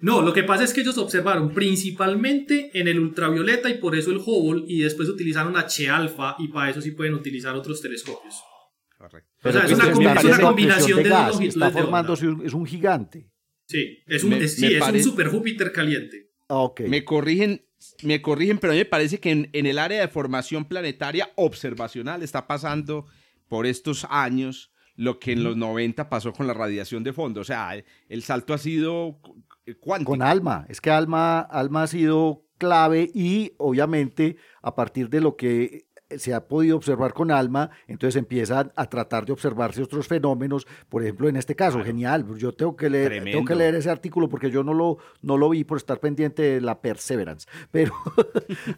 No, 0.00 0.20
lo 0.20 0.34
que 0.34 0.42
pasa 0.42 0.64
es 0.64 0.74
que 0.74 0.82
ellos 0.82 0.98
observaron 0.98 1.54
principalmente 1.54 2.70
en 2.78 2.88
el 2.88 2.98
ultravioleta 2.98 3.70
y 3.70 3.78
por 3.78 3.96
eso 3.96 4.10
el 4.10 4.18
Hubble 4.18 4.64
y 4.66 4.80
después 4.80 5.08
utilizaron 5.08 5.56
H 5.56 5.88
alfa 5.88 6.36
y 6.38 6.48
para 6.48 6.70
eso 6.70 6.82
sí 6.82 6.90
pueden 6.90 7.14
utilizar 7.14 7.54
otros 7.54 7.80
telescopios. 7.80 8.42
Correcto. 8.98 9.30
o 9.42 9.52
sea, 9.52 9.64
es 9.64 9.72
una, 9.72 10.40
combinación 10.40 11.02
de, 11.02 11.08
gas, 11.08 11.40
Está 11.40 11.70
formándose, 11.70 12.26
es 12.44 12.52
un 12.52 12.66
gigante. 12.66 13.30
Sí, 13.66 13.98
es 14.06 14.24
un, 14.24 14.46
sí, 14.46 14.74
es 14.74 14.86
un 14.86 15.02
super 15.02 15.28
Júpiter 15.28 15.72
caliente. 15.72 16.32
Okay. 16.48 16.88
Me 16.88 17.04
corrigen 17.04 17.63
me 18.02 18.22
corrigen, 18.22 18.58
pero 18.58 18.72
a 18.72 18.74
mí 18.74 18.80
me 18.80 18.84
parece 18.84 19.20
que 19.20 19.30
en, 19.30 19.48
el 19.52 19.78
área 19.78 20.00
de 20.00 20.08
formación 20.08 20.64
planetaria 20.64 21.30
observacional 21.36 22.22
está 22.22 22.46
pasando 22.46 23.06
por 23.48 23.66
estos 23.66 24.06
años 24.10 24.70
lo 24.96 25.18
que 25.18 25.32
en 25.32 25.42
los 25.42 25.56
90 25.56 26.08
pasó 26.08 26.32
con 26.32 26.46
la 26.46 26.54
radiación 26.54 27.02
de 27.02 27.12
fondo. 27.12 27.40
O 27.40 27.44
sea, 27.44 27.72
el 28.08 28.22
salto 28.22 28.54
ha 28.54 28.58
sido 28.58 29.20
cuántico. 29.80 30.12
Con 30.12 30.22
ALMA. 30.22 30.66
Es 30.68 30.80
que 30.80 30.90
ALMA, 30.90 31.40
ALMA 31.40 31.82
ha 31.82 31.86
sido 31.86 32.44
clave 32.58 33.10
y 33.12 33.52
obviamente 33.58 34.36
a 34.62 34.74
partir 34.74 35.08
de 35.08 35.20
lo 35.20 35.36
que 35.36 35.86
se 36.18 36.34
ha 36.34 36.46
podido 36.46 36.76
observar 36.76 37.12
con 37.12 37.30
alma, 37.30 37.70
entonces 37.86 38.16
empieza 38.16 38.72
a 38.74 38.86
tratar 38.86 39.26
de 39.26 39.32
observarse 39.32 39.82
otros 39.82 40.06
fenómenos, 40.06 40.66
por 40.88 41.02
ejemplo, 41.02 41.28
en 41.28 41.36
este 41.36 41.54
caso, 41.54 41.82
genial, 41.82 42.26
yo 42.36 42.52
tengo 42.52 42.76
que 42.76 42.90
leer, 42.90 43.24
tengo 43.24 43.44
que 43.44 43.54
leer 43.54 43.74
ese 43.74 43.90
artículo 43.90 44.28
porque 44.28 44.50
yo 44.50 44.62
no 44.62 44.74
lo, 44.74 44.98
no 45.22 45.36
lo 45.36 45.48
vi 45.50 45.64
por 45.64 45.78
estar 45.78 46.00
pendiente 46.00 46.42
de 46.42 46.60
la 46.60 46.80
Perseverance, 46.80 47.48
pero 47.70 47.94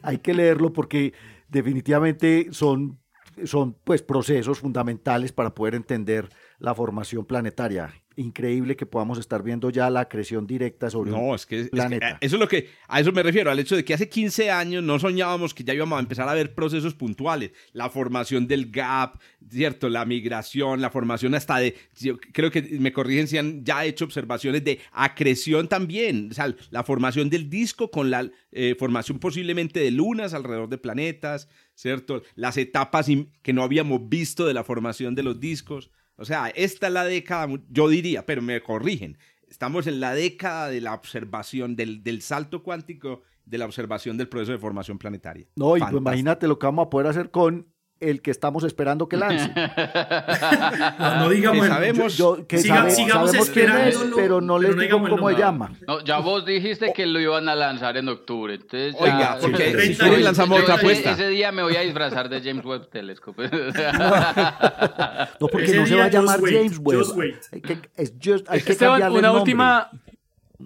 hay 0.03 0.19
que 0.19 0.35
leerlo 0.35 0.73
porque 0.73 1.13
definitivamente 1.49 2.49
son, 2.51 2.99
son 3.45 3.77
pues 3.85 4.03
procesos 4.03 4.59
fundamentales 4.59 5.33
para 5.33 5.55
poder 5.55 5.75
entender 5.75 6.29
la 6.59 6.75
formación 6.75 7.25
planetaria 7.25 7.93
increíble 8.17 8.77
que 8.77 8.87
podamos 8.87 9.19
estar 9.19 9.43
viendo 9.43 9.71
ya 9.71 9.89
la 9.91 10.01
acreción 10.01 10.47
directa 10.47 10.91
sobre 10.91 11.11
no, 11.11 11.35
es 11.35 11.47
que, 11.47 11.65
planeta. 11.65 12.19
eso 12.21 12.37
es 12.37 12.41
lo 12.41 12.49
que, 12.49 12.71
a 12.89 13.01
eso 13.01 13.13
me 13.13 13.23
refiero, 13.23 13.51
al 13.51 13.59
hecho 13.59 13.77
de 13.77 13.85
que 13.85 13.95
hace 13.95 14.09
15 14.09 14.51
años 14.51 14.83
no 14.83 14.99
soñábamos 14.99 15.55
que 15.55 15.65
ya 15.65 15.75
íbamos 15.75 15.97
a 15.97 16.01
empezar 16.01 16.29
a 16.29 16.35
ver 16.35 16.55
procesos 16.55 16.95
puntuales, 16.95 17.53
la 17.73 17.91
formación 17.91 18.47
del 18.47 18.71
gap, 18.71 19.21
¿cierto? 19.51 19.89
La 19.89 20.05
migración, 20.05 20.81
la 20.81 20.91
formación 20.91 21.35
hasta 21.35 21.59
de, 21.59 21.77
yo 21.99 22.19
creo 22.33 22.51
que 22.51 22.63
me 22.63 22.93
corrigen 22.93 23.29
si 23.29 23.39
han 23.39 23.65
ya 23.65 23.85
hecho 23.85 24.05
observaciones 24.05 24.65
de 24.65 24.81
acreción 24.93 25.69
también, 25.69 26.29
o 26.31 26.35
sea, 26.35 26.55
la 26.71 26.85
formación 26.85 27.31
del 27.31 27.51
disco 27.51 27.91
con 27.91 28.11
la 28.11 28.31
eh, 28.53 28.75
formación 28.79 29.19
posiblemente 29.19 29.81
de 29.81 29.91
lunas 29.91 30.35
alrededor 30.35 30.69
de 30.69 30.79
planetas, 30.79 31.49
¿cierto? 31.75 32.23
Las 32.35 32.57
etapas 32.57 33.07
que 33.43 33.53
no 33.53 33.63
habíamos 33.63 34.09
visto 34.09 34.47
de 34.47 34.55
la 34.55 34.65
formación 34.65 35.15
de 35.15 35.23
los 35.23 35.39
discos. 35.39 35.91
O 36.17 36.25
sea, 36.25 36.49
esta 36.49 36.87
es 36.87 36.93
la 36.93 37.05
década, 37.05 37.49
yo 37.71 37.89
diría, 37.89 38.25
pero 38.25 38.43
me 38.43 38.63
corrigen, 38.63 39.19
estamos 39.49 39.87
en 39.87 40.01
la 40.01 40.15
década 40.15 40.69
de 40.69 40.81
la 40.81 40.95
observación, 40.95 41.77
del, 41.77 42.03
del 42.03 42.23
salto 42.23 42.63
cuántico, 42.63 43.23
de 43.45 43.59
la 43.59 43.65
observación 43.65 44.17
del 44.17 44.29
proceso 44.29 44.53
de 44.53 44.59
formación 44.59 44.99
planetaria. 44.99 45.47
No, 45.57 45.77
y 45.77 45.81
pues 45.81 45.93
imagínate 45.93 46.49
lo 46.49 46.59
que 46.59 46.67
vamos 46.67 46.87
a 46.87 46.91
poder 46.91 47.07
hacer 47.07 47.31
con 47.31 47.67
el 47.99 48.21
que 48.21 48.31
estamos 48.31 48.63
esperando 48.65 49.09
que 49.09 49.17
lance. 49.17 49.51
no, 50.99 51.29
digamos, 51.31 51.67
sabemos, 51.67 52.23
que 52.47 52.59
sabemos 52.59 53.51
quién 53.51 53.71
es, 53.71 53.99
pero 54.15 54.41
no 54.41 54.59
le 54.59 54.75
digo 54.75 55.01
cómo 55.09 55.31
se 55.31 55.37
llama. 55.37 55.73
ya 56.05 56.19
vos 56.19 56.45
dijiste 56.45 56.93
que 56.93 57.07
lo 57.07 57.21
iban 57.21 57.49
a 57.49 57.55
lanzar 57.55 57.97
en 57.97 58.09
octubre, 58.09 58.55
entonces 58.55 58.95
Oiga, 58.99 59.39
porque 59.41 59.95
si 59.95 60.23
lanzamos 60.23 60.61
otra 60.61 60.75
apuesta. 60.75 61.13
Ese, 61.13 61.29
día 61.29 61.53
me 61.53 61.63
voy 61.63 61.77
a 61.77 61.81
disfrazar 61.81 62.29
de 62.29 62.41
James 62.43 62.65
Webb 62.65 62.91
Telescope. 62.91 63.49
no, 65.41 65.49
porque 65.49 65.75
no 65.75 65.87
se 65.87 65.95
va 65.97 66.05
a 66.05 66.11
llamar 66.11 66.41
James 66.41 66.79
Webb. 66.79 67.41
Hay 67.53 67.61
que, 67.61 67.79
es 67.97 68.15
just, 68.23 68.49
hay 68.49 68.61
que 68.61 68.73
Esteban, 68.73 69.11
una 69.11 69.33
última, 69.33 69.91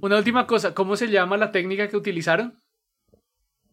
una 0.00 0.16
última 0.16 0.46
cosa, 0.46 0.74
¿cómo 0.74 0.96
se 0.96 1.08
llama 1.08 1.36
la 1.36 1.52
técnica 1.52 1.88
que 1.88 1.96
utilizaron? 1.96 2.59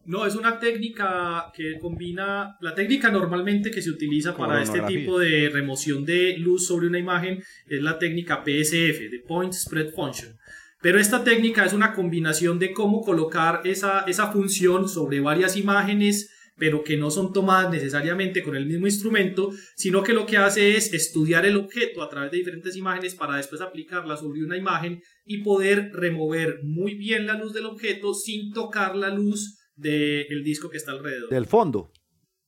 No, 0.08 0.24
es 0.24 0.36
una 0.36 0.58
técnica 0.58 1.52
que 1.54 1.78
combina, 1.78 2.56
la 2.62 2.74
técnica 2.74 3.10
normalmente 3.10 3.70
que 3.70 3.82
se 3.82 3.90
utiliza 3.90 4.34
para 4.34 4.62
este 4.62 4.80
tipo 4.80 5.18
de 5.18 5.50
remoción 5.50 6.06
de 6.06 6.38
luz 6.38 6.66
sobre 6.66 6.86
una 6.86 6.98
imagen 6.98 7.42
es 7.66 7.82
la 7.82 7.98
técnica 7.98 8.42
PSF, 8.42 9.10
de 9.10 9.22
Point 9.28 9.52
Spread 9.52 9.92
Function. 9.94 10.34
Pero 10.80 10.98
esta 10.98 11.22
técnica 11.22 11.66
es 11.66 11.74
una 11.74 11.92
combinación 11.92 12.58
de 12.58 12.72
cómo 12.72 13.02
colocar 13.02 13.60
esa, 13.64 14.06
esa 14.06 14.32
función 14.32 14.88
sobre 14.88 15.20
varias 15.20 15.58
imágenes, 15.58 16.30
pero 16.56 16.82
que 16.82 16.96
no 16.96 17.10
son 17.10 17.34
tomadas 17.34 17.70
necesariamente 17.70 18.42
con 18.42 18.56
el 18.56 18.64
mismo 18.64 18.86
instrumento, 18.86 19.50
sino 19.76 20.02
que 20.02 20.14
lo 20.14 20.24
que 20.24 20.38
hace 20.38 20.74
es 20.78 20.94
estudiar 20.94 21.44
el 21.44 21.58
objeto 21.58 22.02
a 22.02 22.08
través 22.08 22.30
de 22.30 22.38
diferentes 22.38 22.76
imágenes 22.76 23.14
para 23.14 23.36
después 23.36 23.60
aplicarla 23.60 24.16
sobre 24.16 24.42
una 24.42 24.56
imagen 24.56 25.02
y 25.26 25.42
poder 25.42 25.90
remover 25.92 26.60
muy 26.62 26.94
bien 26.94 27.26
la 27.26 27.34
luz 27.34 27.52
del 27.52 27.66
objeto 27.66 28.14
sin 28.14 28.54
tocar 28.54 28.96
la 28.96 29.10
luz 29.10 29.56
del 29.78 30.42
disco 30.44 30.68
que 30.68 30.76
está 30.76 30.92
alrededor. 30.92 31.30
Del 31.30 31.46
fondo. 31.46 31.90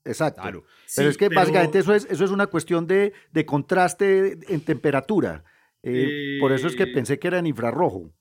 Exacto. 0.05 0.65
pero 0.97 1.11
es 1.11 1.17
que 1.17 1.29
básicamente 1.29 1.79
eso 1.79 1.95
es, 1.95 2.07
eso 2.11 2.25
es 2.25 2.31
una 2.31 2.47
cuestión 2.47 2.87
de, 2.87 3.13
contraste 3.47 4.39
en 4.49 4.61
temperatura. 4.63 5.45
Eh, 5.83 6.37
por 6.41 6.53
eso 6.53 6.67
es 6.67 6.77
que 6.77 6.83
eh, 6.85 6.93
pensé 6.93 7.19
que 7.19 7.29
era 7.29 7.39
en 7.39 7.47
infrarrojo. 7.47 8.13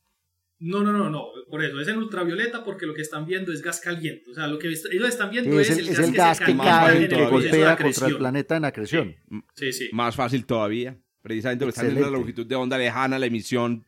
No, 0.59 0.83
no, 0.83 0.91
no, 0.91 1.09
no, 1.09 1.27
por 1.49 1.63
eso 1.63 1.79
es 1.79 1.87
en 1.87 1.97
ultravioleta 1.97 2.65
porque 2.65 2.85
lo 2.85 2.93
que 2.93 3.01
están 3.01 3.25
viendo 3.25 3.53
es 3.53 3.61
gas 3.61 3.79
caliente. 3.79 4.29
O 4.29 4.33
sea, 4.33 4.47
lo 4.47 4.59
que 4.59 4.67
ellos 4.67 5.07
están 5.07 5.29
viendo 5.29 5.57
es, 5.57 5.69
el, 5.69 6.13
gas, 6.13 6.39
que, 6.39 6.55
cae, 6.57 7.07
que 7.07 7.25
golpea 7.27 7.77
contra 7.77 8.07
el 8.07 8.17
planeta 8.17 8.57
en 8.57 8.65
acreción. 8.65 9.15
Sí, 9.55 9.71
sí. 9.71 9.89
Más 9.93 10.15
fácil 10.15 10.45
todavía. 10.45 10.97
Precisamente 11.21 11.65
porque 11.65 11.79
están 11.79 11.97
en 11.97 12.01
la 12.01 12.09
longitud 12.09 12.45
de 12.45 12.55
onda 12.55 12.77
lejana, 12.77 13.19
la 13.19 13.25
emisión 13.25 13.85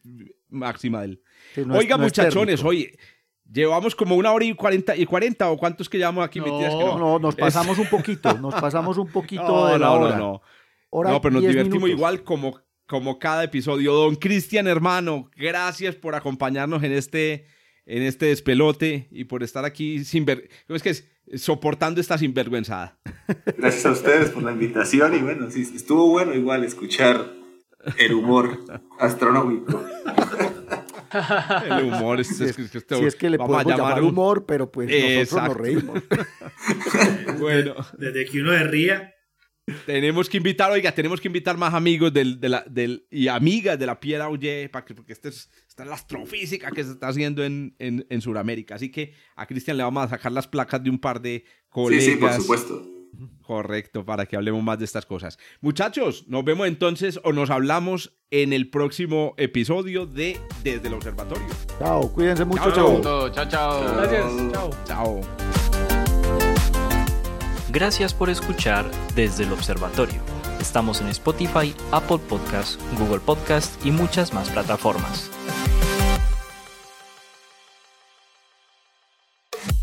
máxima 0.50 1.02
del. 1.02 1.22
Oiga, 1.70 1.98
muchachones, 1.98 2.64
oye, 2.64 2.98
Llevamos 3.52 3.96
como 3.96 4.16
una 4.16 4.32
hora 4.32 4.46
y 4.46 4.54
cuarenta, 4.54 4.96
y 4.96 5.06
cuarenta 5.06 5.50
o 5.50 5.58
cuántos 5.58 5.90
que 5.90 5.98
llevamos 5.98 6.24
aquí 6.24 6.40
metidas 6.40 6.74
no, 6.74 6.98
no, 6.98 7.20
nos 7.20 7.36
pasamos 7.36 7.78
un 7.78 7.88
poquito, 7.88 8.34
nos 8.38 8.56
pasamos 8.56 8.98
un 8.98 9.08
poquito 9.08 9.68
de 9.68 9.80
la 9.80 9.92
hora. 9.92 10.18
No, 10.18 10.42
no, 10.92 11.04
no. 11.04 11.22
pero 11.22 11.34
nos 11.34 11.44
divertimos 11.44 11.90
igual 11.90 12.24
como, 12.24 12.60
como 12.88 13.20
cada 13.20 13.44
episodio. 13.44 13.94
Don 13.94 14.16
Cristian, 14.16 14.68
hermano, 14.68 15.30
gracias 15.36 15.96
por 15.96 16.16
acompañarnos 16.16 16.82
en 16.84 16.94
este, 16.94 17.46
en 17.86 18.04
este 18.04 18.28
despelote 18.28 19.10
y 19.12 19.26
por 19.26 19.44
estar 19.44 19.66
aquí 19.66 20.06
sin 20.06 20.24
ver, 20.24 20.50
es 20.70 20.82
que 20.84 20.94
soportando 21.38 22.02
esta 22.02 22.18
sinvergüenzada. 22.18 22.98
Gracias 23.58 23.86
a 23.86 23.92
ustedes 23.92 24.30
por 24.32 24.44
la 24.44 24.52
invitación 24.52 25.16
y 25.16 25.20
bueno, 25.20 25.50
sí, 25.50 25.62
estuvo 25.76 26.08
bueno 26.10 26.34
igual 26.34 26.64
escuchar 26.64 27.32
el 27.98 28.14
humor 28.14 28.60
astronómico. 29.00 29.84
El 31.66 31.86
humor 31.86 32.20
es, 32.20 32.32
es, 32.40 32.58
es, 32.58 32.72
si 32.72 33.06
es 33.06 33.16
que 33.16 33.30
le 33.30 33.38
podemos 33.38 33.66
llamar, 33.66 34.04
humor, 34.04 34.46
pero 34.46 34.72
pues 34.72 34.90
nosotros 34.90 35.50
nos 35.50 35.58
reímos. 35.58 36.04
bueno. 37.40 37.76
Desde 37.98 38.26
que 38.26 38.42
uno 38.42 38.52
se 38.54 38.64
ría. 38.66 39.16
Tenemos 39.86 40.30
que 40.30 40.38
invitar, 40.38 40.72
oiga, 40.72 40.92
tenemos 40.92 41.22
que 41.22 41.28
invitar 41.28 41.58
más 41.58 41.74
amigos 41.74 42.12
del, 42.12 42.40
de 42.40 42.50
la, 42.50 42.66
del, 42.68 43.06
y 43.10 43.28
amigas 43.28 43.78
de 43.78 43.86
la 43.86 44.00
Piedra 44.00 44.28
Oye, 44.28 44.70
porque 44.70 45.14
esta 45.14 45.30
es, 45.30 45.50
esta 45.68 45.84
es 45.84 45.90
la 45.90 45.96
astrofísica 45.96 46.72
que 46.72 46.84
se 46.84 46.92
está 46.92 47.08
haciendo 47.08 47.44
en, 47.44 47.76
en, 47.80 48.06
en 48.10 48.22
Sudamérica. 48.22 48.76
Así 48.76 48.92
que 48.92 49.14
a 49.36 49.46
Cristian 49.46 49.78
le 49.78 49.84
vamos 49.84 50.04
a 50.06 50.10
sacar 50.10 50.32
las 50.32 50.48
placas 50.48 50.84
de 50.84 50.90
un 50.90 51.00
par 51.00 51.22
de 51.22 51.46
colegas. 51.70 52.06
Sí, 52.06 52.12
sí, 52.12 52.18
por 52.18 52.34
supuesto. 52.34 52.91
Correcto, 53.42 54.06
para 54.06 54.26
que 54.26 54.36
hablemos 54.36 54.64
más 54.64 54.80
de 54.80 54.86
estas 54.86 55.06
cosas. 55.06 55.38
Muchachos, 55.60 56.26
nos 56.28 56.44
vemos 56.44 56.68
entonces 56.68 57.20
o 57.24 57.34
nos 57.34 57.50
hablamos 57.50 58.14
en 58.30 58.54
el 58.54 58.70
próximo 58.70 59.34
episodio 59.38 60.06
de 60.06 60.40
Desde 60.64 60.88
el 60.88 60.94
Observatorio. 60.94 61.48
Chao, 61.80 62.12
cuídense 62.14 62.46
mucho. 62.46 62.72
Chao, 62.72 63.02
chao. 63.02 63.30
Chao, 63.30 63.50
chao. 63.50 63.96
Gracias. 63.98 64.52
Chao. 64.52 64.70
Chao. 64.86 65.22
Gracias 67.70 68.14
por 68.14 68.30
escuchar 68.30 68.90
Desde 69.16 69.44
el 69.44 69.52
Observatorio. 69.52 70.22
Estamos 70.60 71.02
en 71.02 71.08
Spotify, 71.08 71.74
Apple 71.92 72.20
Podcast, 72.30 72.80
Google 73.00 73.20
Podcast 73.20 73.84
y 73.86 73.92
muchas 73.92 74.34
más 74.34 74.50
plataformas. 74.50 75.32